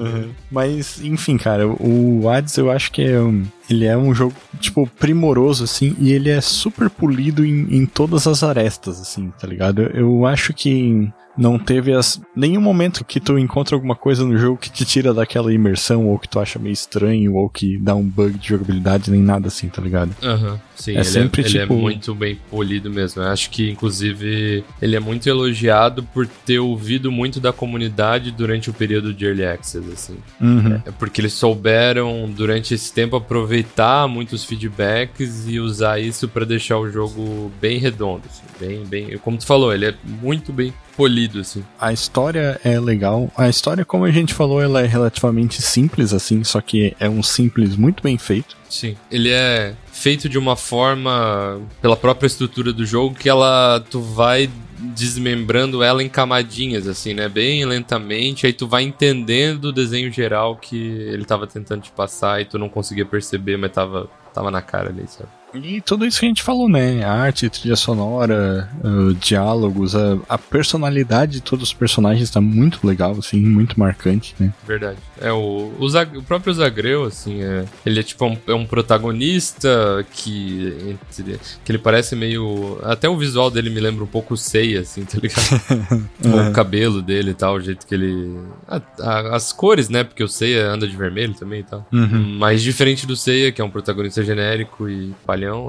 Mas, 0.51 0.99
enfim, 1.01 1.37
cara, 1.37 1.67
o 1.67 2.27
Hades 2.29 2.57
eu 2.57 2.69
acho 2.71 2.91
que 2.91 3.01
é 3.01 3.19
um, 3.19 3.45
ele 3.71 3.85
é 3.85 3.97
um 3.97 4.13
jogo, 4.13 4.33
tipo, 4.59 4.87
primoroso, 4.99 5.63
assim, 5.63 5.95
e 5.99 6.11
ele 6.11 6.29
é 6.29 6.41
super 6.41 6.89
polido 6.89 7.45
em, 7.45 7.67
em 7.75 7.85
todas 7.85 8.27
as 8.27 8.43
arestas, 8.43 8.99
assim, 8.99 9.31
tá 9.39 9.47
ligado? 9.47 9.81
Eu, 9.81 9.89
eu 9.91 10.25
acho 10.25 10.53
que 10.53 11.09
não 11.37 11.57
teve 11.57 11.93
as, 11.93 12.21
nenhum 12.35 12.59
momento 12.59 13.05
que 13.05 13.17
tu 13.19 13.39
encontra 13.39 13.73
alguma 13.75 13.95
coisa 13.95 14.25
no 14.25 14.37
jogo 14.37 14.57
que 14.57 14.69
te 14.69 14.83
tira 14.83 15.13
daquela 15.13 15.51
imersão, 15.53 16.07
ou 16.07 16.19
que 16.19 16.27
tu 16.27 16.39
acha 16.39 16.59
meio 16.59 16.73
estranho, 16.73 17.35
ou 17.35 17.49
que 17.49 17.77
dá 17.77 17.95
um 17.95 18.03
bug 18.03 18.37
de 18.37 18.49
jogabilidade, 18.49 19.09
nem 19.09 19.21
nada 19.21 19.47
assim, 19.47 19.69
tá 19.69 19.81
ligado? 19.81 20.13
Aham, 20.21 20.59
sim, 20.75 20.91
É 20.91 20.95
ele, 20.95 21.03
sempre, 21.05 21.41
é, 21.41 21.45
ele 21.45 21.59
tipo- 21.59 21.73
é 21.73 21.77
muito 21.77 22.13
bem 22.13 22.37
polido 22.49 22.89
mesmo. 22.91 23.21
Eu 23.21 23.29
acho 23.29 23.49
que, 23.49 23.71
inclusive, 23.71 24.63
ele 24.81 24.95
é 24.95 24.99
muito 24.99 25.27
elogiado 25.29 26.03
por 26.13 26.27
ter 26.27 26.59
ouvido 26.59 27.09
muito 27.09 27.39
da 27.39 27.53
comunidade 27.53 28.29
durante 28.31 28.69
o 28.69 28.73
período 28.73 29.13
de 29.13 29.25
Early 29.25 29.45
Access, 29.45 29.89
assim. 29.91 30.17
Uhum. 30.41 30.81
É 30.85 30.91
porque 30.91 31.21
eles 31.21 31.31
souberam, 31.33 32.29
durante 32.29 32.73
esse 32.73 32.91
tempo, 32.93 33.15
aproveitar 33.15 33.60
muitos 34.07 34.43
feedbacks 34.43 35.47
e 35.47 35.59
usar 35.59 35.99
isso 35.99 36.27
pra 36.27 36.45
deixar 36.45 36.77
o 36.77 36.89
jogo 36.89 37.51
bem 37.59 37.77
redondo, 37.77 38.23
assim, 38.29 38.43
bem, 38.59 38.85
bem... 38.85 39.17
Como 39.17 39.37
tu 39.37 39.45
falou, 39.45 39.73
ele 39.73 39.85
é 39.85 39.95
muito 40.03 40.51
bem 40.53 40.73
polido, 40.95 41.39
assim. 41.39 41.63
A 41.79 41.91
história 41.91 42.59
é 42.63 42.79
legal. 42.79 43.31
A 43.35 43.49
história, 43.49 43.83
como 43.83 44.05
a 44.05 44.11
gente 44.11 44.33
falou, 44.33 44.61
ela 44.61 44.81
é 44.81 44.85
relativamente 44.85 45.61
simples, 45.61 46.13
assim, 46.13 46.43
só 46.43 46.61
que 46.61 46.95
é 46.99 47.09
um 47.09 47.23
simples 47.23 47.75
muito 47.75 48.03
bem 48.03 48.17
feito. 48.17 48.60
Sim. 48.71 48.95
Ele 49.11 49.29
é 49.29 49.75
feito 49.91 50.29
de 50.29 50.37
uma 50.37 50.55
forma, 50.55 51.61
pela 51.81 51.97
própria 51.97 52.25
estrutura 52.25 52.71
do 52.71 52.85
jogo, 52.85 53.13
que 53.13 53.27
ela. 53.27 53.83
Tu 53.89 53.99
vai 53.99 54.49
desmembrando 54.95 55.83
ela 55.83 56.01
em 56.01 56.09
camadinhas, 56.09 56.87
assim, 56.87 57.13
né? 57.13 57.27
Bem 57.27 57.65
lentamente. 57.65 58.47
Aí 58.47 58.53
tu 58.53 58.67
vai 58.67 58.83
entendendo 58.83 59.65
o 59.65 59.71
desenho 59.73 60.11
geral 60.11 60.55
que 60.55 60.77
ele 60.77 61.25
tava 61.25 61.45
tentando 61.45 61.81
te 61.81 61.91
passar 61.91 62.41
e 62.41 62.45
tu 62.45 62.57
não 62.57 62.69
conseguia 62.69 63.05
perceber, 63.05 63.57
mas 63.57 63.71
tava, 63.71 64.09
tava 64.33 64.49
na 64.49 64.61
cara 64.61 64.89
ali, 64.89 65.05
sabe? 65.05 65.29
E 65.53 65.81
tudo 65.81 66.05
isso 66.05 66.19
que 66.19 66.25
a 66.25 66.29
gente 66.29 66.43
falou, 66.43 66.69
né? 66.69 67.03
A 67.03 67.11
arte, 67.11 67.49
trilha 67.49 67.75
sonora, 67.75 68.69
uh, 68.83 69.13
diálogos, 69.15 69.95
a, 69.95 70.17
a 70.29 70.37
personalidade 70.37 71.33
de 71.33 71.41
todos 71.41 71.69
os 71.69 71.73
personagens 71.73 72.29
tá 72.29 72.39
muito 72.39 72.85
legal, 72.85 73.11
assim, 73.17 73.39
muito 73.41 73.79
marcante, 73.79 74.33
né? 74.39 74.53
Verdade. 74.65 74.97
É 75.19 75.31
o, 75.31 75.71
o, 75.79 75.89
Zag- 75.89 76.17
o 76.17 76.23
próprio 76.23 76.53
Zagreu, 76.53 77.03
assim, 77.03 77.41
é, 77.43 77.65
ele 77.85 77.99
é 77.99 78.03
tipo 78.03 78.25
um, 78.25 78.37
é 78.47 78.53
um 78.53 78.65
protagonista 78.65 80.05
que, 80.11 80.73
entre- 80.89 81.39
que 81.63 81.71
ele 81.71 81.77
parece 81.77 82.15
meio. 82.15 82.79
Até 82.83 83.07
o 83.09 83.17
visual 83.17 83.51
dele 83.51 83.69
me 83.69 83.79
lembra 83.79 84.03
um 84.03 84.07
pouco 84.07 84.33
o 84.33 84.37
Seiya, 84.37 84.81
assim, 84.81 85.03
tá 85.05 85.17
ligado? 85.21 86.09
o 86.49 86.51
cabelo 86.53 87.01
dele 87.01 87.31
e 87.31 87.33
tal, 87.35 87.55
o 87.55 87.61
jeito 87.61 87.85
que 87.85 87.93
ele. 87.93 88.37
a- 88.67 88.81
a- 88.99 89.35
as 89.35 89.51
cores, 89.53 89.89
né? 89.89 90.03
Porque 90.03 90.23
o 90.23 90.27
Seiya 90.27 90.69
anda 90.69 90.87
de 90.87 90.95
vermelho 90.95 91.33
também 91.33 91.59
e 91.59 91.63
tal. 91.63 91.85
Uhum. 91.91 92.37
Mas 92.39 92.61
diferente 92.61 93.05
do 93.05 93.15
Seiya, 93.15 93.51
que 93.51 93.61
é 93.61 93.63
um 93.65 93.69
protagonista 93.69 94.23
genérico 94.23 94.89
e 94.89 95.13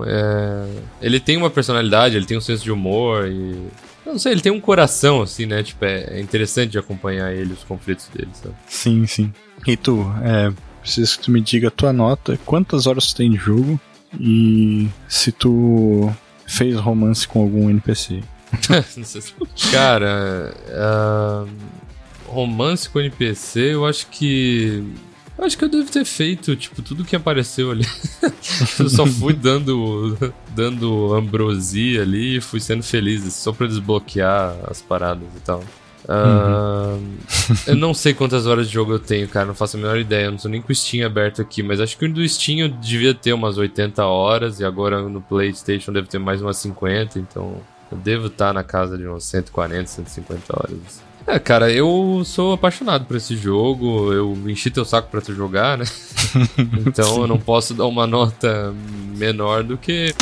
é... 0.06 0.66
ele 1.00 1.20
tem 1.20 1.36
uma 1.36 1.50
personalidade, 1.50 2.16
ele 2.16 2.26
tem 2.26 2.36
um 2.36 2.40
senso 2.40 2.62
de 2.62 2.72
humor 2.72 3.26
e. 3.26 3.52
eu 4.06 4.12
Não 4.12 4.18
sei, 4.18 4.32
ele 4.32 4.40
tem 4.40 4.52
um 4.52 4.60
coração, 4.60 5.22
assim, 5.22 5.46
né? 5.46 5.62
Tipo, 5.62 5.84
é 5.84 6.18
é 6.18 6.20
interessante 6.20 6.72
de 6.72 6.78
acompanhar 6.78 7.32
ele, 7.32 7.52
os 7.52 7.64
conflitos 7.64 8.08
dele, 8.08 8.30
sabe? 8.34 8.54
Sim, 8.66 9.06
sim. 9.06 9.32
E 9.66 9.76
tu, 9.76 10.04
é, 10.22 10.52
preciso 10.80 11.18
que 11.18 11.24
tu 11.24 11.30
me 11.30 11.40
diga 11.40 11.68
a 11.68 11.70
tua 11.70 11.92
nota, 11.92 12.38
quantas 12.44 12.86
horas 12.86 13.12
tu 13.12 13.16
tem 13.16 13.30
de 13.30 13.36
jogo 13.36 13.80
e 14.20 14.88
se 15.08 15.32
tu 15.32 16.12
fez 16.46 16.76
romance 16.76 17.26
com 17.26 17.40
algum 17.40 17.70
NPC. 17.70 18.20
Cara, 19.70 20.54
ah, 20.70 21.46
romance 22.26 22.88
com 22.88 23.00
NPC, 23.00 23.74
eu 23.74 23.86
acho 23.86 24.06
que. 24.08 24.84
Eu 25.38 25.44
acho 25.44 25.56
que 25.56 25.64
eu 25.64 25.68
devo 25.68 25.90
ter 25.90 26.04
feito, 26.04 26.54
tipo, 26.54 26.82
tudo 26.82 27.04
que 27.04 27.16
apareceu 27.16 27.70
ali. 27.70 27.86
eu 28.78 28.88
só 28.88 29.06
fui 29.06 29.32
dando, 29.32 30.16
dando 30.54 31.14
ambrosia 31.14 32.02
ali 32.02 32.36
e 32.36 32.40
fui 32.40 32.60
sendo 32.60 32.82
feliz, 32.82 33.32
só 33.32 33.52
pra 33.52 33.66
desbloquear 33.66 34.54
as 34.68 34.82
paradas 34.82 35.28
e 35.36 35.40
tal. 35.40 35.64
Ah, 36.08 36.98
eu 37.66 37.76
não 37.76 37.94
sei 37.94 38.12
quantas 38.12 38.46
horas 38.46 38.66
de 38.66 38.74
jogo 38.74 38.92
eu 38.92 38.98
tenho, 38.98 39.28
cara, 39.28 39.46
não 39.46 39.54
faço 39.54 39.76
a 39.76 39.80
menor 39.80 39.98
ideia. 39.98 40.26
Eu 40.26 40.32
não 40.32 40.38
tô 40.38 40.48
nem 40.48 40.60
com 40.60 40.72
o 40.72 40.74
Steam 40.74 41.06
aberto 41.06 41.40
aqui, 41.40 41.62
mas 41.62 41.80
acho 41.80 41.96
que 41.96 42.04
o 42.04 42.12
do 42.12 42.26
Steam 42.28 42.58
eu 42.60 42.68
devia 42.68 43.14
ter 43.14 43.32
umas 43.32 43.56
80 43.56 44.04
horas 44.04 44.60
e 44.60 44.64
agora 44.64 45.02
no 45.02 45.20
PlayStation 45.20 45.92
deve 45.92 46.08
ter 46.08 46.18
mais 46.18 46.42
umas 46.42 46.56
50, 46.58 47.18
então 47.18 47.56
eu 47.90 47.98
devo 47.98 48.26
estar 48.26 48.52
na 48.52 48.64
casa 48.64 48.98
de 48.98 49.06
umas 49.06 49.24
140, 49.24 49.86
150 49.86 50.44
horas. 50.54 51.11
É, 51.26 51.38
cara, 51.38 51.70
eu 51.70 52.22
sou 52.24 52.52
apaixonado 52.52 53.04
por 53.04 53.16
esse 53.16 53.36
jogo, 53.36 54.12
eu 54.12 54.36
enchi 54.46 54.70
teu 54.70 54.84
saco 54.84 55.08
pra 55.10 55.20
tu 55.20 55.34
jogar, 55.34 55.78
né? 55.78 55.84
então 56.86 57.22
eu 57.22 57.26
não 57.26 57.38
posso 57.38 57.74
dar 57.74 57.86
uma 57.86 58.06
nota 58.06 58.74
menor 59.16 59.62
do 59.62 59.76
que 59.76 60.14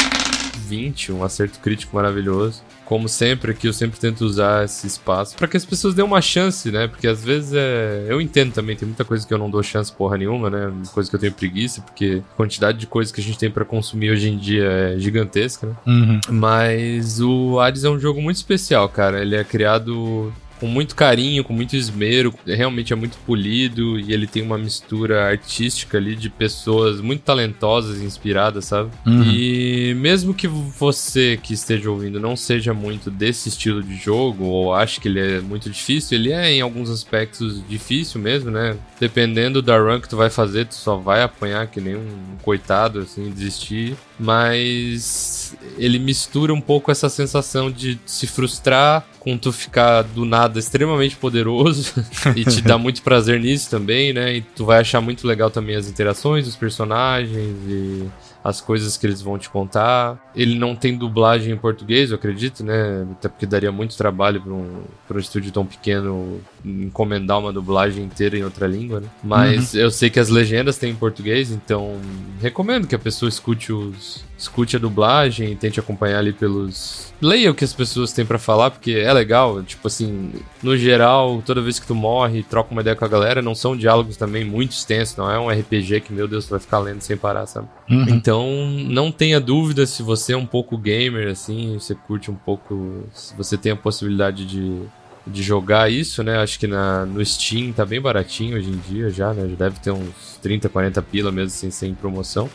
20, 0.71 1.13
um 1.13 1.25
acerto 1.25 1.59
crítico 1.59 1.97
maravilhoso. 1.97 2.63
Como 2.85 3.09
sempre 3.09 3.53
aqui, 3.53 3.69
eu 3.69 3.73
sempre 3.73 4.01
tento 4.01 4.23
usar 4.23 4.65
esse 4.65 4.85
espaço 4.85 5.37
pra 5.37 5.47
que 5.47 5.57
as 5.57 5.65
pessoas 5.65 5.95
dêem 5.95 6.05
uma 6.05 6.21
chance, 6.21 6.73
né? 6.73 6.89
Porque 6.89 7.07
às 7.07 7.25
vezes 7.25 7.53
é. 7.55 8.07
Eu 8.09 8.21
entendo 8.21 8.53
também, 8.53 8.75
tem 8.75 8.87
muita 8.87 9.05
coisa 9.05 9.25
que 9.25 9.33
eu 9.33 9.39
não 9.39 9.49
dou 9.49 9.63
chance 9.63 9.93
porra 9.93 10.19
nenhuma, 10.19 10.51
né? 10.51 10.73
Coisa 10.93 11.09
que 11.09 11.15
eu 11.15 11.21
tenho 11.21 11.33
preguiça, 11.33 11.83
porque 11.83 12.21
a 12.33 12.37
quantidade 12.37 12.79
de 12.79 12.89
coisas 12.89 13.13
que 13.13 13.21
a 13.21 13.25
gente 13.25 13.39
tem 13.39 13.49
pra 13.49 13.65
consumir 13.65 14.11
hoje 14.11 14.29
em 14.29 14.37
dia 14.37 14.65
é 14.65 14.99
gigantesca, 14.99 15.69
né? 15.69 15.75
Uhum. 15.87 16.21
Mas 16.31 17.21
o 17.21 17.61
Hades 17.61 17.85
é 17.85 17.91
um 17.91 17.99
jogo 17.99 18.21
muito 18.21 18.37
especial, 18.37 18.89
cara. 18.89 19.21
Ele 19.21 19.37
é 19.37 19.45
criado 19.45 20.33
com 20.61 20.67
muito 20.67 20.95
carinho, 20.95 21.43
com 21.43 21.55
muito 21.55 21.75
esmero, 21.75 22.35
realmente 22.47 22.93
é 22.93 22.97
muito 22.97 23.17
polido 23.27 23.99
e 23.99 24.13
ele 24.13 24.27
tem 24.27 24.43
uma 24.43 24.59
mistura 24.59 25.27
artística 25.27 25.97
ali 25.97 26.15
de 26.15 26.29
pessoas 26.29 27.01
muito 27.01 27.23
talentosas 27.23 28.01
e 28.01 28.05
inspiradas, 28.05 28.67
sabe? 28.67 28.91
Uhum. 29.07 29.23
E 29.25 29.95
mesmo 29.95 30.35
que 30.35 30.47
você 30.47 31.41
que 31.43 31.55
esteja 31.55 31.91
ouvindo 31.91 32.21
não 32.21 32.37
seja 32.37 32.75
muito 32.75 33.11
desse 33.11 33.49
estilo 33.49 33.83
de 33.83 33.97
jogo 33.97 34.45
ou 34.45 34.75
ache 34.75 35.01
que 35.01 35.09
ele 35.09 35.21
é 35.21 35.41
muito 35.41 35.71
difícil, 35.71 36.19
ele 36.19 36.31
é 36.31 36.53
em 36.53 36.61
alguns 36.61 36.91
aspectos 36.91 37.67
difícil 37.67 38.21
mesmo, 38.21 38.51
né? 38.51 38.77
Dependendo 39.01 39.63
da 39.63 39.79
run 39.79 39.99
que 39.99 40.09
tu 40.09 40.17
vai 40.17 40.29
fazer, 40.29 40.67
tu 40.67 40.75
só 40.75 40.97
vai 40.97 41.23
apanhar 41.23 41.67
que 41.69 41.81
nem 41.81 41.97
um 41.97 42.37
coitado, 42.43 43.01
assim, 43.01 43.31
desistir. 43.31 43.97
Mas 44.19 45.57
ele 45.79 45.99
mistura 45.99 46.53
um 46.53 46.61
pouco 46.61 46.91
essa 46.91 47.09
sensação 47.09 47.71
de 47.71 47.99
se 48.05 48.27
frustrar 48.27 49.07
com 49.21 49.37
tu 49.37 49.53
ficar 49.53 50.03
do 50.03 50.25
nada 50.25 50.59
extremamente 50.59 51.15
poderoso 51.15 51.93
e 52.35 52.43
te 52.45 52.63
dá 52.63 52.77
muito 52.79 53.03
prazer 53.03 53.39
nisso 53.39 53.71
também, 53.71 54.13
né? 54.13 54.37
E 54.37 54.41
tu 54.41 54.65
vai 54.65 54.81
achar 54.81 55.01
muito 55.01 55.27
legal 55.27 55.51
também 55.51 55.77
as 55.77 55.87
interações 55.87 56.47
dos 56.47 56.57
personagens 56.57 57.57
e 57.69 58.09
as 58.43 58.61
coisas 58.61 58.97
que 58.97 59.07
eles 59.07 59.21
vão 59.21 59.39
te 59.39 59.51
contar. 59.51 60.19
Ele 60.35 60.59
não 60.59 60.75
tem 60.75 60.97
dublagem 60.97 61.53
em 61.53 61.57
português, 61.57 62.11
eu 62.11 62.17
acredito, 62.17 62.65
né? 62.65 63.07
Até 63.13 63.29
porque 63.29 63.45
daria 63.45 63.71
muito 63.71 63.97
trabalho 63.97 64.41
para 64.41 64.53
um, 64.53 64.83
pra 65.07 65.19
um 65.19 65.21
estúdio 65.21 65.53
tão 65.53 65.67
pequeno 65.67 66.41
encomendar 66.65 67.39
uma 67.39 67.53
dublagem 67.53 68.03
inteira 68.03 68.39
em 68.39 68.43
outra 68.43 68.67
língua, 68.67 69.01
né? 69.01 69.09
Mas 69.23 69.75
eu 69.75 69.91
sei 69.91 70.09
que 70.09 70.19
as 70.19 70.31
legendas 70.31 70.79
têm 70.79 70.93
em 70.93 70.97
português, 70.97 71.51
então 71.51 72.01
recomendo 72.41 72.87
que 72.87 72.95
a 72.95 72.99
pessoa 72.99 73.29
escute 73.29 73.71
os 73.71 74.25
escute 74.41 74.77
a 74.77 74.79
dublagem, 74.79 75.55
tente 75.55 75.79
acompanhar 75.79 76.19
ali 76.19 76.33
pelos 76.33 77.13
leia 77.21 77.51
o 77.51 77.55
que 77.55 77.65
as 77.65 77.75
pessoas 77.75 78.13
têm 78.13 78.25
pra 78.25 78.39
falar, 78.39 78.71
porque 78.71 78.93
é 78.93 79.13
legal, 79.13 79.63
tipo 79.63 79.87
assim, 79.87 80.33
no 80.63 80.77
geral, 80.77 81.43
toda 81.45 81.61
vez 81.61 81.79
que 81.79 81.87
tu 81.87 81.95
morre, 81.95 82.43
troca 82.43 82.73
uma 82.73 82.81
ideia 82.81 82.97
com 82.97 83.05
a 83.05 83.09
galera, 83.09 83.43
não 83.43 83.55
são 83.55 83.77
diálogos 83.77 84.17
também 84.17 84.43
muito 84.43 84.73
extensos, 84.73 85.17
não 85.17 85.31
é 85.31 85.39
um 85.39 85.51
RPG 85.51 86.01
que, 86.01 86.13
meu 86.13 86.27
Deus, 86.27 86.47
tu 86.47 86.51
vai 86.51 86.61
ficar 86.61 86.79
lendo 86.79 87.03
sem 87.03 87.19
parar, 87.19 87.45
sabe? 87.45 87.69
Uhum. 87.91 88.07
Então, 88.09 88.49
não 88.89 89.13
tenha 89.13 89.39
dúvida 89.39 89.85
se 89.85 90.03
você 90.03 90.33
é 90.33 90.37
um 90.37 90.47
pouco 90.47 90.79
gamer, 90.79 91.29
assim, 91.29 91.75
você 91.79 91.95
curte 91.95 92.31
um 92.31 92.35
pouco, 92.35 93.05
se 93.13 93.37
você 93.37 93.59
tem 93.59 93.73
a 93.73 93.77
possibilidade 93.77 94.47
de, 94.47 94.81
de 95.27 95.43
jogar 95.43 95.93
isso, 95.93 96.23
né? 96.23 96.39
Acho 96.39 96.59
que 96.59 96.67
na, 96.67 97.05
no 97.05 97.25
Steam 97.25 97.73
tá 97.73 97.85
bem 97.85 98.01
baratinho 98.01 98.57
hoje 98.57 98.71
em 98.71 98.79
dia 98.79 99.11
já, 99.11 99.35
né? 99.35 99.47
Já 99.47 99.57
deve 99.57 99.79
ter 99.81 99.91
uns 99.91 100.39
30, 100.41 100.71
40 100.71 101.03
pila 101.03 101.31
mesmo, 101.31 101.49
assim, 101.49 101.71
sem 101.71 101.95
promoção. 101.95 102.49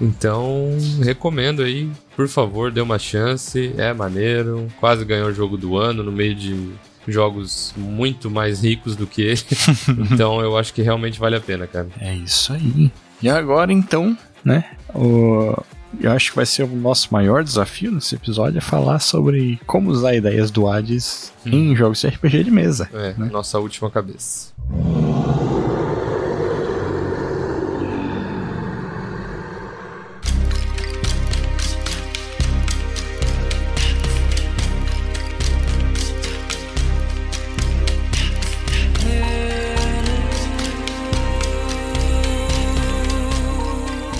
Então, 0.00 0.70
recomendo 1.02 1.62
aí, 1.62 1.90
por 2.16 2.28
favor, 2.28 2.70
dê 2.70 2.80
uma 2.80 2.98
chance, 2.98 3.72
é 3.76 3.92
maneiro, 3.92 4.66
quase 4.80 5.04
ganhou 5.04 5.28
o 5.28 5.34
jogo 5.34 5.56
do 5.56 5.76
ano 5.76 6.02
no 6.02 6.12
meio 6.12 6.34
de 6.34 6.72
jogos 7.06 7.74
muito 7.76 8.30
mais 8.30 8.62
ricos 8.62 8.96
do 8.96 9.06
que 9.06 9.22
ele. 9.22 9.42
então, 10.10 10.40
eu 10.40 10.56
acho 10.56 10.72
que 10.72 10.82
realmente 10.82 11.18
vale 11.18 11.36
a 11.36 11.40
pena, 11.40 11.66
cara. 11.66 11.88
É 12.00 12.14
isso 12.14 12.52
aí. 12.52 12.90
E 13.22 13.28
agora 13.28 13.72
então, 13.72 14.16
né? 14.44 14.64
O... 14.94 15.54
Eu 16.00 16.10
acho 16.12 16.30
que 16.30 16.36
vai 16.36 16.46
ser 16.46 16.62
o 16.62 16.68
nosso 16.68 17.12
maior 17.12 17.44
desafio 17.44 17.92
nesse 17.92 18.14
episódio 18.14 18.56
é 18.56 18.62
falar 18.62 18.98
sobre 18.98 19.60
como 19.66 19.90
usar 19.90 20.14
ideias 20.14 20.50
do 20.50 20.66
Hades 20.66 21.30
em 21.44 21.76
jogos 21.76 22.00
de 22.00 22.08
RPG 22.08 22.44
de 22.44 22.50
mesa. 22.50 22.88
É, 22.94 23.12
né? 23.12 23.28
nossa 23.30 23.58
última 23.58 23.90
cabeça. 23.90 24.52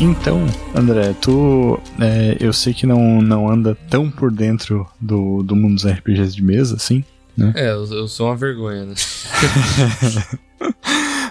Então, 0.02 0.44
André, 0.74 1.14
tu. 1.20 1.78
é, 2.00 2.36
eu 2.40 2.52
sei 2.52 2.74
que 2.74 2.86
não, 2.86 3.22
não 3.22 3.48
anda 3.48 3.76
tão 3.88 4.10
por 4.10 4.32
dentro 4.32 4.84
do, 5.00 5.44
do 5.44 5.54
mundo 5.54 5.76
dos 5.76 5.86
RPGs 5.86 6.34
de 6.34 6.42
mesa, 6.42 6.74
assim. 6.74 7.04
É, 7.54 7.70
eu, 7.70 7.84
eu 7.84 8.08
sou 8.08 8.26
uma 8.26 8.36
vergonha, 8.36 8.84
né? 8.84 8.94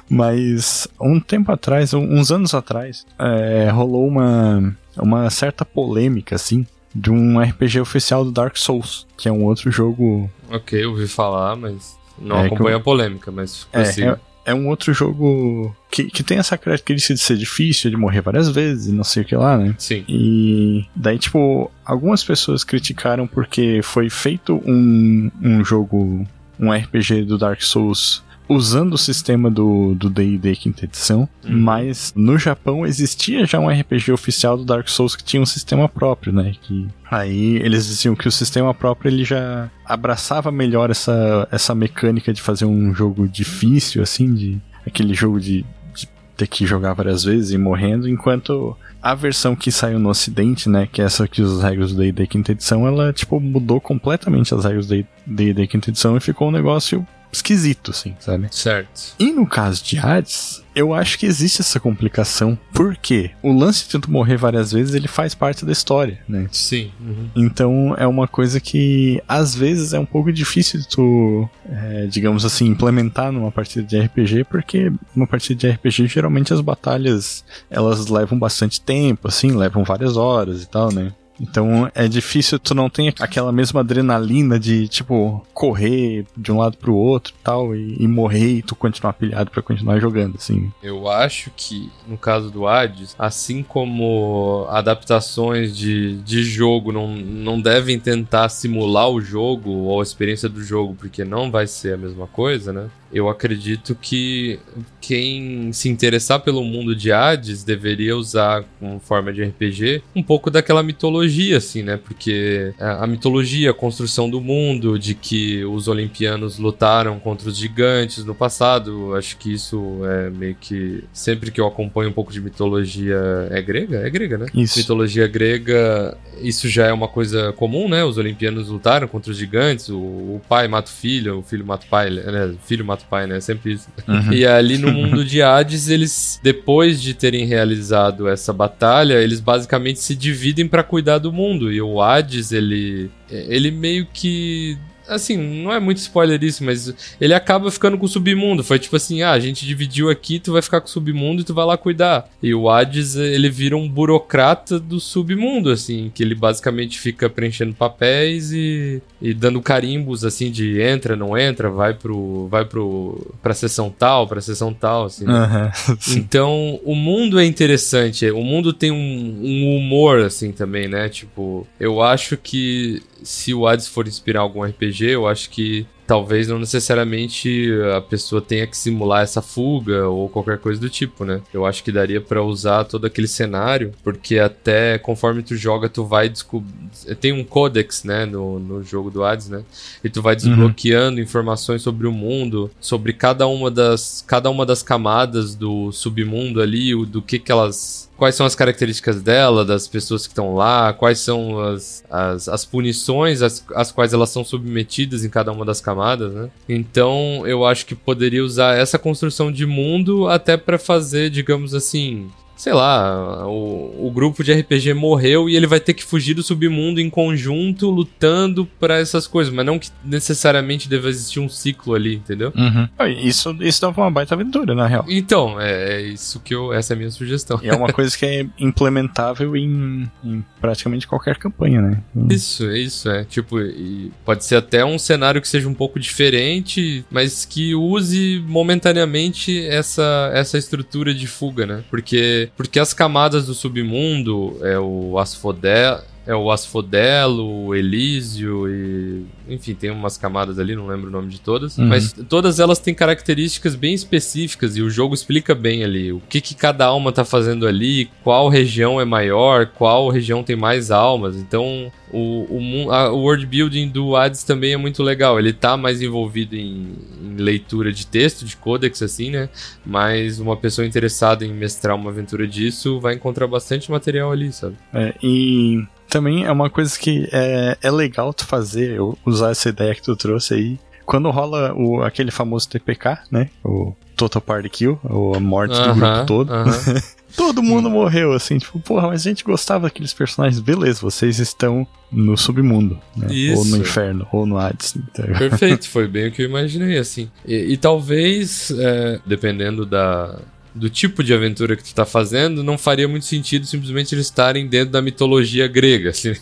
Mas 0.09 0.87
um 0.99 1.19
tempo 1.19 1.51
atrás, 1.51 1.93
uns 1.93 2.31
anos 2.31 2.53
atrás, 2.53 3.05
é, 3.19 3.69
rolou 3.69 4.07
uma, 4.07 4.73
uma 4.97 5.29
certa 5.29 5.65
polêmica, 5.65 6.35
assim, 6.35 6.65
de 6.95 7.11
um 7.11 7.39
RPG 7.41 7.81
oficial 7.81 8.23
do 8.23 8.31
Dark 8.31 8.55
Souls, 8.57 9.05
que 9.17 9.27
é 9.27 9.31
um 9.31 9.43
outro 9.43 9.69
jogo. 9.69 10.29
ok, 10.49 10.81
eu 10.83 10.91
ouvi 10.91 11.07
falar, 11.07 11.55
mas 11.57 11.97
não 12.19 12.37
É, 12.37 12.45
acompanho 12.47 12.77
que 12.77 12.81
a 12.81 12.83
polêmica, 12.83 13.31
mas 13.31 13.67
É, 13.73 13.81
é, 13.81 14.17
é 14.45 14.53
um 14.53 14.67
outro 14.67 14.93
jogo 14.93 15.75
que, 15.89 16.05
que 16.05 16.23
tem 16.23 16.37
essa 16.37 16.57
característica 16.57 17.13
de 17.13 17.19
ser 17.19 17.37
difícil, 17.37 17.89
de 17.89 17.97
morrer 17.97 18.21
várias 18.21 18.49
vezes 18.49 18.87
e 18.87 18.91
não 18.91 19.03
sei 19.03 19.23
o 19.23 19.25
que 19.25 19.35
lá, 19.35 19.57
né? 19.57 19.75
Sim. 19.77 20.03
E 20.07 20.85
daí, 20.95 21.19
tipo, 21.19 21.71
algumas 21.85 22.23
pessoas 22.23 22.63
criticaram 22.63 23.27
porque 23.27 23.81
foi 23.83 24.09
feito 24.09 24.61
um, 24.65 25.31
um 25.41 25.63
jogo, 25.63 26.25
um 26.59 26.71
RPG 26.71 27.23
do 27.23 27.37
Dark 27.37 27.61
Souls 27.61 28.23
usando 28.53 28.93
o 28.93 28.97
sistema 28.97 29.49
do 29.49 29.95
do 29.95 30.09
D&D 30.09 30.55
quinta 30.55 30.85
edição, 30.85 31.27
Uhum. 31.45 31.57
mas 31.59 32.13
no 32.15 32.37
Japão 32.37 32.85
existia 32.85 33.45
já 33.45 33.59
um 33.59 33.67
RPG 33.69 34.11
oficial 34.11 34.57
do 34.57 34.63
Dark 34.65 34.87
Souls 34.87 35.15
que 35.15 35.23
tinha 35.23 35.41
um 35.41 35.45
sistema 35.45 35.87
próprio, 35.89 36.31
né? 36.33 36.53
Que 36.61 36.87
aí 37.09 37.55
eles 37.57 37.87
diziam 37.87 38.15
que 38.15 38.27
o 38.27 38.31
sistema 38.31 38.73
próprio 38.73 39.09
ele 39.09 39.23
já 39.23 39.69
abraçava 39.85 40.51
melhor 40.51 40.89
essa, 40.89 41.47
essa 41.51 41.73
mecânica 41.75 42.33
de 42.33 42.41
fazer 42.41 42.65
um 42.65 42.93
jogo 42.93 43.27
difícil, 43.27 44.01
assim, 44.03 44.33
de 44.33 44.61
aquele 44.85 45.13
jogo 45.13 45.39
de, 45.39 45.65
de 45.95 46.07
ter 46.37 46.47
que 46.47 46.65
jogar 46.65 46.93
várias 46.93 47.23
vezes 47.23 47.51
e 47.51 47.57
morrendo, 47.57 48.07
enquanto 48.09 48.75
a 49.01 49.15
versão 49.15 49.55
que 49.55 49.71
saiu 49.71 49.97
no 49.99 50.09
ocidente, 50.09 50.69
né, 50.69 50.87
que 50.91 51.01
é 51.01 51.05
essa 51.05 51.27
que 51.27 51.41
usa 51.41 51.57
as 51.57 51.63
regras 51.71 51.91
do 51.91 51.97
D&D 51.97 52.27
quinta 52.27 52.51
edição, 52.51 52.85
ela, 52.87 53.11
tipo, 53.11 53.39
mudou 53.39 53.81
completamente 53.81 54.53
as 54.53 54.63
regras 54.63 54.85
do 54.87 55.03
D&D 55.25 55.65
quinta 55.67 55.89
edição 55.89 56.15
e 56.15 56.19
ficou 56.19 56.49
um 56.49 56.51
negócio 56.51 57.05
esquisito, 57.31 57.91
assim, 57.91 58.15
sabe? 58.19 58.47
Certo. 58.51 59.15
E 59.19 59.31
no 59.31 59.47
caso 59.47 59.83
de 59.83 59.97
Hades, 59.97 60.63
eu 60.75 60.93
acho 60.93 61.19
que 61.19 61.25
existe 61.25 61.61
essa 61.61 61.79
complicação, 61.79 62.57
porque 62.73 63.31
o 63.41 63.51
lance 63.51 63.87
de 63.87 63.99
tu 63.99 64.11
morrer 64.11 64.37
várias 64.37 64.71
vezes, 64.71 64.95
ele 64.95 65.07
faz 65.07 65.35
parte 65.35 65.65
da 65.65 65.71
história, 65.71 66.19
né? 66.27 66.47
Sim. 66.51 66.91
uhum. 66.99 67.29
Então 67.35 67.95
é 67.97 68.07
uma 68.07 68.27
coisa 68.27 68.59
que 68.59 69.21
às 69.27 69.53
vezes 69.55 69.93
é 69.93 69.99
um 69.99 70.05
pouco 70.05 70.31
difícil 70.31 70.79
de 70.79 70.87
tu, 70.87 71.49
é, 71.69 72.07
digamos 72.07 72.45
assim, 72.45 72.67
implementar 72.67 73.31
numa 73.31 73.51
partida 73.51 73.85
de 73.85 73.99
RPG, 73.99 74.45
porque 74.45 74.91
numa 75.15 75.27
partida 75.27 75.59
de 75.59 75.69
RPG 75.69 76.07
geralmente 76.07 76.53
as 76.53 76.61
batalhas 76.61 77.43
elas 77.69 78.07
levam 78.07 78.39
bastante 78.39 78.79
tempo, 78.81 79.27
assim, 79.27 79.51
levam 79.51 79.83
várias 79.83 80.15
horas 80.15 80.63
e 80.63 80.69
tal, 80.69 80.91
né? 80.91 81.11
Então 81.41 81.91
é 81.95 82.07
difícil, 82.07 82.59
tu 82.59 82.75
não 82.75 82.89
tem 82.89 83.13
aquela 83.19 83.51
mesma 83.51 83.79
adrenalina 83.79 84.59
de, 84.59 84.87
tipo, 84.87 85.45
correr 85.53 86.25
de 86.37 86.51
um 86.51 86.59
lado 86.59 86.77
pro 86.77 86.95
outro 86.95 87.33
tal, 87.43 87.75
e, 87.75 87.97
e 87.99 88.07
morrer 88.07 88.57
e 88.57 88.61
tu 88.61 88.75
continuar 88.75 89.13
pilhado 89.13 89.49
pra 89.49 89.61
continuar 89.61 89.99
jogando, 89.99 90.35
assim. 90.37 90.71
Eu 90.83 91.09
acho 91.09 91.51
que, 91.55 91.91
no 92.07 92.17
caso 92.17 92.51
do 92.51 92.67
Hades, 92.67 93.15
assim 93.17 93.63
como 93.63 94.67
adaptações 94.69 95.75
de, 95.75 96.17
de 96.17 96.43
jogo 96.43 96.91
não, 96.91 97.15
não 97.15 97.59
devem 97.59 97.99
tentar 97.99 98.49
simular 98.49 99.09
o 99.09 99.21
jogo 99.21 99.71
ou 99.71 99.99
a 99.99 100.03
experiência 100.03 100.47
do 100.47 100.63
jogo, 100.63 100.95
porque 100.99 101.25
não 101.25 101.49
vai 101.49 101.65
ser 101.65 101.95
a 101.95 101.97
mesma 101.97 102.27
coisa, 102.27 102.71
né? 102.71 102.89
Eu 103.13 103.27
acredito 103.27 103.95
que 103.95 104.59
quem 105.01 105.73
se 105.73 105.89
interessar 105.89 106.39
pelo 106.39 106.63
mundo 106.63 106.95
de 106.95 107.11
Hades 107.11 107.63
deveria 107.63 108.15
usar 108.15 108.63
como 108.79 108.99
forma 108.99 109.33
de 109.33 109.43
RPG 109.43 110.01
um 110.15 110.23
pouco 110.23 110.49
daquela 110.49 110.81
mitologia, 110.81 111.57
assim, 111.57 111.83
né? 111.83 111.97
Porque 111.97 112.73
a 112.79 113.01
a 113.01 113.07
mitologia, 113.07 113.71
a 113.71 113.73
construção 113.73 114.29
do 114.29 114.39
mundo, 114.39 114.99
de 114.99 115.15
que 115.15 115.65
os 115.65 115.87
olimpianos 115.87 116.59
lutaram 116.59 117.19
contra 117.19 117.49
os 117.49 117.57
gigantes 117.57 118.23
no 118.23 118.35
passado, 118.35 119.15
acho 119.15 119.37
que 119.37 119.51
isso 119.51 120.01
é 120.05 120.29
meio 120.29 120.53
que. 120.53 121.03
Sempre 121.11 121.49
que 121.49 121.59
eu 121.59 121.65
acompanho 121.65 122.11
um 122.11 122.13
pouco 122.13 122.31
de 122.31 122.39
mitologia. 122.39 123.17
É 123.49 123.59
grega? 123.59 123.97
É 124.05 124.09
grega, 124.09 124.37
né? 124.37 124.45
Isso. 124.53 124.77
Mitologia 124.77 125.25
grega, 125.25 126.15
isso 126.41 126.69
já 126.69 126.85
é 126.85 126.93
uma 126.93 127.07
coisa 127.07 127.51
comum, 127.53 127.89
né? 127.89 128.03
Os 128.03 128.19
olimpianos 128.19 128.69
lutaram 128.69 129.07
contra 129.07 129.31
os 129.31 129.37
gigantes, 129.37 129.89
o, 129.89 129.97
o 129.97 130.41
pai 130.47 130.67
mata 130.67 130.91
o 130.91 130.93
filho, 130.93 131.39
o 131.39 131.41
filho 131.41 131.65
mata 131.65 131.87
o 131.87 131.89
pai, 131.89 132.11
né? 132.11 132.45
O 132.45 132.57
filho 132.67 132.85
mata 132.85 133.00
pai, 133.05 133.27
né? 133.27 133.39
Sempre 133.39 133.73
isso. 133.73 133.87
E 134.31 134.45
ali 134.45 134.77
no 134.77 134.91
mundo 134.91 135.25
de 135.25 135.41
Hades, 135.41 135.89
eles, 135.89 136.39
depois 136.41 137.01
de 137.01 137.13
terem 137.13 137.45
realizado 137.45 138.27
essa 138.27 138.53
batalha, 138.53 139.15
eles 139.15 139.39
basicamente 139.39 139.99
se 139.99 140.15
dividem 140.15 140.67
pra 140.67 140.83
cuidar 140.83 141.17
do 141.17 141.31
mundo. 141.31 141.71
E 141.71 141.81
o 141.81 142.01
Hades, 142.01 142.51
ele, 142.51 143.09
ele 143.29 143.71
meio 143.71 144.05
que 144.05 144.77
assim, 145.15 145.37
não 145.37 145.71
é 145.71 145.79
muito 145.79 145.97
spoiler 145.97 146.43
isso, 146.43 146.63
mas 146.63 146.93
ele 147.19 147.33
acaba 147.33 147.71
ficando 147.71 147.97
com 147.97 148.05
o 148.05 148.09
submundo. 148.09 148.63
Foi 148.63 148.79
tipo 148.79 148.95
assim, 148.95 149.21
ah, 149.21 149.31
a 149.31 149.39
gente 149.39 149.65
dividiu 149.65 150.09
aqui, 150.09 150.39
tu 150.39 150.53
vai 150.53 150.61
ficar 150.61 150.81
com 150.81 150.87
o 150.87 150.89
submundo 150.89 151.41
e 151.41 151.43
tu 151.43 151.53
vai 151.53 151.65
lá 151.65 151.77
cuidar. 151.77 152.29
E 152.41 152.53
o 152.53 152.69
Hades, 152.69 153.15
ele 153.15 153.49
vira 153.49 153.77
um 153.77 153.87
burocrata 153.87 154.79
do 154.79 154.99
submundo, 154.99 155.69
assim, 155.69 156.11
que 156.13 156.23
ele 156.23 156.35
basicamente 156.35 156.99
fica 156.99 157.29
preenchendo 157.29 157.73
papéis 157.73 158.51
e, 158.51 159.01
e 159.21 159.33
dando 159.33 159.61
carimbos, 159.61 160.23
assim, 160.23 160.51
de 160.51 160.81
entra, 160.81 161.15
não 161.15 161.37
entra, 161.37 161.69
vai 161.69 161.93
pro, 161.93 162.47
vai 162.47 162.65
pro, 162.65 163.35
pra 163.41 163.53
sessão 163.53 163.89
tal, 163.89 164.27
pra 164.27 164.41
sessão 164.41 164.73
tal, 164.73 165.05
assim. 165.05 165.25
Aham, 165.27 165.71
sim. 165.99 166.19
Então, 166.19 166.79
o 166.83 166.95
mundo 166.95 167.39
é 167.39 167.45
interessante. 167.45 168.29
O 168.31 168.43
mundo 168.43 168.73
tem 168.73 168.91
um, 168.91 168.95
um 169.41 169.77
humor, 169.77 170.19
assim, 170.19 170.51
também, 170.51 170.87
né? 170.87 171.09
Tipo, 171.09 171.67
eu 171.79 172.01
acho 172.01 172.37
que 172.37 173.01
se 173.23 173.53
o 173.53 173.67
Hades 173.67 173.87
for 173.87 174.07
inspirar 174.07 174.41
algum 174.41 174.63
RPG, 174.63 175.11
eu 175.11 175.27
acho 175.27 175.49
que 175.49 175.85
talvez 176.07 176.47
não 176.47 176.59
necessariamente 176.59 177.69
a 177.95 178.01
pessoa 178.01 178.41
tenha 178.41 178.67
que 178.67 178.77
simular 178.77 179.23
essa 179.23 179.41
fuga 179.41 180.07
ou 180.07 180.29
qualquer 180.29 180.57
coisa 180.57 180.79
do 180.79 180.89
tipo, 180.89 181.25
né? 181.25 181.41
Eu 181.53 181.65
acho 181.65 181.83
que 181.83 181.91
daria 181.91 182.19
pra 182.19 182.43
usar 182.43 182.83
todo 182.85 183.05
aquele 183.05 183.27
cenário, 183.27 183.93
porque 184.03 184.39
até 184.39 184.97
conforme 184.97 185.43
tu 185.43 185.55
joga, 185.55 185.89
tu 185.89 186.03
vai 186.05 186.29
descobrir. 186.29 186.71
Tem 187.19 187.31
um 187.31 187.43
codex, 187.43 188.03
né, 188.03 188.25
no, 188.25 188.59
no 188.59 188.83
jogo 188.83 189.09
do 189.09 189.23
Hades, 189.23 189.49
né? 189.49 189.63
E 190.03 190.09
tu 190.09 190.21
vai 190.21 190.35
desbloqueando 190.35 191.21
informações 191.21 191.81
sobre 191.81 192.07
o 192.07 192.11
mundo, 192.11 192.69
sobre 192.79 193.13
cada 193.13 193.47
uma 193.47 193.71
das, 193.71 194.23
cada 194.25 194.49
uma 194.49 194.65
das 194.65 194.83
camadas 194.83 195.55
do 195.55 195.91
submundo 195.91 196.61
ali, 196.61 196.93
do 197.05 197.21
que 197.21 197.39
que 197.39 197.51
elas 197.51 198.11
quais 198.21 198.35
são 198.35 198.45
as 198.45 198.53
características 198.53 199.19
dela, 199.19 199.65
das 199.65 199.87
pessoas 199.87 200.27
que 200.27 200.31
estão 200.31 200.53
lá, 200.53 200.93
quais 200.93 201.17
são 201.17 201.59
as, 201.59 202.03
as, 202.07 202.47
as 202.47 202.63
punições 202.63 203.41
às, 203.41 203.65
às 203.73 203.91
quais 203.91 204.13
elas 204.13 204.29
são 204.29 204.45
submetidas 204.45 205.25
em 205.25 205.29
cada 205.29 205.51
uma 205.51 205.65
das 205.65 205.81
camadas, 205.81 205.90
né? 206.29 206.49
Então 206.67 207.43
eu 207.45 207.65
acho 207.65 207.85
que 207.85 207.95
poderia 207.95 208.43
usar 208.43 208.77
essa 208.77 208.97
construção 208.99 209.51
de 209.51 209.65
mundo 209.65 210.27
até 210.27 210.57
para 210.57 210.77
fazer, 210.77 211.29
digamos 211.29 211.73
assim. 211.73 212.29
Sei 212.61 212.73
lá, 212.73 213.47
o, 213.47 214.07
o 214.07 214.11
grupo 214.11 214.43
de 214.43 214.53
RPG 214.53 214.93
morreu 214.93 215.49
e 215.49 215.55
ele 215.55 215.65
vai 215.65 215.79
ter 215.79 215.95
que 215.95 216.03
fugir 216.03 216.35
do 216.35 216.43
submundo 216.43 217.01
em 217.01 217.09
conjunto, 217.09 217.89
lutando 217.89 218.67
pra 218.79 218.99
essas 218.99 219.25
coisas, 219.25 219.51
mas 219.51 219.65
não 219.65 219.79
que 219.79 219.89
necessariamente 220.05 220.87
deva 220.87 221.09
existir 221.09 221.39
um 221.39 221.49
ciclo 221.49 221.95
ali, 221.95 222.17
entendeu? 222.17 222.53
Uhum. 222.55 222.87
Ah, 222.99 223.09
Isso, 223.09 223.57
isso 223.61 223.81
dava 223.81 223.99
uma 223.99 224.11
baita 224.11 224.35
aventura, 224.35 224.75
na 224.75 224.85
real. 224.85 225.03
Então, 225.09 225.59
é, 225.59 225.93
é 225.95 226.01
isso 226.01 226.39
que 226.39 226.53
eu. 226.53 226.71
Essa 226.71 226.93
é 226.93 226.95
a 226.95 226.97
minha 226.99 227.09
sugestão. 227.09 227.59
E 227.63 227.67
é 227.67 227.73
uma 227.73 227.89
coisa 227.91 228.15
que 228.15 228.27
é 228.27 228.45
implementável 228.59 229.57
em, 229.57 230.07
em 230.23 230.45
praticamente 230.59 231.07
qualquer 231.07 231.37
campanha, 231.37 231.81
né? 231.81 232.03
Isso, 232.29 232.69
isso, 232.71 233.09
é. 233.09 233.23
Tipo, 233.23 233.59
e 233.59 234.11
pode 234.23 234.45
ser 234.45 234.57
até 234.57 234.85
um 234.85 234.99
cenário 234.99 235.41
que 235.41 235.47
seja 235.47 235.67
um 235.67 235.73
pouco 235.73 235.99
diferente, 235.99 237.03
mas 237.09 237.43
que 237.43 237.73
use 237.73 238.43
momentaneamente 238.47 239.65
essa, 239.65 240.29
essa 240.31 240.59
estrutura 240.59 241.11
de 241.11 241.25
fuga, 241.25 241.65
né? 241.65 241.83
Porque, 241.89 242.50
porque 242.55 242.79
as 242.79 242.93
camadas 242.93 243.45
do 243.45 243.53
submundo, 243.53 244.57
é 244.61 244.77
o 244.79 245.17
Asfodel, 245.17 246.01
é 246.31 246.35
o 246.35 246.51
Asfodelo, 246.51 247.65
o 247.67 247.75
Elísio 247.75 248.67
e. 248.67 249.25
Enfim, 249.49 249.73
tem 249.73 249.89
umas 249.91 250.17
camadas 250.17 250.57
ali, 250.59 250.75
não 250.75 250.87
lembro 250.87 251.07
o 251.07 251.11
nome 251.11 251.27
de 251.29 251.39
todas. 251.41 251.77
Uhum. 251.77 251.87
Mas 251.87 252.13
todas 252.29 252.59
elas 252.59 252.79
têm 252.79 252.93
características 252.93 253.75
bem 253.75 253.93
específicas 253.93 254.77
e 254.77 254.81
o 254.81 254.89
jogo 254.89 255.13
explica 255.13 255.53
bem 255.53 255.83
ali 255.83 256.11
o 256.11 256.21
que, 256.29 256.39
que 256.39 256.55
cada 256.55 256.85
alma 256.85 257.11
tá 257.11 257.25
fazendo 257.25 257.67
ali, 257.67 258.09
qual 258.23 258.47
região 258.49 258.99
é 259.01 259.05
maior, 259.05 259.67
qual 259.67 260.09
região 260.09 260.43
tem 260.43 260.55
mais 260.55 260.89
almas. 260.91 261.35
Então, 261.35 261.91
o, 262.11 262.47
o, 262.85 262.91
a- 262.91 263.11
o 263.11 263.19
world 263.19 263.45
building 263.45 263.89
do 263.89 264.15
Hades 264.15 264.43
também 264.43 264.73
é 264.73 264.77
muito 264.77 265.03
legal. 265.03 265.37
Ele 265.39 265.53
tá 265.53 265.75
mais 265.75 266.01
envolvido 266.01 266.55
em, 266.55 266.95
em 267.21 267.35
leitura 267.37 267.91
de 267.91 268.05
texto, 268.07 268.45
de 268.45 268.55
codex, 268.55 269.01
assim, 269.01 269.31
né? 269.31 269.49
Mas 269.85 270.39
uma 270.39 270.55
pessoa 270.55 270.85
interessada 270.85 271.45
em 271.45 271.53
mestrar 271.53 271.95
uma 271.95 272.09
aventura 272.09 272.47
disso 272.47 272.99
vai 272.99 273.15
encontrar 273.15 273.47
bastante 273.47 273.89
material 273.91 274.31
ali, 274.31 274.51
sabe? 274.51 274.75
É, 274.93 275.13
e 275.21 275.83
também 276.11 276.43
é 276.45 276.51
uma 276.51 276.69
coisa 276.69 276.99
que 276.99 277.27
é, 277.31 277.77
é 277.81 277.89
legal 277.89 278.33
tu 278.33 278.45
fazer, 278.45 278.99
usar 279.25 279.51
essa 279.51 279.69
ideia 279.69 279.95
que 279.95 280.03
tu 280.03 280.15
trouxe 280.15 280.53
aí. 280.53 280.79
Quando 281.05 281.31
rola 281.31 281.73
o, 281.73 282.03
aquele 282.03 282.31
famoso 282.31 282.69
TPK, 282.69 283.17
né? 283.31 283.49
O 283.63 283.95
Total 284.15 284.41
Party 284.41 284.69
Kill, 284.69 284.99
ou 285.03 285.35
a 285.35 285.39
morte 285.39 285.73
do 285.73 285.95
grupo 285.95 286.25
todo. 286.27 286.53
aham. 286.53 286.73
Todo 287.35 287.63
mundo 287.63 287.89
morreu, 287.89 288.33
assim, 288.33 288.57
tipo, 288.57 288.77
porra, 288.81 289.07
mas 289.07 289.21
a 289.21 289.29
gente 289.29 289.45
gostava 289.45 289.83
daqueles 289.83 290.11
personagens. 290.11 290.59
Beleza, 290.59 290.99
vocês 291.01 291.39
estão 291.39 291.87
no 292.11 292.35
submundo, 292.37 292.99
né? 293.15 293.27
Ou 293.55 293.63
no 293.63 293.77
inferno, 293.77 294.27
ou 294.33 294.45
no 294.45 294.57
Hades. 294.57 294.97
Então, 294.97 295.25
Perfeito, 295.37 295.87
foi 295.87 296.09
bem 296.09 296.27
o 296.27 296.31
que 296.33 296.41
eu 296.41 296.49
imaginei, 296.49 296.97
assim. 296.97 297.31
E, 297.45 297.55
e 297.55 297.77
talvez, 297.77 298.69
é, 298.77 299.19
dependendo 299.25 299.85
da, 299.85 300.39
do 300.73 300.89
tipo 300.89 301.23
de 301.23 301.33
aventura 301.33 301.75
que 301.75 301.83
tu 301.83 301.93
tá 301.93 302.05
fazendo, 302.05 302.63
não 302.63 302.77
faria 302.77 303.07
muito 303.07 303.25
sentido 303.25 303.65
simplesmente 303.65 304.15
eles 304.15 304.25
estarem 304.25 304.67
dentro 304.67 304.91
da 304.91 305.01
mitologia 305.01 305.67
grega, 305.67 306.11
assim. 306.11 306.33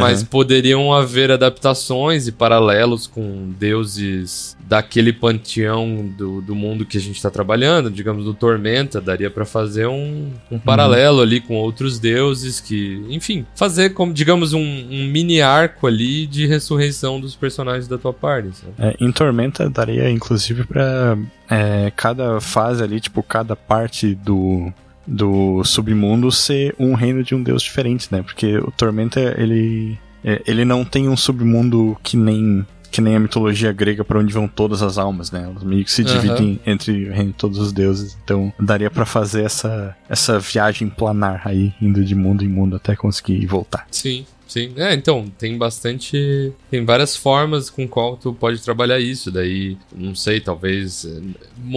Mas 0.00 0.22
poderiam 0.22 0.92
haver 0.92 1.30
adaptações 1.30 2.26
e 2.26 2.32
paralelos 2.32 3.06
com 3.06 3.52
deuses 3.58 4.56
daquele 4.66 5.12
panteão 5.12 6.12
do, 6.16 6.40
do 6.40 6.54
mundo 6.54 6.86
que 6.86 6.96
a 6.96 7.00
gente 7.00 7.20
tá 7.20 7.30
trabalhando, 7.30 7.90
digamos, 7.90 8.24
do 8.24 8.32
Tormenta, 8.32 9.00
daria 9.00 9.30
pra 9.30 9.44
fazer 9.44 9.86
um, 9.86 10.30
um 10.50 10.58
paralelo 10.58 11.20
ali 11.20 11.40
com 11.40 11.54
outros 11.54 11.98
deuses 11.98 12.60
que, 12.60 13.04
enfim, 13.08 13.44
fazer 13.54 13.90
como, 13.90 14.12
digamos, 14.12 14.52
um, 14.52 14.60
um 14.60 15.06
mini 15.06 15.42
arco 15.42 15.86
ali 15.86 16.26
de 16.26 16.46
ressurreição 16.46 17.20
dos 17.20 17.36
personagens 17.36 17.86
da 17.86 17.98
tua 17.98 18.12
party, 18.12 18.50
sabe? 18.54 18.72
É, 18.78 18.96
em 19.00 19.12
Tormenta 19.12 19.68
daria 19.68 20.10
inclusive 20.10 20.64
pra 20.64 21.18
é, 21.48 21.92
cada 21.94 22.40
fase 22.40 22.82
ali, 22.82 23.00
tipo, 23.00 23.22
cada 23.22 23.54
parte 23.54 24.14
do, 24.14 24.72
do 25.06 25.62
submundo 25.64 26.30
ser 26.30 26.74
um 26.78 26.94
reino 26.94 27.22
de 27.22 27.34
um 27.34 27.42
deus 27.42 27.62
diferente, 27.62 28.08
né? 28.10 28.22
Porque 28.22 28.58
o 28.58 28.70
Tormenta, 28.70 29.20
ele, 29.38 29.98
é, 30.24 30.42
ele 30.46 30.64
não 30.64 30.84
tem 30.84 31.08
um 31.08 31.16
submundo 31.16 31.96
que 32.02 32.16
nem 32.16 32.66
que 32.94 33.00
nem 33.00 33.16
a 33.16 33.18
mitologia 33.18 33.72
grega 33.72 34.04
pra 34.04 34.20
onde 34.20 34.32
vão 34.32 34.46
todas 34.46 34.80
as 34.80 34.98
almas, 34.98 35.32
né? 35.32 35.42
Elas 35.42 35.64
meio 35.64 35.84
que 35.84 35.90
se 35.90 36.04
dividem 36.04 36.60
entre 36.64 37.10
reino 37.10 37.32
de 37.32 37.36
todos 37.36 37.58
os 37.58 37.72
deuses. 37.72 38.16
Então 38.22 38.52
daria 38.56 38.88
pra 38.88 39.04
fazer 39.04 39.42
essa, 39.42 39.96
essa 40.08 40.38
viagem 40.38 40.88
planar 40.88 41.42
aí, 41.44 41.74
indo 41.82 42.04
de 42.04 42.14
mundo 42.14 42.44
em 42.44 42.48
mundo 42.48 42.76
até 42.76 42.94
conseguir 42.94 43.44
voltar. 43.46 43.84
Sim, 43.90 44.24
sim. 44.46 44.72
É, 44.76 44.94
então, 44.94 45.26
tem 45.38 45.56
bastante. 45.58 46.52
Tem 46.70 46.84
várias 46.84 47.16
formas 47.16 47.70
com 47.70 47.86
qual 47.88 48.16
tu 48.16 48.32
pode 48.32 48.60
trabalhar 48.62 48.98
isso. 49.00 49.30
Daí, 49.30 49.76
não 49.94 50.14
sei, 50.14 50.40
talvez 50.40 51.04
eh, 51.04 51.20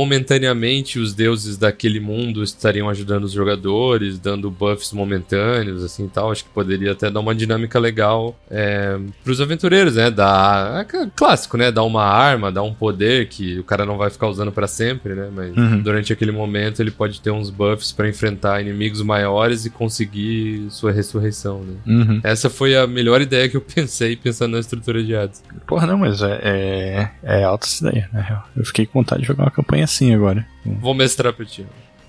momentaneamente 0.07 0.99
os 0.99 1.13
deuses 1.13 1.57
daquele 1.57 1.99
mundo 1.99 2.43
estariam 2.43 2.89
ajudando 2.89 3.25
os 3.25 3.31
jogadores, 3.31 4.17
dando 4.17 4.49
buffs 4.49 4.91
momentâneos, 4.93 5.83
assim 5.83 6.05
e 6.05 6.09
tal. 6.09 6.31
Acho 6.31 6.43
que 6.45 6.49
poderia 6.51 6.91
até 6.93 7.09
dar 7.11 7.19
uma 7.19 7.35
dinâmica 7.35 7.77
legal 7.79 8.37
é, 8.49 8.97
pros 9.23 9.41
aventureiros, 9.41 9.95
né? 9.95 10.09
Dar. 10.09 10.85
é 10.93 11.07
clássico, 11.15 11.57
né? 11.57 11.71
Dar 11.71 11.83
uma 11.83 12.03
arma, 12.03 12.51
dar 12.51 12.63
um 12.63 12.73
poder 12.73 13.27
que 13.27 13.59
o 13.59 13.63
cara 13.63 13.85
não 13.85 13.97
vai 13.97 14.09
ficar 14.09 14.27
usando 14.27 14.51
pra 14.51 14.67
sempre, 14.67 15.13
né? 15.13 15.29
Mas 15.33 15.47
Uhum. 15.57 15.81
durante 15.81 16.11
aquele 16.13 16.31
momento 16.31 16.81
ele 16.81 16.91
pode 16.91 17.19
ter 17.21 17.31
uns 17.31 17.49
buffs 17.49 17.91
pra 17.91 18.07
enfrentar 18.07 18.61
inimigos 18.61 19.01
maiores 19.01 19.65
e 19.65 19.69
conseguir 19.69 20.67
sua 20.69 20.91
ressurreição, 20.91 21.63
né? 21.63 21.73
Uhum. 21.85 22.19
Essa 22.23 22.49
foi 22.57 22.75
a 22.75 22.87
melhor 22.87 23.21
ideia 23.21 23.47
que 23.47 23.55
eu 23.55 23.61
pensei 23.61 24.15
pensando 24.15 24.53
na 24.53 24.59
estrutura 24.59 25.03
de 25.03 25.15
Hades. 25.15 25.43
Porra, 25.67 25.85
não, 25.85 25.99
mas 25.99 26.21
é, 26.23 26.39
é, 26.43 27.11
é 27.21 27.43
alta 27.43 27.67
essa 27.67 27.87
ideia, 27.87 28.09
na 28.11 28.19
real. 28.19 28.43
Eu 28.55 28.65
fiquei 28.65 28.87
com 28.87 28.99
vontade 28.99 29.21
de 29.21 29.27
jogar 29.27 29.43
uma 29.43 29.51
campanha 29.51 29.83
assim 29.83 30.13
agora. 30.13 30.45
Vou 30.65 30.95
mestrar 30.95 31.31
pra 31.33 31.45
ti. 31.45 31.65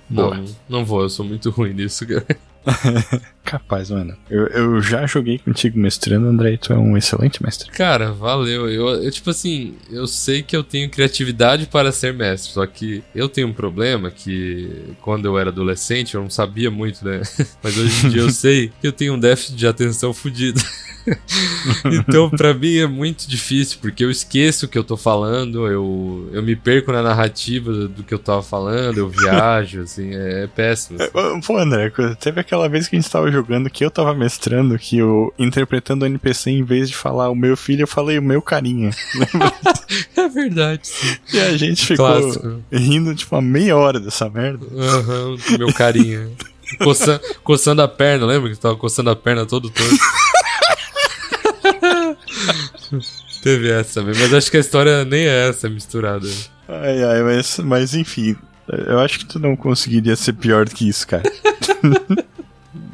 Boa. 0.08 0.36
Não, 0.36 0.44
não 0.68 0.84
vou, 0.86 1.02
eu 1.02 1.10
sou 1.10 1.24
muito 1.24 1.50
ruim 1.50 1.74
nisso, 1.74 2.06
cara. 2.06 2.26
Capaz, 3.48 3.90
mano. 3.90 4.14
Eu, 4.28 4.46
eu 4.48 4.82
já 4.82 5.06
joguei 5.06 5.38
contigo 5.38 5.78
mestrando, 5.78 6.26
André, 6.26 6.52
e 6.52 6.58
tu 6.58 6.70
é 6.70 6.76
um 6.76 6.98
excelente 6.98 7.42
mestre. 7.42 7.70
Cara, 7.70 8.12
valeu. 8.12 8.68
Eu, 8.68 9.02
eu, 9.02 9.10
tipo 9.10 9.30
assim, 9.30 9.74
eu 9.90 10.06
sei 10.06 10.42
que 10.42 10.54
eu 10.54 10.62
tenho 10.62 10.90
criatividade 10.90 11.66
para 11.66 11.90
ser 11.90 12.12
mestre, 12.12 12.52
só 12.52 12.66
que 12.66 13.02
eu 13.14 13.26
tenho 13.26 13.48
um 13.48 13.52
problema 13.54 14.10
que 14.10 14.94
quando 15.00 15.24
eu 15.24 15.38
era 15.38 15.48
adolescente 15.48 16.14
eu 16.14 16.20
não 16.20 16.28
sabia 16.28 16.70
muito, 16.70 17.02
né? 17.02 17.22
Mas 17.62 17.78
hoje 17.78 18.06
em 18.06 18.10
dia 18.10 18.20
eu 18.20 18.30
sei 18.30 18.70
que 18.80 18.86
eu 18.86 18.92
tenho 18.92 19.14
um 19.14 19.18
déficit 19.18 19.56
de 19.56 19.66
atenção 19.66 20.12
fudido. 20.12 20.60
então, 21.86 22.28
pra 22.28 22.52
mim 22.52 22.76
é 22.76 22.86
muito 22.86 23.28
difícil, 23.28 23.78
porque 23.80 24.04
eu 24.04 24.10
esqueço 24.10 24.66
o 24.66 24.68
que 24.68 24.76
eu 24.76 24.84
tô 24.84 24.96
falando, 24.96 25.66
eu, 25.66 26.28
eu 26.32 26.42
me 26.42 26.54
perco 26.54 26.92
na 26.92 27.02
narrativa 27.02 27.72
do 27.72 28.02
que 28.02 28.12
eu 28.12 28.18
tava 28.18 28.42
falando, 28.42 28.98
eu 28.98 29.08
viajo, 29.08 29.82
assim, 29.82 30.14
é, 30.14 30.44
é 30.44 30.46
péssimo. 30.46 31.00
assim. 31.00 31.40
Pô, 31.46 31.56
André, 31.56 31.90
teve 32.20 32.40
aquela 32.40 32.57
vez 32.66 32.88
que 32.88 32.96
a 32.96 32.98
gente 32.98 33.10
tava 33.10 33.30
jogando 33.30 33.68
que 33.68 33.84
eu 33.84 33.90
tava 33.90 34.14
mestrando, 34.14 34.78
que 34.78 34.96
eu, 34.96 35.34
interpretando 35.38 36.02
o 36.02 36.06
NPC, 36.06 36.50
em 36.50 36.64
vez 36.64 36.88
de 36.88 36.96
falar 36.96 37.28
o 37.28 37.34
meu 37.34 37.58
filho, 37.58 37.82
eu 37.82 37.86
falei 37.86 38.18
o 38.18 38.22
meu 38.22 38.40
carinha. 38.40 38.90
Lembra? 39.14 39.52
É 40.16 40.28
verdade, 40.28 40.86
sim. 40.88 41.16
E 41.32 41.40
a 41.40 41.56
gente 41.56 41.86
ficou 41.86 42.06
Clássico. 42.06 42.60
rindo, 42.72 43.14
tipo, 43.14 43.34
uma 43.36 43.40
meia 43.42 43.76
hora 43.76 44.00
dessa 44.00 44.28
merda. 44.28 44.66
Aham, 44.76 45.36
meu 45.58 45.72
carinha. 45.72 46.28
Coçando, 46.82 47.20
coçando 47.42 47.80
a 47.82 47.88
perna, 47.88 48.26
lembra 48.26 48.50
que 48.50 48.56
tu 48.56 48.60
tava 48.60 48.76
coçando 48.76 49.08
a 49.10 49.16
perna 49.16 49.46
todo 49.46 49.70
todo? 49.70 49.88
Teve 53.42 53.70
essa 53.70 54.00
também, 54.00 54.14
mas 54.20 54.34
acho 54.34 54.50
que 54.50 54.56
a 54.56 54.60
história 54.60 55.04
nem 55.04 55.26
é 55.26 55.48
essa 55.48 55.68
misturada. 55.68 56.26
Ai, 56.68 57.02
ai, 57.02 57.22
mas, 57.22 57.58
mas 57.60 57.94
enfim. 57.94 58.36
Eu 58.86 58.98
acho 58.98 59.18
que 59.20 59.24
tu 59.24 59.38
não 59.38 59.56
conseguiria 59.56 60.14
ser 60.16 60.34
pior 60.34 60.66
do 60.66 60.74
que 60.74 60.88
isso, 60.88 61.06
cara. 61.06 61.22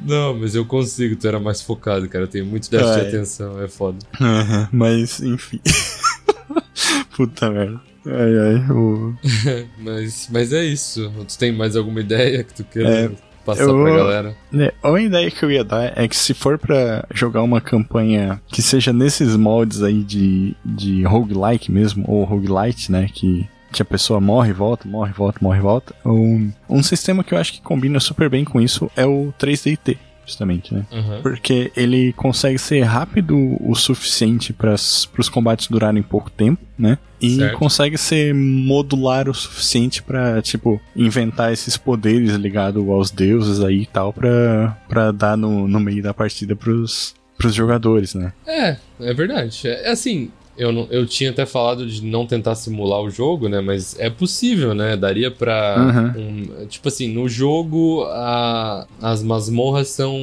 Não, 0.04 0.34
mas 0.38 0.54
eu 0.54 0.64
consigo, 0.64 1.16
tu 1.16 1.26
era 1.26 1.40
mais 1.40 1.60
focado, 1.62 2.08
cara. 2.08 2.24
Eu 2.24 2.28
tenho 2.28 2.46
muito 2.46 2.70
déficit 2.70 2.94
de 2.94 3.00
Ai. 3.00 3.08
atenção, 3.08 3.62
é 3.62 3.68
foda. 3.68 3.98
Uhum, 4.20 4.68
mas, 4.72 5.20
enfim. 5.20 5.60
Puta 7.16 7.50
merda. 7.50 7.80
Ai, 8.06 8.12
ai, 8.38 8.70
o... 8.70 9.14
mas, 9.78 10.28
mas 10.30 10.52
é 10.52 10.64
isso. 10.64 11.10
Tu 11.28 11.38
tem 11.38 11.52
mais 11.52 11.76
alguma 11.76 12.00
ideia 12.00 12.44
que 12.44 12.52
tu 12.54 12.64
queira 12.64 12.88
É, 12.88 13.10
passar 13.44 13.62
eu- 13.62 13.82
pra 13.82 13.96
galera? 13.96 14.36
né, 14.52 14.70
A 14.82 15.00
ideia 15.00 15.30
que 15.30 15.42
eu 15.44 15.50
ia 15.50 15.64
dar 15.64 15.92
é 15.96 16.06
que 16.06 16.16
se 16.16 16.34
for 16.34 16.58
pra 16.58 17.06
jogar 17.14 17.42
uma 17.42 17.60
campanha 17.60 18.40
que 18.48 18.60
seja 18.60 18.92
nesses 18.92 19.36
moldes 19.36 19.82
aí 19.82 20.02
de, 20.02 20.54
de 20.64 21.02
roguelike 21.04 21.70
mesmo, 21.72 22.04
ou 22.06 22.24
roguelite, 22.24 22.92
né, 22.92 23.08
que, 23.12 23.48
que 23.74 23.82
a 23.82 23.84
pessoa 23.84 24.20
morre, 24.20 24.52
volta, 24.52 24.88
morre, 24.88 25.12
volta, 25.12 25.38
morre, 25.42 25.60
volta, 25.60 25.94
um, 26.06 26.50
um 26.68 26.82
sistema 26.82 27.24
que 27.24 27.34
eu 27.34 27.38
acho 27.38 27.52
que 27.52 27.60
combina 27.60 27.98
super 28.00 28.30
bem 28.30 28.44
com 28.44 28.60
isso 28.60 28.90
é 28.96 29.04
o 29.04 29.32
3DT, 29.38 29.98
justamente, 30.24 30.72
né. 30.72 30.86
Aham. 30.92 31.20
Porque 31.22 31.72
ele 31.76 32.12
consegue 32.14 32.58
ser 32.58 32.80
rápido 32.82 33.36
o 33.60 33.74
suficiente 33.74 34.52
para 34.52 34.74
os 34.74 35.28
combates 35.28 35.66
durarem 35.66 36.02
pouco 36.02 36.30
tempo, 36.30 36.62
né? 36.78 36.98
E 37.20 37.36
Certo. 37.36 37.58
consegue 37.58 37.98
ser 37.98 38.34
modular 38.34 39.28
o 39.28 39.34
suficiente 39.34 40.02
pra, 40.02 40.40
tipo, 40.40 40.80
inventar 40.94 41.52
esses 41.52 41.76
poderes 41.76 42.32
ligados 42.34 42.86
aos 42.88 43.10
deuses 43.10 43.60
aí 43.60 43.82
e 43.82 43.86
tal, 43.86 44.12
pra, 44.12 44.76
pra 44.88 45.10
dar 45.10 45.36
no, 45.36 45.66
no 45.66 45.80
meio 45.80 46.02
da 46.02 46.14
partida 46.14 46.54
pros, 46.54 47.14
pros 47.36 47.54
jogadores, 47.54 48.14
né? 48.14 48.32
É, 48.46 48.76
é 49.00 49.14
verdade. 49.14 49.66
É 49.66 49.90
assim, 49.90 50.30
eu, 50.56 50.70
não, 50.72 50.86
eu 50.90 51.06
tinha 51.06 51.30
até 51.30 51.44
falado 51.44 51.86
de 51.86 52.04
não 52.04 52.26
tentar 52.26 52.54
simular 52.54 53.00
o 53.00 53.10
jogo, 53.10 53.48
né? 53.48 53.60
Mas 53.60 53.98
é 53.98 54.08
possível, 54.08 54.74
né? 54.74 54.96
Daria 54.96 55.30
pra. 55.30 56.12
Uhum. 56.16 56.22
um- 56.62 56.66
tipo 56.66 56.88
assim, 56.88 57.08
no 57.12 57.28
jogo 57.28 58.04
a- 58.08 58.86
as 59.02 59.22
masmorras 59.22 59.88
são, 59.88 60.14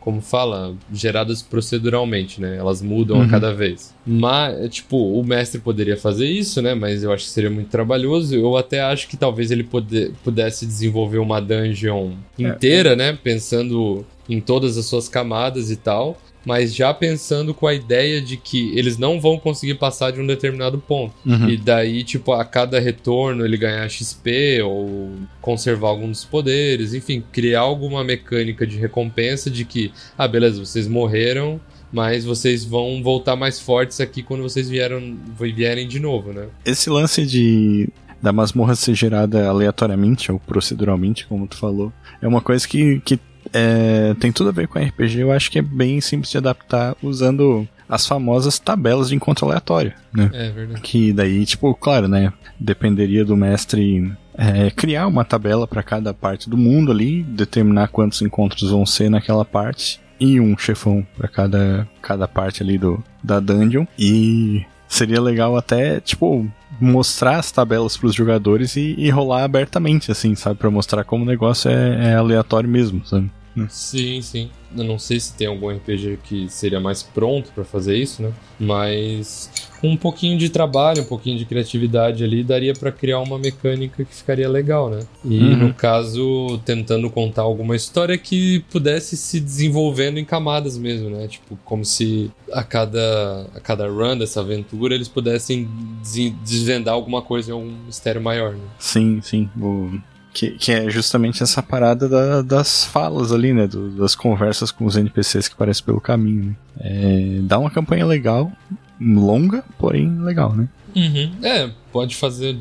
como 0.00 0.20
fala, 0.20 0.74
geradas 0.92 1.42
proceduralmente, 1.42 2.40
né? 2.40 2.56
Elas 2.56 2.80
mudam 2.80 3.16
a 3.18 3.20
Uhum. 3.24 3.28
cada 3.28 3.52
vez. 3.52 3.92
Mas, 4.06 4.68
tipo, 4.74 4.96
o 5.18 5.24
mestre 5.24 5.60
poderia 5.60 5.96
fazer 5.96 6.26
isso, 6.28 6.60
né? 6.62 6.74
Mas 6.74 7.02
eu 7.02 7.12
acho 7.12 7.24
que 7.24 7.30
seria 7.30 7.50
muito 7.50 7.68
trabalhoso. 7.70 8.34
Eu 8.34 8.56
até 8.56 8.80
acho 8.80 9.08
que 9.08 9.16
talvez 9.16 9.50
ele 9.50 9.64
pode- 9.64 10.12
pudesse 10.22 10.66
desenvolver 10.66 11.18
uma 11.18 11.40
dungeon 11.40 12.12
inteira, 12.38 12.94
né? 12.94 13.18
Pensando 13.22 14.04
em 14.28 14.40
todas 14.40 14.78
as 14.78 14.86
suas 14.86 15.08
camadas 15.08 15.70
e 15.70 15.76
tal 15.76 16.16
mas 16.44 16.74
já 16.74 16.92
pensando 16.92 17.54
com 17.54 17.66
a 17.66 17.74
ideia 17.74 18.20
de 18.20 18.36
que 18.36 18.76
eles 18.76 18.98
não 18.98 19.20
vão 19.20 19.38
conseguir 19.38 19.74
passar 19.74 20.10
de 20.10 20.20
um 20.20 20.26
determinado 20.26 20.78
ponto. 20.78 21.14
Uhum. 21.24 21.48
E 21.48 21.56
daí, 21.56 22.04
tipo, 22.04 22.32
a 22.32 22.44
cada 22.44 22.78
retorno 22.78 23.44
ele 23.44 23.56
ganhar 23.56 23.88
XP 23.88 24.62
ou 24.62 25.12
conservar 25.40 25.88
algum 25.88 26.10
dos 26.10 26.24
poderes, 26.24 26.94
enfim, 26.94 27.22
criar 27.32 27.60
alguma 27.60 28.04
mecânica 28.04 28.66
de 28.66 28.76
recompensa 28.76 29.50
de 29.50 29.64
que, 29.64 29.92
ah, 30.16 30.28
beleza, 30.28 30.64
vocês 30.64 30.86
morreram, 30.86 31.60
mas 31.92 32.24
vocês 32.24 32.64
vão 32.64 33.02
voltar 33.02 33.36
mais 33.36 33.60
fortes 33.60 34.00
aqui 34.00 34.22
quando 34.22 34.42
vocês 34.42 34.68
vieram, 34.68 35.16
vierem 35.38 35.86
de 35.86 36.00
novo, 36.00 36.32
né? 36.32 36.46
Esse 36.64 36.90
lance 36.90 37.24
de 37.24 37.88
da 38.20 38.32
masmorra 38.32 38.74
ser 38.74 38.94
gerada 38.94 39.46
aleatoriamente 39.46 40.32
ou 40.32 40.40
proceduralmente, 40.40 41.26
como 41.26 41.46
tu 41.46 41.58
falou, 41.58 41.92
é 42.22 42.26
uma 42.26 42.40
coisa 42.40 42.66
que, 42.66 42.98
que 43.04 43.20
é, 43.54 44.14
tem 44.18 44.32
tudo 44.32 44.48
a 44.48 44.52
ver 44.52 44.66
com 44.66 44.80
RPG. 44.80 45.20
Eu 45.20 45.30
acho 45.30 45.48
que 45.50 45.60
é 45.60 45.62
bem 45.62 46.00
simples 46.00 46.32
de 46.32 46.38
adaptar 46.38 46.96
usando 47.00 47.66
as 47.88 48.06
famosas 48.06 48.58
tabelas 48.58 49.08
de 49.08 49.14
encontro 49.14 49.46
aleatório, 49.46 49.92
né? 50.12 50.28
É 50.32 50.50
verdade. 50.50 50.80
Que 50.80 51.12
daí, 51.12 51.46
tipo, 51.46 51.72
claro, 51.74 52.08
né? 52.08 52.32
Dependeria 52.58 53.24
do 53.24 53.36
mestre 53.36 54.12
é, 54.36 54.70
criar 54.72 55.06
uma 55.06 55.24
tabela 55.24 55.68
para 55.68 55.82
cada 55.82 56.12
parte 56.12 56.50
do 56.50 56.56
mundo 56.56 56.90
ali, 56.90 57.22
determinar 57.22 57.88
quantos 57.88 58.20
encontros 58.22 58.70
vão 58.70 58.84
ser 58.84 59.08
naquela 59.08 59.44
parte 59.44 60.00
e 60.18 60.40
um 60.40 60.58
chefão 60.58 61.06
para 61.16 61.28
cada, 61.28 61.88
cada 62.02 62.26
parte 62.26 62.62
ali 62.62 62.76
do, 62.76 63.02
da 63.22 63.38
dungeon. 63.38 63.86
E 63.96 64.64
seria 64.88 65.20
legal 65.20 65.56
até, 65.56 66.00
tipo, 66.00 66.48
mostrar 66.80 67.38
as 67.38 67.52
tabelas 67.52 67.96
pros 67.96 68.14
jogadores 68.14 68.74
e, 68.76 68.94
e 68.98 69.10
rolar 69.10 69.44
abertamente, 69.44 70.10
assim, 70.10 70.34
sabe? 70.34 70.58
Pra 70.58 70.70
mostrar 70.70 71.04
como 71.04 71.22
o 71.22 71.26
negócio 71.26 71.70
é, 71.70 72.12
é 72.12 72.14
aleatório 72.14 72.68
mesmo, 72.68 73.04
sabe? 73.06 73.30
Sim, 73.68 74.20
sim. 74.20 74.50
Eu 74.76 74.82
não 74.84 74.98
sei 74.98 75.20
se 75.20 75.32
tem 75.34 75.46
algum 75.46 75.70
RPG 75.70 76.18
que 76.24 76.48
seria 76.48 76.80
mais 76.80 77.02
pronto 77.02 77.50
pra 77.54 77.64
fazer 77.64 77.96
isso, 77.96 78.20
né? 78.22 78.32
Mas 78.58 79.50
com 79.80 79.90
um 79.90 79.96
pouquinho 79.96 80.36
de 80.38 80.48
trabalho, 80.48 81.02
um 81.02 81.06
pouquinho 81.06 81.38
de 81.38 81.44
criatividade 81.44 82.24
ali, 82.24 82.42
daria 82.42 82.72
pra 82.72 82.90
criar 82.90 83.20
uma 83.20 83.38
mecânica 83.38 84.04
que 84.04 84.14
ficaria 84.14 84.48
legal, 84.48 84.90
né? 84.90 85.00
E 85.24 85.50
Uhum. 85.52 85.56
no 85.68 85.74
caso, 85.74 86.58
tentando 86.64 87.08
contar 87.10 87.42
alguma 87.42 87.76
história 87.76 88.16
que 88.18 88.60
pudesse 88.70 89.16
se 89.16 89.38
desenvolvendo 89.38 90.18
em 90.18 90.24
camadas 90.24 90.76
mesmo, 90.76 91.08
né? 91.10 91.28
Tipo, 91.28 91.56
como 91.64 91.84
se 91.84 92.30
a 92.52 92.64
cada, 92.64 93.46
a 93.54 93.60
cada 93.60 93.86
run 93.88 94.16
dessa 94.18 94.40
aventura 94.40 94.94
eles 94.94 95.08
pudessem 95.08 95.68
des- 96.02 96.32
desvendar 96.44 96.94
alguma 96.94 97.22
coisa 97.22 97.50
em 97.50 97.52
algum 97.52 97.70
mistério 97.86 98.20
maior, 98.20 98.54
né? 98.54 98.64
Sim, 98.78 99.20
sim. 99.22 99.48
O- 99.60 99.92
que, 100.34 100.50
que 100.50 100.72
é 100.72 100.90
justamente 100.90 101.42
essa 101.42 101.62
parada 101.62 102.08
da- 102.08 102.42
das 102.42 102.84
falas 102.84 103.32
ali, 103.32 103.54
né? 103.54 103.66
do- 103.66 103.90
das 103.92 104.14
conversas 104.14 104.70
com 104.70 104.84
os 104.84 104.96
NPCs 104.96 105.48
que 105.48 105.54
aparecem 105.54 105.84
pelo 105.84 106.00
caminho. 106.00 106.44
Né? 106.44 106.56
É, 106.80 107.38
dá 107.42 107.58
uma 107.58 107.70
campanha 107.70 108.04
legal, 108.04 108.52
longa, 109.00 109.64
porém 109.78 110.18
legal, 110.20 110.52
né? 110.54 110.68
Uhum. 110.94 111.32
É, 111.42 111.70
pode 111.92 112.14
fazer 112.16 112.58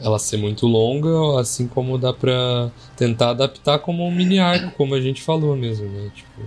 ela 0.00 0.18
ser 0.18 0.36
muito 0.36 0.66
longa, 0.66 1.40
assim 1.40 1.66
como 1.66 1.96
dá 1.96 2.12
pra 2.12 2.70
tentar 2.96 3.30
adaptar 3.30 3.78
como 3.78 4.06
um 4.06 4.10
mini 4.14 4.38
arco, 4.38 4.70
como 4.76 4.94
a 4.94 5.00
gente 5.00 5.22
falou 5.22 5.56
mesmo, 5.56 5.86
né? 5.88 6.10
Tipo, 6.14 6.42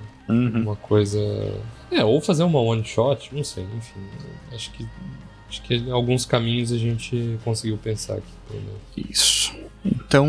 uma 0.60 0.76
coisa. 0.76 1.18
É, 1.91 2.03
ou 2.05 2.22
fazer 2.22 2.43
uma 2.43 2.60
one 2.60 2.84
shot, 2.86 3.34
não 3.34 3.43
sei, 3.43 3.64
enfim. 3.76 3.99
Acho 4.53 4.70
que. 4.72 4.86
Acho 5.49 5.64
que 5.64 5.89
alguns 5.89 6.26
caminhos 6.26 6.72
a 6.72 6.78
gente 6.78 7.39
conseguiu 7.43 7.76
pensar 7.78 8.14
aqui, 8.18 8.32
pelo 8.47 8.62
menos. 8.62 9.10
Isso. 9.10 9.55
Então, 10.10 10.28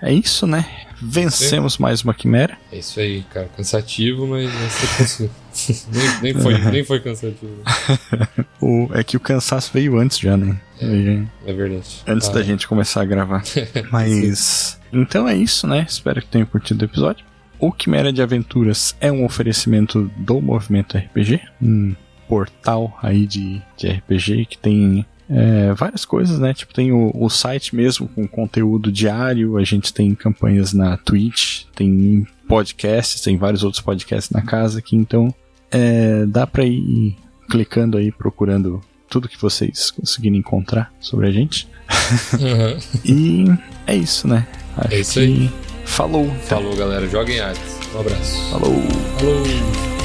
é 0.00 0.10
isso, 0.10 0.46
né? 0.46 0.64
Vencemos 1.02 1.76
mais 1.76 2.02
uma 2.02 2.14
quimera. 2.14 2.56
É 2.72 2.78
isso 2.78 2.98
aí, 2.98 3.22
cara. 3.30 3.46
Cansativo, 3.54 4.26
mas 4.26 4.50
você 4.50 5.30
nem, 5.92 6.32
nem, 6.32 6.42
foi, 6.42 6.58
nem 6.70 6.82
foi 6.82 7.00
cansativo. 7.00 7.62
O, 8.58 8.88
é 8.94 9.04
que 9.04 9.14
o 9.18 9.20
cansaço 9.20 9.70
veio 9.72 9.98
antes 9.98 10.18
já, 10.18 10.34
né? 10.34 10.58
Veio 10.80 11.30
É 11.46 11.52
verdade. 11.52 12.02
Antes 12.06 12.28
Ah, 12.30 12.32
da 12.32 12.42
gente 12.42 12.66
começar 12.66 13.02
a 13.02 13.04
gravar. 13.04 13.42
Mas. 13.92 14.80
Então 14.90 15.28
é 15.28 15.36
isso, 15.36 15.66
né? 15.66 15.84
Espero 15.86 16.22
que 16.22 16.28
tenham 16.28 16.46
curtido 16.46 16.80
o 16.80 16.86
episódio. 16.86 17.24
O 17.58 17.70
Quimera 17.70 18.10
de 18.10 18.22
Aventuras 18.22 18.96
é 18.98 19.12
um 19.12 19.26
oferecimento 19.26 20.10
do 20.16 20.40
Movimento 20.40 20.96
RPG, 20.96 21.42
um 21.60 21.94
portal 22.26 22.98
aí 23.02 23.26
de, 23.26 23.60
de 23.76 23.88
RPG 23.88 24.46
que 24.46 24.58
tem 24.58 25.04
é, 25.28 25.72
várias 25.74 26.04
coisas, 26.04 26.38
né? 26.38 26.54
Tipo, 26.54 26.72
tem 26.72 26.92
o, 26.92 27.10
o 27.14 27.28
site 27.28 27.74
mesmo 27.74 28.08
com 28.08 28.26
conteúdo 28.26 28.92
diário, 28.92 29.56
a 29.56 29.64
gente 29.64 29.92
tem 29.92 30.14
campanhas 30.14 30.72
na 30.72 30.96
Twitch, 30.96 31.64
tem 31.74 32.26
podcasts, 32.48 33.20
tem 33.20 33.36
vários 33.36 33.64
outros 33.64 33.82
podcasts 33.82 34.30
na 34.30 34.42
casa 34.42 34.78
aqui, 34.78 34.96
então 34.96 35.34
é, 35.70 36.24
dá 36.26 36.46
pra 36.46 36.64
ir 36.64 37.16
clicando 37.50 37.96
aí, 37.98 38.12
procurando 38.12 38.80
tudo 39.08 39.28
que 39.28 39.40
vocês 39.40 39.90
conseguirem 39.90 40.38
encontrar 40.38 40.92
sobre 41.00 41.28
a 41.28 41.32
gente. 41.32 41.68
aham. 42.34 42.78
E 43.04 43.44
é 43.86 43.96
isso, 43.96 44.26
né? 44.26 44.46
Acho 44.76 44.94
É 44.94 45.00
isso 45.00 45.18
aí. 45.20 45.50
Falou. 45.84 46.28
Falou, 46.42 46.76
galera. 46.76 47.08
Joguem 47.08 47.40
artes. 47.40 47.78
Um 47.94 48.00
abraço. 48.00 48.50
Falou. 48.50 48.82
Falou. 49.18 49.95